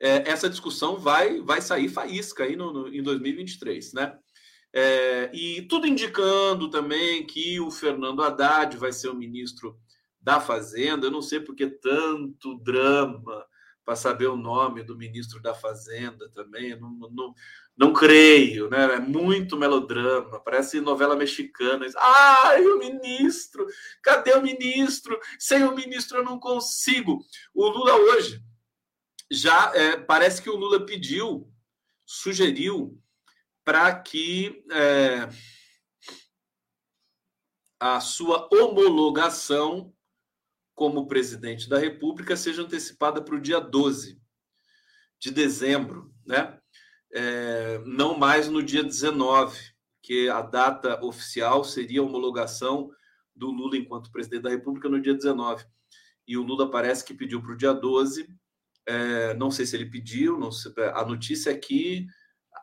É, 0.00 0.30
essa 0.30 0.48
discussão 0.48 0.98
vai, 0.98 1.40
vai 1.40 1.60
sair 1.60 1.88
faísca 1.88 2.44
aí 2.44 2.54
no, 2.54 2.72
no, 2.72 2.88
em 2.88 3.02
2023, 3.02 3.92
né? 3.94 4.18
É, 4.72 5.30
e 5.34 5.62
tudo 5.62 5.86
indicando 5.86 6.68
também 6.68 7.26
que 7.26 7.58
o 7.60 7.70
Fernando 7.70 8.22
Haddad 8.22 8.76
vai 8.76 8.92
ser 8.92 9.08
o 9.08 9.14
ministro 9.14 9.78
da 10.20 10.38
Fazenda. 10.38 11.06
Eu 11.06 11.10
não 11.10 11.22
sei 11.22 11.40
porque 11.40 11.66
tanto 11.66 12.58
drama 12.58 13.46
para 13.86 13.96
saber 13.96 14.26
o 14.26 14.36
nome 14.36 14.82
do 14.82 14.96
ministro 14.96 15.40
da 15.40 15.54
Fazenda 15.54 16.28
também. 16.30 16.78
Não, 16.78 16.90
não, 16.90 17.34
não 17.76 17.92
creio, 17.92 18.70
né? 18.70 18.94
É 18.94 19.00
muito 19.00 19.56
melodrama, 19.56 20.40
parece 20.40 20.80
novela 20.80 21.14
mexicana. 21.14 21.86
Ai, 21.96 22.64
o 22.64 22.78
ministro, 22.78 23.66
cadê 24.02 24.32
o 24.32 24.42
ministro? 24.42 25.18
Sem 25.38 25.62
o 25.64 25.74
ministro 25.74 26.18
eu 26.18 26.24
não 26.24 26.40
consigo. 26.40 27.24
O 27.54 27.68
Lula 27.68 27.94
hoje 27.94 28.42
já 29.30 29.72
é, 29.74 29.96
parece 29.96 30.40
que 30.40 30.48
o 30.48 30.56
Lula 30.56 30.86
pediu, 30.86 31.52
sugeriu 32.06 32.98
para 33.64 33.94
que 34.00 34.64
é, 34.70 35.28
a 37.78 38.00
sua 38.00 38.48
homologação 38.52 39.92
como 40.74 41.08
presidente 41.08 41.68
da 41.68 41.78
República 41.78 42.36
seja 42.36 42.62
antecipada 42.62 43.20
para 43.22 43.34
o 43.34 43.40
dia 43.40 43.60
12 43.60 44.20
de 45.18 45.30
dezembro, 45.30 46.14
né? 46.24 46.58
É, 47.18 47.80
não 47.86 48.18
mais 48.18 48.46
no 48.46 48.62
dia 48.62 48.84
19, 48.84 49.58
que 50.02 50.28
a 50.28 50.42
data 50.42 51.02
oficial 51.02 51.64
seria 51.64 52.02
a 52.02 52.04
homologação 52.04 52.90
do 53.34 53.50
Lula 53.50 53.78
enquanto 53.78 54.12
presidente 54.12 54.42
da 54.42 54.50
República 54.50 54.86
no 54.86 55.00
dia 55.00 55.14
19. 55.14 55.64
E 56.28 56.36
o 56.36 56.42
Lula 56.42 56.70
parece 56.70 57.02
que 57.02 57.14
pediu 57.14 57.40
para 57.40 57.52
o 57.52 57.56
dia 57.56 57.72
12. 57.72 58.28
É, 58.86 59.32
não 59.32 59.50
sei 59.50 59.64
se 59.64 59.74
ele 59.74 59.86
pediu, 59.86 60.38
não 60.38 60.52
sei, 60.52 60.70
a 60.94 61.06
notícia 61.06 61.52
é 61.52 61.56
que 61.56 62.06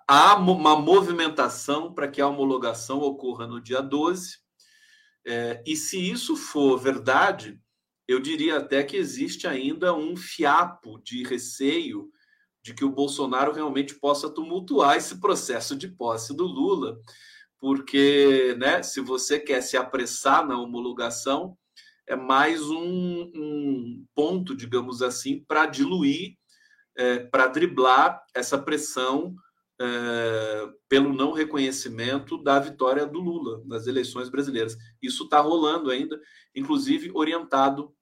há 0.08 0.36
uma 0.36 0.80
movimentação 0.80 1.92
para 1.92 2.08
que 2.08 2.22
a 2.22 2.28
homologação 2.28 3.00
ocorra 3.00 3.48
no 3.48 3.60
dia 3.60 3.82
12. 3.82 4.38
É, 5.26 5.64
e 5.66 5.76
se 5.76 5.98
isso 5.98 6.36
for 6.36 6.78
verdade, 6.78 7.60
eu 8.08 8.20
diria 8.20 8.58
até 8.58 8.84
que 8.84 8.98
existe 8.98 9.48
ainda 9.48 9.96
um 9.96 10.16
fiapo 10.16 11.02
de 11.04 11.24
receio 11.24 12.12
de 12.64 12.74
que 12.74 12.86
o 12.86 12.92
Bolsonaro 12.92 13.52
realmente 13.52 13.96
possa 13.96 14.30
tumultuar 14.30 14.96
esse 14.96 15.20
processo 15.20 15.76
de 15.76 15.90
posse 15.90 16.34
do 16.36 16.46
Lula, 16.46 16.98
porque 17.60 18.56
né, 18.58 18.82
se 18.82 19.02
você 19.02 19.40
quer 19.40 19.62
se 19.62 19.76
apressar 19.76 20.48
na 20.48 20.58
homologação, 20.58 21.58
é 22.08 22.16
mais 22.16 22.62
um, 22.70 23.32
um 23.36 24.06
ponto, 24.16 24.56
digamos 24.56 25.02
assim, 25.02 25.44
para 25.48 25.66
diluir, 25.66 26.38
é, 26.96 27.20
para 27.20 27.48
driblar 27.48 28.24
essa 28.34 28.58
pressão 28.58 29.36
é, 29.82 30.70
pelo 30.88 31.14
não 31.14 31.32
reconhecimento 31.32 32.38
da 32.42 32.60
vitória 32.60 33.06
do 33.06 33.20
Lula 33.20 33.62
nas 33.66 33.88
eleições 33.88 34.30
brasileiras. 34.30 34.78
Isso 35.02 35.26
está 35.26 35.40
rolando 35.40 35.90
ainda, 35.90 36.20
inclusive 36.56 37.12
orientado 37.14 37.94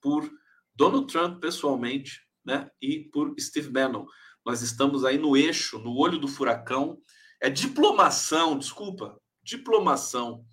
por 0.00 0.28
Donald 0.74 1.06
Trump 1.06 1.40
pessoalmente, 1.40 2.25
né, 2.46 2.70
e 2.80 3.08
por 3.12 3.34
Steve 3.38 3.68
Bannon. 3.68 4.06
Nós 4.44 4.62
estamos 4.62 5.04
aí 5.04 5.18
no 5.18 5.36
eixo, 5.36 5.78
no 5.80 5.96
olho 5.96 6.18
do 6.18 6.28
furacão. 6.28 7.02
É 7.42 7.50
diplomação, 7.50 8.56
desculpa, 8.56 9.20
diplomação. 9.42 10.46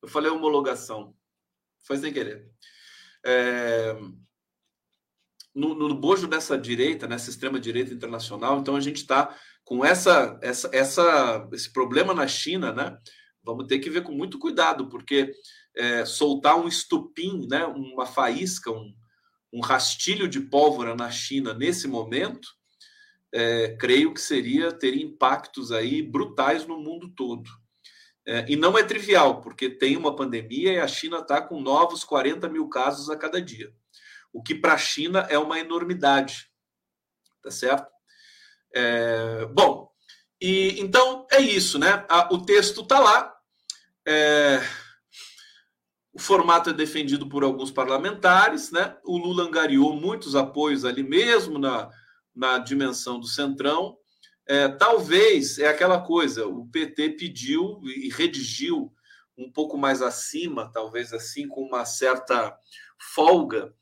Eu 0.00 0.08
falei 0.08 0.30
homologação, 0.30 1.14
foi 1.84 1.98
sem 1.98 2.12
querer. 2.12 2.48
É, 3.26 3.94
no, 5.54 5.74
no 5.74 5.94
bojo 5.94 6.26
dessa 6.26 6.56
direita, 6.56 7.06
nessa 7.06 7.28
extrema 7.28 7.58
direita 7.58 7.92
internacional, 7.92 8.58
então 8.58 8.76
a 8.76 8.80
gente 8.80 8.98
está 8.98 9.36
com 9.64 9.84
essa, 9.84 10.38
essa, 10.42 10.70
essa, 10.72 11.48
esse 11.52 11.72
problema 11.72 12.14
na 12.14 12.26
China, 12.26 12.72
né? 12.72 12.96
Vamos 13.42 13.66
ter 13.66 13.78
que 13.78 13.90
ver 13.90 14.02
com 14.02 14.12
muito 14.12 14.38
cuidado, 14.38 14.88
porque 14.88 15.32
é, 15.76 16.04
soltar 16.04 16.56
um 16.56 16.68
estupim, 16.68 17.46
né? 17.48 17.66
Uma 17.66 18.06
faísca, 18.06 18.70
um, 18.70 18.94
um 19.52 19.60
rastilho 19.60 20.28
de 20.28 20.40
pólvora 20.40 20.94
na 20.94 21.10
China 21.10 21.52
nesse 21.52 21.88
momento, 21.88 22.48
é, 23.32 23.76
creio 23.76 24.12
que 24.12 24.20
seria 24.20 24.72
ter 24.72 24.94
impactos 24.94 25.72
aí 25.72 26.02
brutais 26.02 26.66
no 26.66 26.78
mundo 26.78 27.12
todo. 27.14 27.48
É, 28.26 28.44
e 28.48 28.56
não 28.56 28.76
é 28.76 28.82
trivial, 28.82 29.40
porque 29.40 29.70
tem 29.70 29.96
uma 29.96 30.14
pandemia 30.14 30.72
e 30.72 30.80
a 30.80 30.86
China 30.86 31.18
está 31.18 31.40
com 31.40 31.60
novos 31.60 32.04
40 32.04 32.48
mil 32.48 32.68
casos 32.68 33.08
a 33.08 33.16
cada 33.16 33.40
dia. 33.40 33.72
O 34.32 34.42
que 34.42 34.54
para 34.54 34.74
a 34.74 34.78
China 34.78 35.26
é 35.30 35.38
uma 35.38 35.58
enormidade. 35.58 36.48
Tá 37.42 37.50
certo? 37.50 37.90
É, 38.74 39.46
bom, 39.46 39.90
e 40.40 40.80
então 40.80 41.26
é 41.32 41.40
isso, 41.40 41.78
né? 41.78 42.04
A, 42.08 42.32
o 42.32 42.44
texto 42.44 42.82
está 42.82 42.98
lá. 42.98 43.34
É, 44.06 44.60
o 46.12 46.18
formato 46.18 46.70
é 46.70 46.72
defendido 46.72 47.28
por 47.28 47.44
alguns 47.44 47.70
parlamentares, 47.70 48.70
né? 48.70 48.96
O 49.04 49.16
Lula 49.16 49.44
angariou 49.44 49.94
muitos 49.94 50.34
apoios 50.34 50.84
ali 50.84 51.02
mesmo 51.02 51.58
na, 51.58 51.88
na 52.34 52.58
dimensão 52.58 53.20
do 53.20 53.26
centrão. 53.26 53.96
É, 54.46 54.68
talvez 54.68 55.58
é 55.58 55.68
aquela 55.68 56.00
coisa, 56.00 56.46
o 56.46 56.66
PT 56.66 57.10
pediu 57.10 57.80
e 57.84 58.08
redigiu 58.10 58.92
um 59.38 59.50
pouco 59.50 59.78
mais 59.78 60.02
acima, 60.02 60.70
talvez 60.72 61.12
assim, 61.12 61.46
com 61.46 61.62
uma 61.62 61.84
certa 61.84 62.56
folga, 63.14 63.72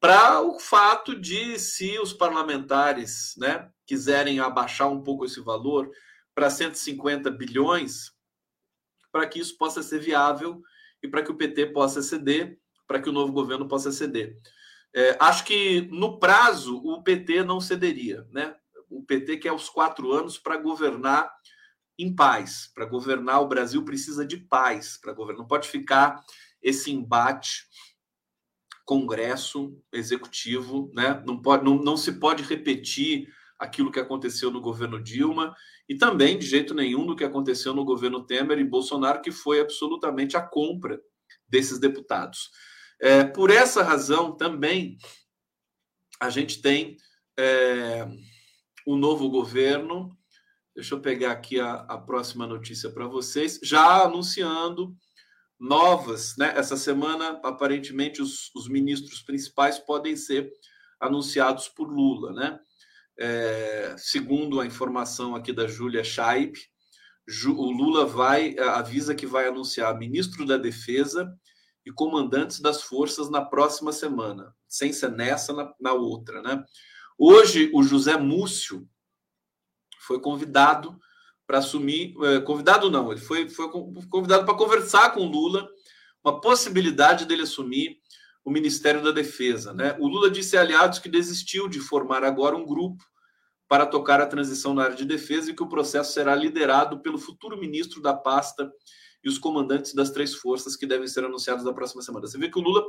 para 0.00 0.42
o 0.42 0.58
fato 0.58 1.18
de, 1.18 1.58
se 1.58 1.98
os 1.98 2.12
parlamentares 2.12 3.34
né, 3.38 3.70
quiserem 3.86 4.40
abaixar 4.40 4.90
um 4.90 5.02
pouco 5.02 5.24
esse 5.24 5.40
valor 5.40 5.90
para 6.34 6.50
150 6.50 7.30
bilhões, 7.30 8.12
para 9.10 9.26
que 9.26 9.38
isso 9.38 9.56
possa 9.56 9.82
ser 9.82 10.00
viável 10.00 10.60
e 11.06 11.10
para 11.10 11.22
que 11.22 11.30
o 11.30 11.36
PT 11.36 11.66
possa 11.66 12.02
ceder, 12.02 12.58
para 12.86 13.00
que 13.00 13.08
o 13.08 13.12
novo 13.12 13.32
governo 13.32 13.66
possa 13.68 13.90
ceder. 13.90 14.38
É, 14.94 15.16
acho 15.20 15.44
que 15.44 15.82
no 15.90 16.18
prazo 16.18 16.78
o 16.78 17.02
PT 17.02 17.42
não 17.42 17.60
cederia, 17.60 18.26
né? 18.30 18.56
O 18.88 19.02
PT 19.02 19.38
quer 19.38 19.52
os 19.52 19.68
quatro 19.68 20.12
anos 20.12 20.38
para 20.38 20.56
governar 20.56 21.30
em 21.98 22.14
paz. 22.14 22.70
Para 22.74 22.86
governar, 22.86 23.40
o 23.40 23.48
Brasil 23.48 23.84
precisa 23.84 24.24
de 24.24 24.36
paz 24.36 24.96
para 24.96 25.12
governar. 25.12 25.42
Não 25.42 25.48
pode 25.48 25.68
ficar 25.68 26.24
esse 26.62 26.90
embate 26.90 27.66
Congresso 28.84 29.76
Executivo, 29.92 30.90
né? 30.94 31.22
Não, 31.26 31.40
pode, 31.40 31.64
não, 31.64 31.76
não 31.76 31.96
se 31.96 32.12
pode 32.12 32.42
repetir 32.42 33.28
aquilo 33.58 33.90
que 33.90 34.00
aconteceu 34.00 34.50
no 34.50 34.60
governo 34.60 35.02
Dilma 35.02 35.54
e 35.88 35.96
também, 35.96 36.38
de 36.38 36.46
jeito 36.46 36.74
nenhum, 36.74 37.06
do 37.06 37.16
que 37.16 37.24
aconteceu 37.24 37.74
no 37.74 37.84
governo 37.84 38.24
Temer 38.24 38.58
e 38.58 38.64
Bolsonaro, 38.64 39.22
que 39.22 39.30
foi 39.30 39.60
absolutamente 39.60 40.36
a 40.36 40.42
compra 40.42 41.00
desses 41.48 41.78
deputados. 41.78 42.50
É, 43.00 43.24
por 43.24 43.50
essa 43.50 43.82
razão, 43.82 44.36
também, 44.36 44.98
a 46.20 46.30
gente 46.30 46.60
tem 46.60 46.96
é, 47.38 48.06
um 48.86 48.96
novo 48.96 49.28
governo. 49.28 50.16
Deixa 50.74 50.94
eu 50.94 51.00
pegar 51.00 51.32
aqui 51.32 51.60
a, 51.60 51.74
a 51.74 51.98
próxima 51.98 52.46
notícia 52.46 52.90
para 52.90 53.06
vocês, 53.06 53.58
já 53.62 54.04
anunciando 54.04 54.94
novas, 55.58 56.36
né? 56.36 56.52
Essa 56.56 56.76
semana, 56.76 57.40
aparentemente, 57.42 58.20
os, 58.20 58.54
os 58.54 58.68
ministros 58.68 59.22
principais 59.22 59.78
podem 59.78 60.14
ser 60.14 60.52
anunciados 61.00 61.68
por 61.68 61.88
Lula, 61.88 62.32
né? 62.32 62.60
É, 63.18 63.94
segundo 63.98 64.60
a 64.60 64.66
informação 64.66 65.34
aqui 65.34 65.52
da 65.52 65.66
Júlia 65.66 66.04
Scheib, 66.04 66.54
o 67.46 67.70
Lula 67.70 68.06
vai 68.06 68.58
avisa 68.58 69.14
que 69.14 69.26
vai 69.26 69.48
anunciar 69.48 69.96
ministro 69.98 70.46
da 70.46 70.56
Defesa 70.56 71.32
e 71.84 71.92
comandantes 71.92 72.60
das 72.60 72.82
forças 72.82 73.30
na 73.30 73.42
próxima 73.44 73.92
semana, 73.92 74.54
sem 74.68 74.92
ser 74.92 75.10
nessa, 75.10 75.52
na, 75.52 75.72
na 75.80 75.92
outra, 75.92 76.42
né? 76.42 76.64
Hoje, 77.18 77.70
o 77.72 77.82
José 77.82 78.16
Múcio 78.16 78.86
foi 80.00 80.20
convidado 80.20 80.98
para 81.46 81.58
assumir. 81.58 82.14
É, 82.24 82.40
convidado 82.40 82.90
não, 82.90 83.10
ele 83.10 83.20
foi, 83.20 83.48
foi 83.48 83.70
convidado 84.10 84.44
para 84.44 84.56
conversar 84.56 85.14
com 85.14 85.26
Lula, 85.26 85.68
uma 86.24 86.40
possibilidade 86.40 87.24
dele 87.24 87.42
assumir 87.42 87.98
o 88.46 88.50
Ministério 88.50 89.02
da 89.02 89.10
Defesa. 89.10 89.74
Né? 89.74 89.94
O 89.98 90.08
Lula 90.08 90.30
disse 90.30 90.56
aliados 90.56 90.98
que 90.98 91.08
desistiu 91.08 91.68
de 91.68 91.80
formar 91.80 92.24
agora 92.24 92.56
um 92.56 92.64
grupo 92.64 93.04
para 93.68 93.84
tocar 93.84 94.20
a 94.20 94.26
transição 94.26 94.72
na 94.72 94.84
área 94.84 94.96
de 94.96 95.04
defesa 95.04 95.50
e 95.50 95.54
que 95.54 95.62
o 95.62 95.68
processo 95.68 96.12
será 96.12 96.34
liderado 96.34 97.00
pelo 97.00 97.18
futuro 97.18 97.58
ministro 97.58 98.00
da 98.00 98.14
pasta 98.14 98.72
e 99.22 99.28
os 99.28 99.36
comandantes 99.38 99.92
das 99.92 100.10
três 100.10 100.34
forças 100.34 100.76
que 100.76 100.86
devem 100.86 101.08
ser 101.08 101.24
anunciados 101.24 101.64
na 101.64 101.74
próxima 101.74 102.00
semana. 102.00 102.26
Você 102.26 102.38
vê 102.38 102.48
que 102.48 102.58
o 102.58 102.62
Lula, 102.62 102.84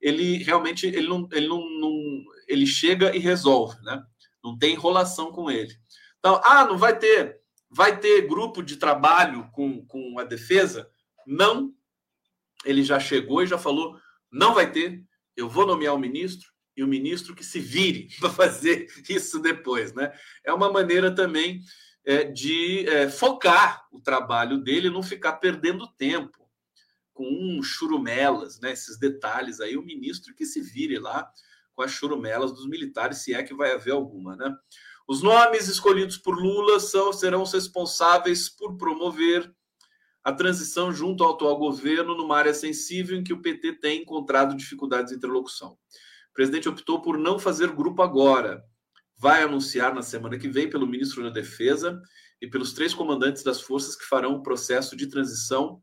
ele 0.00 0.36
realmente 0.44 0.86
ele 0.86 1.08
não, 1.08 1.26
ele 1.32 1.48
não, 1.48 1.58
não 1.80 2.24
ele 2.46 2.66
chega 2.66 3.16
e 3.16 3.18
resolve, 3.18 3.80
né? 3.82 4.02
Não 4.44 4.56
tem 4.56 4.74
enrolação 4.74 5.32
com 5.32 5.50
ele. 5.50 5.74
Então, 6.18 6.40
ah, 6.44 6.66
não 6.66 6.76
vai 6.76 6.98
ter 6.98 7.40
Vai 7.70 8.00
ter 8.00 8.26
grupo 8.26 8.62
de 8.62 8.76
trabalho 8.76 9.48
com, 9.52 9.84
com 9.86 10.18
a 10.18 10.24
defesa? 10.24 10.90
Não. 11.26 11.72
Ele 12.64 12.82
já 12.82 12.98
chegou 12.98 13.42
e 13.42 13.46
já 13.46 13.58
falou: 13.58 13.98
não 14.30 14.54
vai 14.54 14.70
ter. 14.70 15.02
Eu 15.36 15.48
vou 15.48 15.66
nomear 15.66 15.94
o 15.94 15.98
ministro 15.98 16.50
e 16.76 16.82
o 16.82 16.88
ministro 16.88 17.34
que 17.34 17.44
se 17.44 17.58
vire 17.58 18.08
para 18.20 18.30
fazer 18.30 18.86
isso 19.08 19.40
depois, 19.40 19.92
né? 19.92 20.12
É 20.44 20.52
uma 20.52 20.70
maneira 20.70 21.14
também 21.14 21.60
é, 22.04 22.24
de 22.24 22.88
é, 22.88 23.08
focar 23.08 23.86
o 23.92 24.00
trabalho 24.00 24.58
dele, 24.58 24.90
não 24.90 25.02
ficar 25.02 25.34
perdendo 25.34 25.92
tempo 25.96 26.38
com 27.12 27.28
um 27.28 27.62
churumelas, 27.62 28.60
né? 28.60 28.72
Esses 28.72 28.98
detalhes 28.98 29.60
aí, 29.60 29.76
o 29.76 29.84
ministro 29.84 30.34
que 30.34 30.46
se 30.46 30.60
vire 30.60 30.98
lá 30.98 31.28
com 31.74 31.82
as 31.82 31.90
churumelas 31.90 32.52
dos 32.52 32.66
militares, 32.66 33.18
se 33.18 33.34
é 33.34 33.42
que 33.42 33.54
vai 33.54 33.72
haver 33.72 33.92
alguma, 33.92 34.36
né? 34.36 34.56
Os 35.06 35.22
nomes 35.22 35.68
escolhidos 35.68 36.18
por 36.18 36.38
Lula 36.38 36.78
são, 36.78 37.12
serão 37.12 37.42
responsáveis 37.42 38.48
por 38.48 38.76
promover 38.76 39.50
a 40.28 40.32
transição 40.32 40.92
junto 40.92 41.24
ao 41.24 41.32
atual 41.32 41.56
governo 41.56 42.14
numa 42.14 42.36
área 42.36 42.52
sensível 42.52 43.16
em 43.16 43.24
que 43.24 43.32
o 43.32 43.40
PT 43.40 43.80
tem 43.80 44.02
encontrado 44.02 44.54
dificuldades 44.54 45.10
de 45.10 45.16
interlocução. 45.16 45.70
O 45.70 46.34
presidente 46.34 46.68
optou 46.68 47.00
por 47.00 47.16
não 47.16 47.38
fazer 47.38 47.72
grupo 47.72 48.02
agora. 48.02 48.62
Vai 49.16 49.42
anunciar 49.42 49.94
na 49.94 50.02
semana 50.02 50.38
que 50.38 50.46
vem 50.46 50.68
pelo 50.68 50.86
ministro 50.86 51.22
da 51.22 51.30
Defesa 51.30 51.98
e 52.42 52.46
pelos 52.46 52.74
três 52.74 52.92
comandantes 52.92 53.42
das 53.42 53.62
forças 53.62 53.96
que 53.96 54.04
farão 54.04 54.34
o 54.34 54.42
processo 54.42 54.94
de 54.94 55.06
transição. 55.06 55.80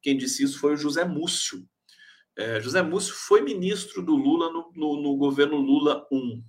Quem 0.00 0.16
disse 0.16 0.44
isso 0.44 0.60
foi 0.60 0.74
o 0.74 0.76
José 0.76 1.04
Múcio. 1.04 1.68
É, 2.36 2.60
José 2.60 2.80
Múcio 2.82 3.14
foi 3.14 3.40
ministro 3.40 4.00
do 4.00 4.14
Lula 4.14 4.52
no, 4.52 4.70
no, 4.76 5.02
no 5.02 5.16
governo 5.16 5.56
Lula 5.56 6.06
I. 6.12 6.44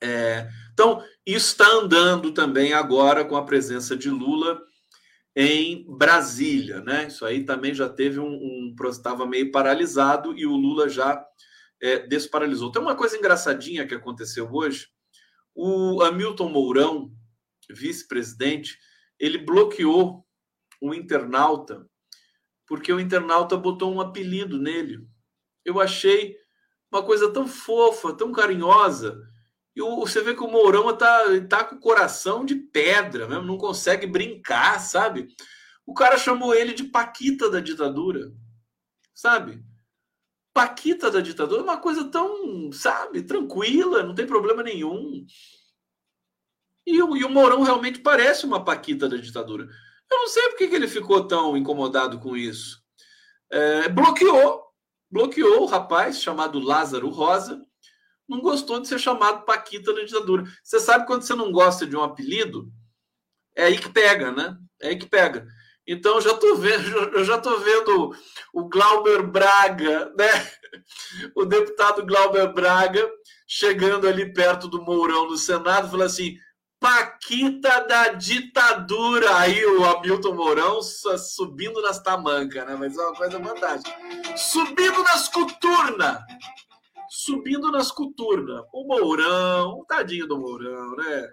É, 0.00 0.48
então, 0.72 1.04
isso 1.26 1.48
está 1.48 1.70
andando 1.70 2.32
também 2.32 2.72
agora 2.72 3.22
com 3.22 3.36
a 3.36 3.44
presença 3.44 3.94
de 3.94 4.08
Lula 4.08 4.58
em 5.36 5.84
Brasília, 5.88 6.80
né? 6.80 7.08
Isso 7.08 7.24
aí 7.24 7.44
também 7.44 7.74
já 7.74 7.88
teve 7.88 8.20
um, 8.20 8.32
um 8.32 8.74
estava 8.88 9.26
meio 9.26 9.50
paralisado 9.50 10.36
e 10.36 10.46
o 10.46 10.54
Lula 10.54 10.88
já 10.88 11.24
é, 11.82 12.06
desparalisou. 12.06 12.70
Tem 12.70 12.80
uma 12.80 12.94
coisa 12.94 13.16
engraçadinha 13.16 13.86
que 13.86 13.94
aconteceu 13.94 14.48
hoje. 14.52 14.88
O 15.54 16.02
Hamilton 16.02 16.48
Mourão, 16.48 17.12
vice-presidente, 17.70 18.78
ele 19.18 19.38
bloqueou 19.38 20.24
o 20.80 20.94
internauta 20.94 21.84
porque 22.66 22.92
o 22.92 23.00
internauta 23.00 23.56
botou 23.56 23.92
um 23.92 24.00
apelido 24.00 24.58
nele. 24.58 25.06
Eu 25.64 25.80
achei 25.80 26.36
uma 26.90 27.02
coisa 27.02 27.32
tão 27.32 27.46
fofa, 27.46 28.14
tão 28.14 28.32
carinhosa 28.32 29.20
e 29.74 29.82
o, 29.82 29.96
você 29.96 30.22
vê 30.22 30.34
que 30.34 30.42
o 30.42 30.50
Mourão 30.50 30.96
tá, 30.96 31.24
tá 31.48 31.64
com 31.64 31.76
o 31.76 31.80
coração 31.80 32.44
de 32.44 32.54
pedra 32.54 33.26
mesmo, 33.26 33.44
não 33.44 33.58
consegue 33.58 34.06
brincar, 34.06 34.78
sabe? 34.80 35.28
O 35.84 35.92
cara 35.92 36.16
chamou 36.16 36.54
ele 36.54 36.72
de 36.72 36.84
Paquita 36.84 37.50
da 37.50 37.60
ditadura, 37.60 38.32
sabe? 39.12 39.62
Paquita 40.52 41.10
da 41.10 41.20
ditadura 41.20 41.60
é 41.60 41.64
uma 41.64 41.78
coisa 41.78 42.04
tão, 42.04 42.70
sabe, 42.72 43.22
tranquila, 43.22 44.04
não 44.04 44.14
tem 44.14 44.26
problema 44.26 44.62
nenhum. 44.62 45.26
E 46.86 47.02
o, 47.02 47.16
e 47.16 47.24
o 47.24 47.30
Mourão 47.30 47.62
realmente 47.62 47.98
parece 47.98 48.46
uma 48.46 48.64
Paquita 48.64 49.08
da 49.08 49.16
ditadura. 49.16 49.68
Eu 50.10 50.18
não 50.18 50.28
sei 50.28 50.48
por 50.50 50.58
que, 50.58 50.68
que 50.68 50.76
ele 50.76 50.86
ficou 50.86 51.26
tão 51.26 51.56
incomodado 51.56 52.20
com 52.20 52.36
isso. 52.36 52.80
É, 53.50 53.88
bloqueou, 53.88 54.62
bloqueou 55.10 55.62
o 55.62 55.66
rapaz 55.66 56.22
chamado 56.22 56.60
Lázaro 56.60 57.08
Rosa, 57.08 57.66
não 58.28 58.40
gostou 58.40 58.80
de 58.80 58.88
ser 58.88 58.98
chamado 58.98 59.44
Paquita 59.44 59.92
na 59.92 60.04
ditadura. 60.04 60.44
Você 60.62 60.80
sabe 60.80 61.06
quando 61.06 61.22
você 61.22 61.34
não 61.34 61.52
gosta 61.52 61.86
de 61.86 61.96
um 61.96 62.02
apelido? 62.02 62.70
É 63.54 63.64
aí 63.64 63.78
que 63.78 63.88
pega, 63.88 64.32
né? 64.32 64.56
É 64.80 64.88
aí 64.88 64.96
que 64.96 65.06
pega. 65.06 65.46
Então 65.86 66.20
já 66.20 66.34
tô 66.34 66.56
vendo, 66.56 66.82
já 67.24 67.38
tô 67.38 67.58
vendo 67.58 68.14
o 68.52 68.68
Glauber 68.68 69.22
Braga, 69.22 70.12
né? 70.16 70.50
O 71.36 71.44
deputado 71.44 72.04
Glauber 72.04 72.52
Braga 72.52 73.08
chegando 73.46 74.08
ali 74.08 74.32
perto 74.32 74.66
do 74.66 74.82
Mourão 74.82 75.28
no 75.28 75.36
Senado, 75.36 75.90
falando 75.90 76.06
assim: 76.06 76.36
Paquita 76.80 77.80
da 77.86 78.08
ditadura. 78.08 79.36
Aí 79.38 79.64
o 79.64 79.84
Hamilton 79.84 80.34
Mourão 80.34 80.80
subindo 80.82 81.80
nas 81.82 82.00
tamancas, 82.00 82.66
né? 82.66 82.76
Mas 82.78 82.96
é 82.96 83.02
uma 83.02 83.14
coisa 83.14 83.38
fantástica. 83.38 83.96
Subindo 84.36 85.02
nas 85.02 85.28
coturnas 85.28 86.18
subindo 87.14 87.70
nas 87.70 87.92
coturnas. 87.92 88.64
O 88.72 88.84
Mourão, 88.84 89.78
o 89.78 89.84
tadinho 89.84 90.26
do 90.26 90.36
Mourão, 90.36 90.96
né? 90.96 91.32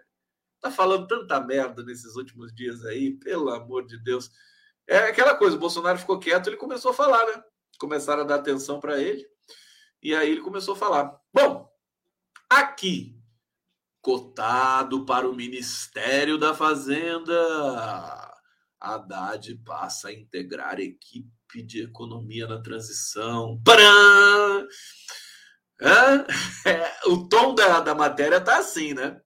Tá 0.62 0.70
falando 0.70 1.08
tanta 1.08 1.40
merda 1.40 1.84
nesses 1.84 2.16
últimos 2.16 2.54
dias 2.54 2.86
aí, 2.86 3.14
pelo 3.18 3.50
amor 3.50 3.88
de 3.88 3.98
Deus. 3.98 4.30
É 4.88 4.98
aquela 5.10 5.34
coisa, 5.34 5.56
o 5.56 5.60
Bolsonaro 5.60 5.98
ficou 5.98 6.20
quieto, 6.20 6.48
ele 6.48 6.58
começou 6.58 6.92
a 6.92 6.94
falar, 6.94 7.26
né? 7.26 7.44
Começaram 7.80 8.22
a 8.22 8.26
dar 8.26 8.36
atenção 8.36 8.80
para 8.80 9.02
ele, 9.02 9.26
e 10.04 10.14
aí 10.14 10.30
ele 10.30 10.42
começou 10.42 10.76
a 10.76 10.78
falar. 10.78 11.20
Bom, 11.34 11.68
aqui, 12.48 13.20
cotado 14.02 15.04
para 15.04 15.28
o 15.28 15.36
Ministério 15.36 16.38
da 16.38 16.54
Fazenda, 16.54 17.34
Haddad 18.80 19.56
passa 19.66 20.10
a 20.10 20.14
integrar 20.14 20.80
equipe 20.80 21.64
de 21.64 21.82
economia 21.82 22.46
na 22.46 22.62
transição. 22.62 23.60
Paran! 23.66 24.68
É, 26.64 27.08
o 27.10 27.28
tom 27.28 27.56
da, 27.56 27.80
da 27.80 27.96
matéria 27.96 28.40
tá 28.40 28.60
assim, 28.60 28.94
né? 28.94 29.20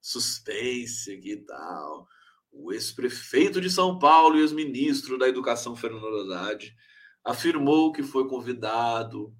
Suspense 0.00 1.12
e 1.12 1.36
tal. 1.44 2.06
O 2.52 2.72
ex-prefeito 2.72 3.60
de 3.60 3.68
São 3.68 3.98
Paulo 3.98 4.36
e 4.36 4.40
ex-ministro 4.40 5.18
da 5.18 5.28
Educação, 5.28 5.74
Fernando 5.74 6.30
Haddad, 6.30 6.72
afirmou 7.24 7.92
que 7.92 8.04
foi 8.04 8.28
convidado 8.28 9.34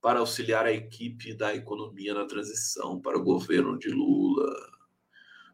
para 0.00 0.18
auxiliar 0.18 0.66
a 0.66 0.72
equipe 0.72 1.34
da 1.34 1.54
economia 1.54 2.14
na 2.14 2.24
transição 2.24 3.00
para 3.00 3.18
o 3.18 3.22
governo 3.22 3.78
de 3.78 3.90
Lula. 3.90 4.50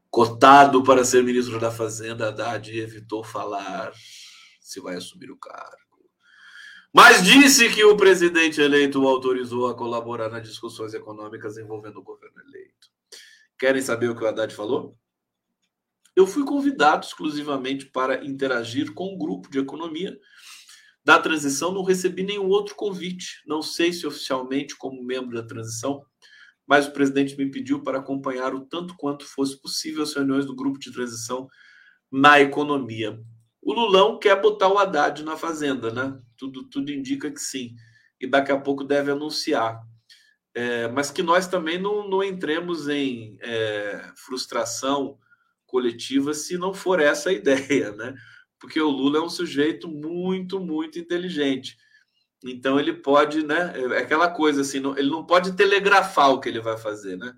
Cotado 0.09 0.83
para 0.83 1.05
ser 1.05 1.23
ministro 1.23 1.61
da 1.61 1.71
Fazenda, 1.71 2.29
Haddad 2.29 2.71
evitou 2.79 3.23
falar 3.23 3.93
se 4.61 4.81
vai 4.81 4.97
assumir 4.97 5.31
o 5.31 5.37
cargo. 5.37 5.86
Mas 6.97 7.23
disse 7.23 7.69
que 7.75 7.85
o 7.85 7.95
presidente 7.95 8.59
eleito 8.59 9.03
o 9.03 9.07
autorizou 9.07 9.67
a 9.67 9.75
colaborar 9.75 10.31
nas 10.31 10.49
discussões 10.49 10.95
econômicas 10.95 11.59
envolvendo 11.59 11.99
o 11.99 12.03
governo 12.03 12.41
eleito. 12.41 12.89
Querem 13.59 13.83
saber 13.83 14.09
o 14.09 14.17
que 14.17 14.25
o 14.25 14.27
Haddad 14.27 14.55
falou? 14.55 14.97
Eu 16.17 16.27
fui 16.27 16.43
convidado 16.47 17.05
exclusivamente 17.05 17.85
para 17.85 18.25
interagir 18.25 18.95
com 18.95 19.13
um 19.13 19.19
grupo 19.19 19.51
de 19.51 19.59
economia 19.59 20.19
da 21.05 21.19
transição, 21.19 21.71
não 21.71 21.83
recebi 21.83 22.23
nenhum 22.23 22.49
outro 22.49 22.75
convite. 22.75 23.43
Não 23.47 23.61
sei 23.61 23.93
se 23.93 24.07
oficialmente 24.07 24.75
como 24.75 25.05
membro 25.05 25.35
da 25.37 25.47
transição, 25.47 26.03
mas 26.67 26.87
o 26.87 26.93
presidente 26.93 27.37
me 27.37 27.51
pediu 27.51 27.83
para 27.83 27.99
acompanhar 27.99 28.55
o 28.55 28.65
tanto 28.65 28.97
quanto 28.97 29.27
fosse 29.27 29.61
possível 29.61 30.03
as 30.03 30.15
reuniões 30.15 30.47
do 30.47 30.57
grupo 30.57 30.79
de 30.79 30.91
transição 30.91 31.47
na 32.11 32.41
economia. 32.41 33.23
O 33.67 33.75
Lulão 33.75 34.19
quer 34.19 34.41
botar 34.41 34.69
o 34.69 34.79
Haddad 34.79 35.25
na 35.25 35.37
fazenda, 35.37 35.91
né? 35.91 36.19
Tudo, 36.37 36.69
tudo 36.69 36.93
indica 36.93 37.31
que 37.31 37.41
sim. 37.41 37.75
E 38.21 38.27
daqui 38.27 38.53
a 38.53 38.61
pouco 38.61 38.85
deve 38.85 39.11
anunciar. 39.11 39.81
É, 40.55 40.89
mas 40.89 41.11
que 41.11 41.23
nós 41.23 41.49
também 41.49 41.79
não, 41.79 42.09
não 42.09 42.23
entremos 42.23 42.89
em 42.89 43.37
é, 43.41 44.13
frustração 44.15 45.19
coletiva 45.67 46.33
se 46.33 46.57
não 46.57 46.73
for 46.73 47.01
essa 47.01 47.31
a 47.31 47.33
ideia, 47.35 47.93
né? 47.93 48.15
porque 48.59 48.81
o 48.81 48.91
Lula 48.91 49.19
é 49.19 49.23
um 49.23 49.29
sujeito 49.29 49.89
muito, 49.89 50.59
muito 50.59 50.99
inteligente. 50.99 51.77
Então 52.45 52.79
ele 52.79 52.93
pode, 52.93 53.45
né? 53.45 53.73
É 53.95 53.99
aquela 53.99 54.31
coisa 54.31 54.61
assim, 54.61 54.81
não, 54.81 54.97
ele 54.97 55.11
não 55.11 55.25
pode 55.25 55.57
telegrafar 55.57 56.31
o 56.31 56.41
que 56.41 56.49
ele 56.49 56.61
vai 56.61 56.77
fazer, 56.77 57.17
né? 57.17 57.35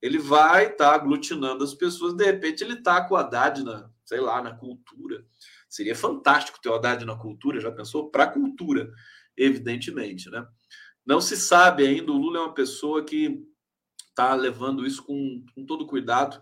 Ele 0.00 0.18
vai 0.18 0.66
estar 0.66 0.90
tá 0.90 0.94
aglutinando 0.94 1.64
as 1.64 1.74
pessoas, 1.74 2.14
de 2.14 2.24
repente 2.24 2.62
ele 2.62 2.74
está 2.74 3.02
com 3.06 3.14
o 3.14 3.16
Haddad 3.16 3.64
na, 3.64 3.90
sei 4.04 4.20
lá, 4.20 4.42
na 4.42 4.54
cultura. 4.54 5.24
Seria 5.76 5.94
fantástico 5.94 6.60
ter 6.60 6.68
o 6.68 6.74
Haddad 6.74 7.04
na 7.04 7.16
cultura, 7.16 7.60
já 7.60 7.70
pensou? 7.70 8.10
Para 8.10 8.24
a 8.24 8.30
cultura, 8.30 8.90
evidentemente, 9.36 10.30
né? 10.30 10.46
Não 11.04 11.20
se 11.20 11.36
sabe 11.36 11.86
ainda, 11.86 12.10
o 12.10 12.16
Lula 12.16 12.38
é 12.38 12.42
uma 12.42 12.54
pessoa 12.54 13.04
que 13.04 13.44
está 14.08 14.34
levando 14.34 14.86
isso 14.86 15.04
com, 15.04 15.44
com 15.54 15.66
todo 15.66 15.86
cuidado 15.86 16.40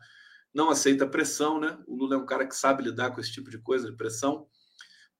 não 0.54 0.70
aceita 0.70 1.06
pressão, 1.06 1.58
né? 1.58 1.76
O 1.86 1.96
Lula 1.96 2.14
é 2.14 2.18
um 2.18 2.24
cara 2.24 2.46
que 2.46 2.54
sabe 2.54 2.84
lidar 2.84 3.10
com 3.10 3.20
esse 3.20 3.32
tipo 3.32 3.50
de 3.50 3.58
coisa, 3.58 3.90
de 3.90 3.96
pressão. 3.96 4.46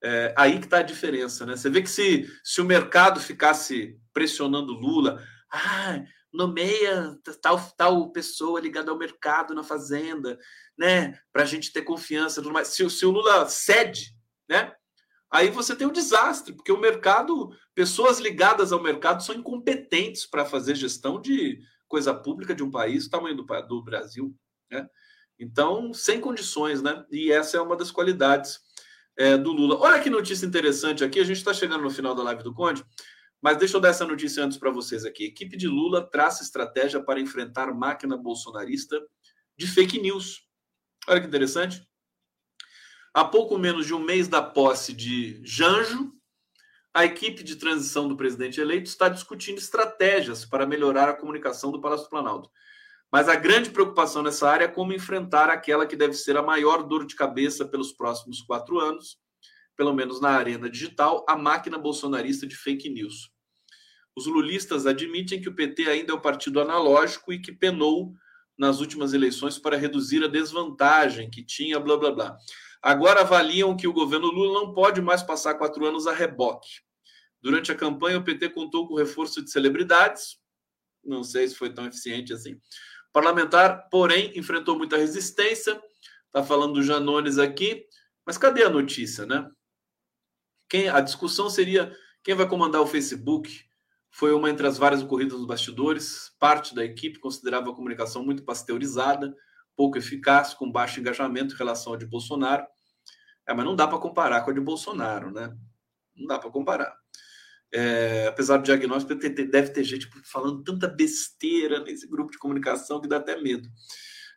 É, 0.03 0.33
aí 0.37 0.59
que 0.59 0.67
está 0.67 0.79
a 0.79 0.83
diferença, 0.83 1.45
né? 1.45 1.57
Você 1.57 1.69
vê 1.69 1.83
que 1.83 1.91
se, 1.91 2.31
se 2.45 2.61
o 2.61 2.65
mercado 2.65 3.19
ficasse 3.19 3.99
pressionando 4.13 4.73
Lula, 4.73 5.21
ah, 5.51 6.01
nomeia 6.35 7.17
tal, 7.41 7.61
tal 7.77 8.11
pessoa 8.11 8.61
ligada 8.61 8.91
ao 8.91 8.99
mercado 8.99 9.55
na 9.55 9.63
fazenda, 9.63 10.37
né? 10.77 11.19
Para 11.33 11.45
a 11.45 11.47
gente 11.47 11.73
ter 11.73 11.83
confiança. 11.83 12.43
Se, 12.65 12.91
se 12.91 13.07
o 13.07 13.11
Lula 13.11 13.47
cede, 13.49 14.15
né? 14.49 14.75
Aí 15.31 15.51
você 15.51 15.75
tem 15.75 15.87
um 15.87 15.93
desastre, 15.93 16.53
porque 16.53 16.73
o 16.73 16.79
mercado, 16.79 17.51
pessoas 17.75 18.19
ligadas 18.19 18.73
ao 18.73 18.83
mercado 18.83 19.23
são 19.23 19.35
incompetentes 19.35 20.27
para 20.27 20.45
fazer 20.45 20.75
gestão 20.75 21.21
de 21.21 21.61
coisa 21.89 22.13
pública 22.13 22.55
de 22.55 22.63
um 22.63 22.71
país, 22.71 23.09
tamanho 23.09 23.37
do, 23.37 23.45
do 23.67 23.83
Brasil, 23.83 24.35
né? 24.71 24.89
Então, 25.39 25.93
sem 25.93 26.21
condições, 26.21 26.83
né? 26.83 27.05
E 27.11 27.31
essa 27.31 27.57
é 27.57 27.61
uma 27.61 27.77
das 27.77 27.91
qualidades 27.91 28.61
é, 29.17 29.37
do 29.37 29.53
Lula. 29.53 29.77
Olha 29.79 30.01
que 30.01 30.11
notícia 30.11 30.47
interessante 30.47 31.05
aqui. 31.05 31.21
A 31.21 31.25
gente 31.25 31.39
está 31.39 31.55
chegando 31.55 31.83
no 31.83 31.91
final 31.91 32.15
da 32.15 32.23
live 32.23 32.43
do 32.43 32.55
Conde, 32.55 32.85
mas 33.45 33.59
deixa 33.59 33.77
eu 33.77 33.81
dar 33.81 33.91
essa 33.91 34.07
notícia 34.07 34.43
antes 34.43 34.57
para 34.57 34.71
vocês 34.71 35.05
aqui. 35.05 35.27
Equipe 35.27 35.55
de 35.55 35.69
Lula 35.69 36.01
traça 36.01 36.43
estratégia 36.43 36.99
para 36.99 37.21
enfrentar 37.21 37.75
máquina 37.75 38.17
bolsonarista 38.17 38.99
de 39.55 39.67
fake 39.67 40.01
news. 40.01 40.49
Olha 41.07 41.21
que 41.21 41.27
interessante. 41.27 41.87
Há 43.13 43.23
pouco 43.23 43.59
menos 43.59 43.85
de 43.85 43.93
um 43.93 43.99
mês 43.99 44.29
da 44.29 44.41
posse 44.41 44.95
de 44.95 45.43
Janjo, 45.45 46.11
a 46.95 47.05
equipe 47.05 47.45
de 47.45 47.57
transição 47.57 48.09
do 48.09 48.17
presidente 48.17 48.63
eleito 48.63 48.89
está 48.89 49.11
discutindo 49.11 49.59
estratégias 49.59 50.47
para 50.47 50.67
melhorar 50.67 51.11
a 51.11 51.15
comunicação 51.15 51.71
do 51.71 51.83
Palácio 51.83 52.07
do 52.07 52.11
Planalto. 52.11 52.51
Mas 53.13 53.29
a 53.29 53.37
grande 53.37 53.69
preocupação 53.69 54.23
nessa 54.23 54.49
área 54.49 54.65
é 54.65 54.69
como 54.69 54.95
enfrentar 54.95 55.51
aquela 55.51 55.87
que 55.87 55.97
deve 55.97 56.15
ser 56.15 56.39
a 56.39 56.43
maior 56.43 56.83
dor 56.83 57.05
de 57.05 57.15
cabeça 57.15 57.67
pelos 57.67 57.93
próximos 57.93 58.41
quatro 58.41 58.81
anos, 58.81 59.19
pelo 59.77 59.93
menos 59.93 60.19
na 60.19 60.31
arena 60.31 60.71
digital, 60.71 61.27
a 61.29 61.37
máquina 61.37 61.77
bolsonarista 61.77 62.47
de 62.47 62.57
fake 62.57 62.89
news. 62.89 63.34
Os 64.17 64.27
lulistas 64.27 64.87
admitem 64.87 65.41
que 65.41 65.49
o 65.49 65.55
PT 65.55 65.89
ainda 65.89 66.13
é 66.13 66.15
um 66.15 66.21
partido 66.21 66.61
analógico 66.61 67.33
e 67.33 67.41
que 67.41 67.53
penou 67.53 68.15
nas 68.57 68.81
últimas 68.81 69.13
eleições 69.13 69.59
para 69.59 69.77
reduzir 69.77 70.23
a 70.23 70.29
desvantagem 70.29 71.29
que 71.29 71.45
tinha, 71.45 71.81
blá 71.81 71.97
blá 71.97 72.13
blá. 72.13 72.37
Agora 72.81 73.23
avaliam 73.23 73.77
que 73.77 73.89
o 73.89 73.93
governo 73.93 74.29
Lula 74.29 74.61
não 74.61 74.73
pode 74.73 75.01
mais 75.01 75.23
passar 75.23 75.55
quatro 75.55 75.85
anos 75.87 76.07
a 76.07 76.13
reboque. 76.13 76.83
Durante 77.41 77.73
a 77.73 77.75
campanha, 77.75 78.19
o 78.19 78.25
PT 78.25 78.51
contou 78.51 78.87
com 78.87 78.95
o 78.95 78.99
reforço 78.99 79.43
de 79.43 79.51
celebridades, 79.51 80.39
não 81.05 81.25
sei 81.25 81.49
se 81.49 81.57
foi 81.57 81.73
tão 81.73 81.87
eficiente 81.87 82.33
assim, 82.33 82.59
Parlamentar, 83.15 83.89
porém, 83.91 84.37
enfrentou 84.37 84.77
muita 84.77 84.97
resistência. 84.97 85.81
Está 86.27 86.43
falando 86.43 86.75
do 86.75 86.83
Janones 86.83 87.39
aqui, 87.39 87.87
mas 88.27 88.37
cadê 88.37 88.65
a 88.65 88.69
notícia, 88.69 89.25
né? 89.25 89.49
Quem, 90.69 90.89
a 90.89 91.01
discussão 91.01 91.49
seria 91.49 91.97
quem 92.25 92.35
vai 92.35 92.49
comandar 92.49 92.81
o 92.81 92.89
Facebook. 92.89 93.65
Foi 94.17 94.33
uma 94.33 94.49
entre 94.49 94.65
as 94.65 94.79
várias 94.79 95.03
ocorridas 95.03 95.37
nos 95.37 95.45
bastidores. 95.45 96.33
Parte 96.39 96.73
da 96.73 96.85
equipe 96.85 97.19
considerava 97.19 97.69
a 97.69 97.75
comunicação 97.75 98.25
muito 98.25 98.45
pasteurizada, 98.45 99.35
pouco 99.77 99.99
eficaz, 99.99 100.55
com 100.55 100.71
baixo 100.71 101.01
engajamento 101.01 101.53
em 101.53 101.59
relação 101.59 101.95
ao 101.95 101.99
de 101.99 102.07
Bolsonaro. 102.07 102.65
É, 103.45 103.53
mas 103.53 103.65
não 103.65 103.75
dá 103.75 103.89
para 103.89 103.99
comparar 103.99 104.43
com 104.43 104.53
a 104.53 104.55
de 104.55 104.61
Bolsonaro, 104.61 105.33
né? 105.33 105.53
Não 106.15 106.29
dá 106.29 106.39
para 106.39 106.49
comparar. 106.49 106.97
É, 107.73 108.29
apesar 108.29 108.59
do 108.59 108.63
diagnóstico, 108.63 109.17
deve 109.17 109.71
ter 109.71 109.83
gente 109.83 110.09
falando 110.23 110.63
tanta 110.63 110.87
besteira 110.87 111.81
nesse 111.81 112.07
grupo 112.07 112.31
de 112.31 112.39
comunicação 112.39 113.01
que 113.01 113.09
dá 113.09 113.17
até 113.17 113.37
medo. 113.43 113.69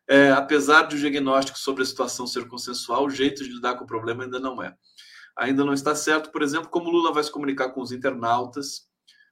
É, 0.09 0.31
apesar 0.31 0.83
do 0.83 0.97
diagnóstico 0.97 1.59
sobre 1.59 1.83
a 1.83 1.85
situação 1.85 2.25
ser 2.25 2.47
consensual, 2.47 3.05
o 3.05 3.11
jeito 3.11 3.43
de 3.43 3.53
lidar 3.53 3.75
com 3.75 3.83
o 3.83 3.87
problema 3.87 4.23
ainda 4.23 4.39
não 4.39 4.63
é. 4.63 4.75
Ainda 5.37 5.63
não 5.63 5.73
está 5.73 5.93
certo, 5.93 6.31
por 6.31 6.41
exemplo, 6.41 6.67
como 6.67 6.89
Lula 6.89 7.13
vai 7.13 7.23
se 7.23 7.31
comunicar 7.31 7.69
com 7.69 7.81
os 7.81 7.91
internautas. 7.91 8.87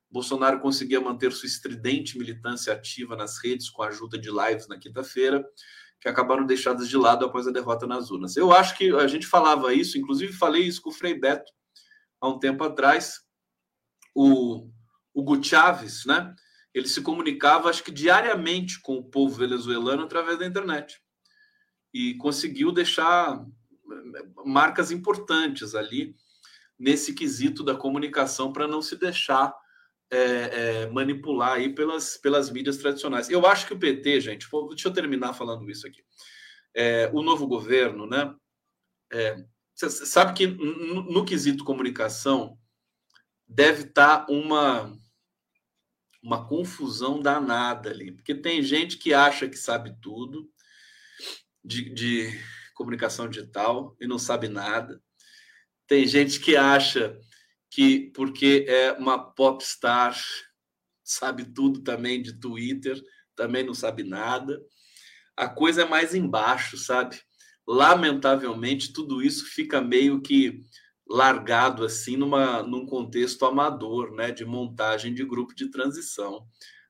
Bolsonaro 0.09 0.59
conseguia 0.59 1.01
manter 1.01 1.31
sua 1.31 1.47
estridente 1.47 2.17
militância 2.17 2.73
ativa 2.73 3.15
nas 3.15 3.37
redes 3.43 3.69
com 3.69 3.83
a 3.83 3.87
ajuda 3.87 4.17
de 4.17 4.29
lives 4.29 4.67
na 4.67 4.77
quinta-feira, 4.77 5.43
que 5.99 6.07
acabaram 6.07 6.45
deixadas 6.45 6.87
de 6.87 6.97
lado 6.97 7.25
após 7.25 7.47
a 7.47 7.51
derrota 7.51 7.87
nas 7.87 8.11
urnas. 8.11 8.35
Eu 8.35 8.51
acho 8.51 8.77
que 8.77 8.91
a 8.95 9.07
gente 9.07 9.25
falava 9.25 9.73
isso, 9.73 9.97
inclusive 9.97 10.33
falei 10.33 10.63
isso 10.63 10.81
com 10.81 10.89
o 10.89 10.93
Frei 10.93 11.19
Beto 11.19 11.51
há 12.21 12.27
um 12.27 12.39
tempo 12.39 12.63
atrás, 12.63 13.21
o 14.13 14.69
Hugo 15.13 15.43
Chávez, 15.43 16.05
né? 16.05 16.33
Ele 16.73 16.87
se 16.87 17.01
comunicava, 17.01 17.69
acho 17.69 17.83
que 17.83 17.91
diariamente, 17.91 18.81
com 18.81 18.97
o 18.97 19.03
povo 19.03 19.35
venezuelano 19.35 20.03
através 20.03 20.37
da 20.37 20.45
internet 20.45 21.01
e 21.95 22.13
conseguiu 22.15 22.73
deixar 22.73 23.39
eh, 23.39 24.23
marcas 24.45 24.91
importantes 24.91 25.73
ali 25.73 26.13
nesse 26.77 27.13
quesito 27.13 27.63
da 27.63 27.73
comunicação 27.73 28.51
para 28.51 28.67
não 28.67 28.81
se 28.81 28.97
deixar 28.97 29.55
é, 30.11 30.17
é, 30.17 30.89
manipular 30.91 31.53
aí 31.53 31.73
pelas, 31.73 32.17
pelas 32.17 32.49
mídias 32.49 32.77
tradicionais. 32.77 33.29
Eu 33.29 33.45
acho 33.45 33.67
que 33.67 33.73
o 33.73 33.79
PT, 33.79 34.21
gente, 34.21 34.47
deixa 34.69 34.87
eu 34.87 34.93
terminar 34.93 35.33
falando 35.33 35.69
isso 35.69 35.87
aqui. 35.87 36.03
É, 36.73 37.09
o 37.13 37.21
novo 37.21 37.47
governo, 37.47 38.05
né? 38.05 38.33
Você 39.73 39.89
sabe 39.89 40.33
que 40.33 40.47
no, 40.47 41.03
no 41.03 41.25
quesito 41.25 41.63
comunicação, 41.63 42.57
deve 43.47 43.83
estar 43.83 44.25
tá 44.25 44.31
uma 44.31 44.93
uma 46.25 46.47
confusão 46.47 47.21
danada 47.21 47.91
ali, 47.91 48.11
porque 48.11 48.33
tem 48.33 48.63
gente 48.63 48.97
que 48.97 49.13
acha 49.13 49.47
que 49.47 49.55
sabe 49.55 49.95
tudo 50.01 50.49
de, 51.63 51.93
de 51.93 52.41
comunicação 52.73 53.29
digital 53.29 53.95
e 54.01 54.07
não 54.07 54.17
sabe 54.17 54.47
nada. 54.47 54.99
Tem 55.85 56.07
gente 56.07 56.39
que 56.39 56.57
acha 56.57 57.15
que 57.69 58.11
porque 58.13 58.65
é 58.67 58.91
uma 58.93 59.17
popstar 59.17 60.15
sabe 61.05 61.45
tudo 61.45 61.81
também 61.81 62.21
de 62.21 62.33
Twitter, 62.33 62.99
também 63.35 63.63
não 63.63 63.75
sabe 63.75 64.03
nada. 64.03 64.59
A 65.37 65.47
coisa 65.47 65.83
é 65.83 65.85
mais 65.85 66.15
embaixo, 66.15 66.77
sabe? 66.77 67.21
Lamentavelmente, 67.67 68.91
tudo 68.91 69.21
isso 69.21 69.45
fica 69.45 69.79
meio 69.79 70.21
que 70.21 70.63
largado 71.07 71.85
assim 71.85 72.17
numa, 72.17 72.63
num 72.63 72.85
contexto 72.85 73.45
amador, 73.45 74.11
né, 74.11 74.31
de 74.31 74.43
montagem 74.43 75.13
de 75.13 75.23
grupo 75.23 75.53
de 75.53 75.69
transição 75.69 76.47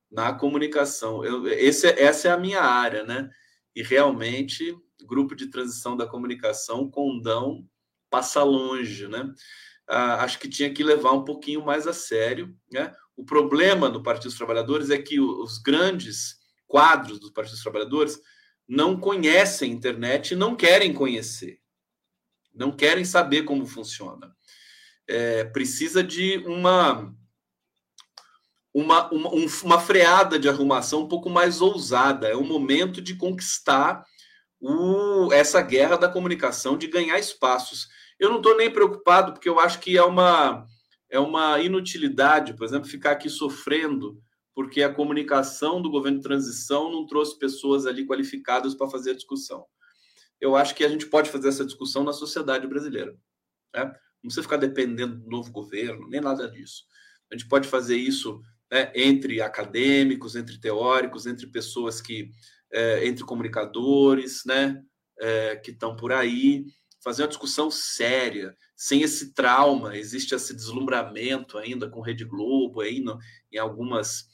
na 0.10 0.34
comunicação. 0.34 1.24
Eu, 1.26 1.46
esse, 1.48 1.88
é, 1.88 2.04
essa 2.04 2.30
é 2.30 2.32
a 2.32 2.38
minha 2.38 2.62
área, 2.62 3.04
né? 3.04 3.30
E 3.76 3.84
realmente, 3.84 4.74
grupo 5.06 5.36
de 5.36 5.48
transição 5.48 5.98
da 5.98 6.08
comunicação, 6.08 6.90
condão 6.90 7.68
passa 8.10 8.42
longe, 8.44 9.08
né? 9.10 9.30
Ah, 9.88 10.24
acho 10.24 10.40
que 10.40 10.50
tinha 10.50 10.74
que 10.74 10.84
levar 10.84 11.12
um 11.12 11.24
pouquinho 11.24 11.64
mais 11.64 11.86
a 11.86 11.94
sério, 11.94 12.56
né? 12.72 12.92
o 13.16 13.24
problema 13.24 13.90
no 13.90 14.04
Partido 14.04 14.30
dos 14.30 14.38
Trabalhadores 14.38 14.90
é 14.90 14.98
que 14.98 15.20
os 15.20 15.58
grandes 15.58 16.38
quadros 16.68 17.20
dos 17.20 17.32
Partidos 17.32 17.60
dos 17.60 17.64
Trabalhadores 17.64 18.20
não 18.68 19.00
conhecem 19.00 19.72
a 19.72 19.74
internet 19.74 20.32
e 20.32 20.36
não 20.36 20.56
querem 20.56 20.94
conhecer, 20.94 21.60
não 22.54 22.76
querem 22.76 23.06
saber 23.06 23.44
como 23.44 23.66
funciona. 23.66 24.36
É, 25.08 25.44
precisa 25.46 26.04
de 26.04 26.40
uma, 26.40 27.14
uma, 28.74 29.10
uma, 29.12 29.34
um, 29.34 29.46
uma 29.64 29.80
freada 29.80 30.38
de 30.40 30.50
arrumação 30.50 31.04
um 31.04 31.08
pouco 31.08 31.30
mais 31.30 31.62
ousada. 31.62 32.28
É 32.28 32.36
o 32.36 32.44
momento 32.44 33.02
de 33.02 33.16
conquistar 33.16 34.04
o, 34.60 35.32
essa 35.32 35.62
guerra 35.62 35.96
da 35.96 36.10
comunicação, 36.10 36.76
de 36.76 36.88
ganhar 36.88 37.20
espaços. 37.20 37.88
Eu 38.20 38.30
não 38.30 38.38
estou 38.38 38.56
nem 38.56 38.72
preocupado, 38.72 39.34
porque 39.34 39.50
eu 39.50 39.60
acho 39.60 39.80
que 39.80 39.98
é 39.98 40.04
uma, 40.04 40.66
é 41.10 41.20
uma 41.20 41.60
inutilidade, 41.60 42.54
por 42.54 42.66
exemplo, 42.66 42.90
ficar 42.90 43.12
aqui 43.12 43.30
sofrendo 43.30 44.22
porque 44.56 44.82
a 44.82 44.94
comunicação 44.94 45.82
do 45.82 45.92
governo 45.92 46.20
de 46.20 46.24
transição 46.24 46.90
não 46.90 47.06
trouxe 47.06 47.38
pessoas 47.38 47.86
ali 47.86 48.08
qualificadas 48.08 48.74
para 48.74 48.90
fazer 48.90 49.12
a 49.12 49.16
discussão. 49.16 49.66
Eu 50.40 50.56
acho 50.56 50.74
que 50.74 50.86
a 50.86 50.88
gente 50.88 51.08
pode 51.08 51.30
fazer 51.30 51.50
essa 51.50 51.66
discussão 51.66 52.04
na 52.06 52.14
sociedade 52.14 52.66
brasileira. 52.66 53.12
Né? 53.76 53.84
Não 53.84 54.30
precisa 54.30 54.44
ficar 54.44 54.58
dependendo 54.58 55.18
do 55.18 55.30
novo 55.30 55.52
governo, 55.52 56.08
nem 56.08 56.22
nada 56.22 56.50
disso. 56.50 56.86
A 57.30 57.36
gente 57.36 57.50
pode 57.50 57.68
fazer 57.68 57.98
isso 57.98 58.42
né, 58.72 58.92
entre 58.96 59.42
acadêmicos, 59.42 60.38
entre 60.38 60.58
teóricos, 60.58 61.26
entre 61.26 61.48
pessoas 61.48 62.02
que. 62.02 62.32
É, 62.72 63.08
entre 63.08 63.24
comunicadores, 63.24 64.42
né, 64.46 64.84
é, 65.20 65.56
que 65.56 65.72
estão 65.72 65.96
por 65.96 66.12
aí, 66.12 66.66
fazer 67.06 67.22
uma 67.22 67.28
discussão 67.28 67.70
séria, 67.70 68.58
sem 68.76 69.04
esse 69.04 69.32
trauma. 69.32 69.96
Existe 69.96 70.34
esse 70.34 70.56
deslumbramento 70.56 71.56
ainda 71.60 71.88
com 71.88 72.02
Rede 72.02 72.26
Globo 72.26 72.82
no, 73.04 73.20
em 73.52 73.60
algumas 73.60 74.26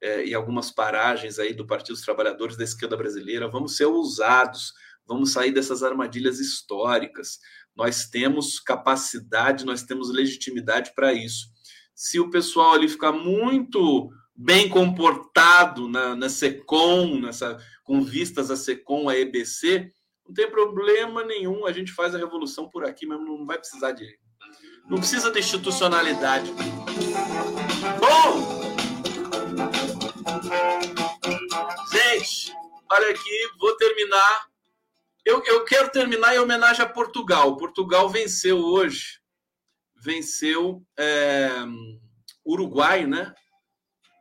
é, 0.00 0.26
em 0.26 0.34
algumas 0.34 0.70
paragens 0.70 1.38
aí 1.38 1.54
do 1.54 1.66
Partido 1.66 1.94
dos 1.94 2.04
Trabalhadores 2.04 2.54
da 2.54 2.64
esquerda 2.64 2.98
brasileira. 2.98 3.48
Vamos 3.48 3.76
ser 3.76 3.86
ousados, 3.86 4.74
vamos 5.06 5.32
sair 5.32 5.52
dessas 5.52 5.82
armadilhas 5.82 6.38
históricas. 6.38 7.38
Nós 7.74 8.06
temos 8.06 8.60
capacidade, 8.60 9.64
nós 9.64 9.82
temos 9.82 10.10
legitimidade 10.10 10.92
para 10.94 11.14
isso. 11.14 11.48
Se 11.94 12.20
o 12.20 12.30
pessoal 12.30 12.74
ali 12.74 12.88
ficar 12.88 13.10
muito 13.10 14.10
bem 14.36 14.68
comportado 14.68 15.88
na, 15.88 16.14
na 16.14 16.28
SECOM, 16.28 17.20
nessa, 17.22 17.58
com 17.82 18.02
vistas 18.02 18.50
a 18.50 18.56
SECOM, 18.56 19.08
a 19.08 19.18
EBC, 19.18 19.90
não 20.28 20.34
tem 20.34 20.50
problema 20.50 21.24
nenhum, 21.24 21.64
a 21.64 21.72
gente 21.72 21.90
faz 21.90 22.14
a 22.14 22.18
revolução 22.18 22.68
por 22.68 22.84
aqui, 22.84 23.06
mas 23.06 23.18
não 23.18 23.46
vai 23.46 23.58
precisar 23.58 23.92
de. 23.92 24.06
Não 24.86 24.98
precisa 24.98 25.30
de 25.30 25.38
institucionalidade. 25.38 26.52
Bom! 27.98 28.58
Gente, 31.90 32.54
olha 32.90 33.10
aqui, 33.10 33.48
vou 33.58 33.74
terminar. 33.76 34.48
Eu, 35.24 35.42
eu 35.44 35.64
quero 35.64 35.90
terminar 35.90 36.34
em 36.34 36.38
homenagem 36.38 36.82
a 36.82 36.88
Portugal. 36.88 37.56
Portugal 37.56 38.08
venceu 38.10 38.58
hoje. 38.58 39.20
Venceu 39.96 40.82
é, 40.98 41.50
Uruguai, 42.44 43.06
né? 43.06 43.34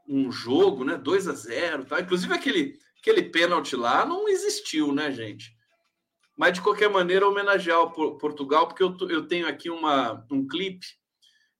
Um 0.07 0.31
jogo, 0.31 0.85
né? 0.85 0.97
2 0.97 1.27
a 1.27 1.33
0 1.33 1.85
tá? 1.85 1.99
Inclusive 1.99 2.33
aquele, 2.33 2.79
aquele 2.99 3.23
pênalti 3.23 3.75
lá 3.75 4.05
não 4.05 4.27
existiu, 4.27 4.93
né, 4.93 5.11
gente? 5.11 5.56
Mas 6.37 6.53
de 6.53 6.61
qualquer 6.61 6.87
maneira, 6.87 7.27
homenagear 7.27 7.81
o 7.81 8.17
Portugal, 8.17 8.67
porque 8.67 8.83
eu, 8.83 8.95
eu 9.09 9.27
tenho 9.27 9.47
aqui 9.47 9.71
uma, 9.71 10.23
um 10.31 10.47
clipe 10.47 10.85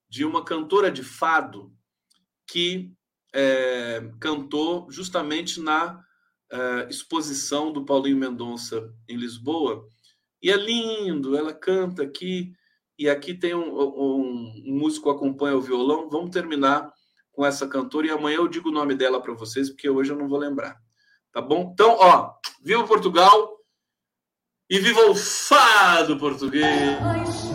de 0.07 0.23
uma 0.23 0.45
cantora 0.45 0.91
de 0.91 1.03
fado 1.03 1.73
que 2.45 2.93
é, 3.33 4.07
cantou 4.19 4.89
justamente 4.91 5.59
na 5.59 6.05
é, 6.51 6.87
exposição 6.89 7.73
do 7.73 7.83
Paulinho 7.83 8.17
Mendonça 8.17 8.93
em 9.09 9.17
Lisboa. 9.17 9.87
E 10.41 10.51
é 10.51 10.55
lindo, 10.55 11.35
ela 11.35 11.51
canta 11.51 12.03
aqui, 12.03 12.53
e 12.99 13.09
aqui 13.09 13.33
tem 13.33 13.55
um, 13.55 13.79
um, 13.79 14.63
um 14.67 14.77
músico 14.77 15.09
acompanha 15.09 15.57
o 15.57 15.61
violão. 15.61 16.07
Vamos 16.07 16.29
terminar 16.29 16.93
com 17.31 17.43
essa 17.43 17.67
cantora, 17.67 18.05
e 18.05 18.11
amanhã 18.11 18.37
eu 18.37 18.47
digo 18.47 18.69
o 18.69 18.73
nome 18.73 18.93
dela 18.93 19.19
para 19.19 19.33
vocês, 19.33 19.71
porque 19.71 19.89
hoje 19.89 20.11
eu 20.11 20.17
não 20.17 20.27
vou 20.27 20.37
lembrar. 20.37 20.79
Tá 21.31 21.41
bom? 21.41 21.71
Então, 21.73 21.97
ó, 21.99 22.33
viva 22.63 22.85
Portugal 22.85 23.56
e 24.69 24.79
viva 24.79 25.09
o 25.09 25.15
fado 25.15 26.17
português! 26.17 27.46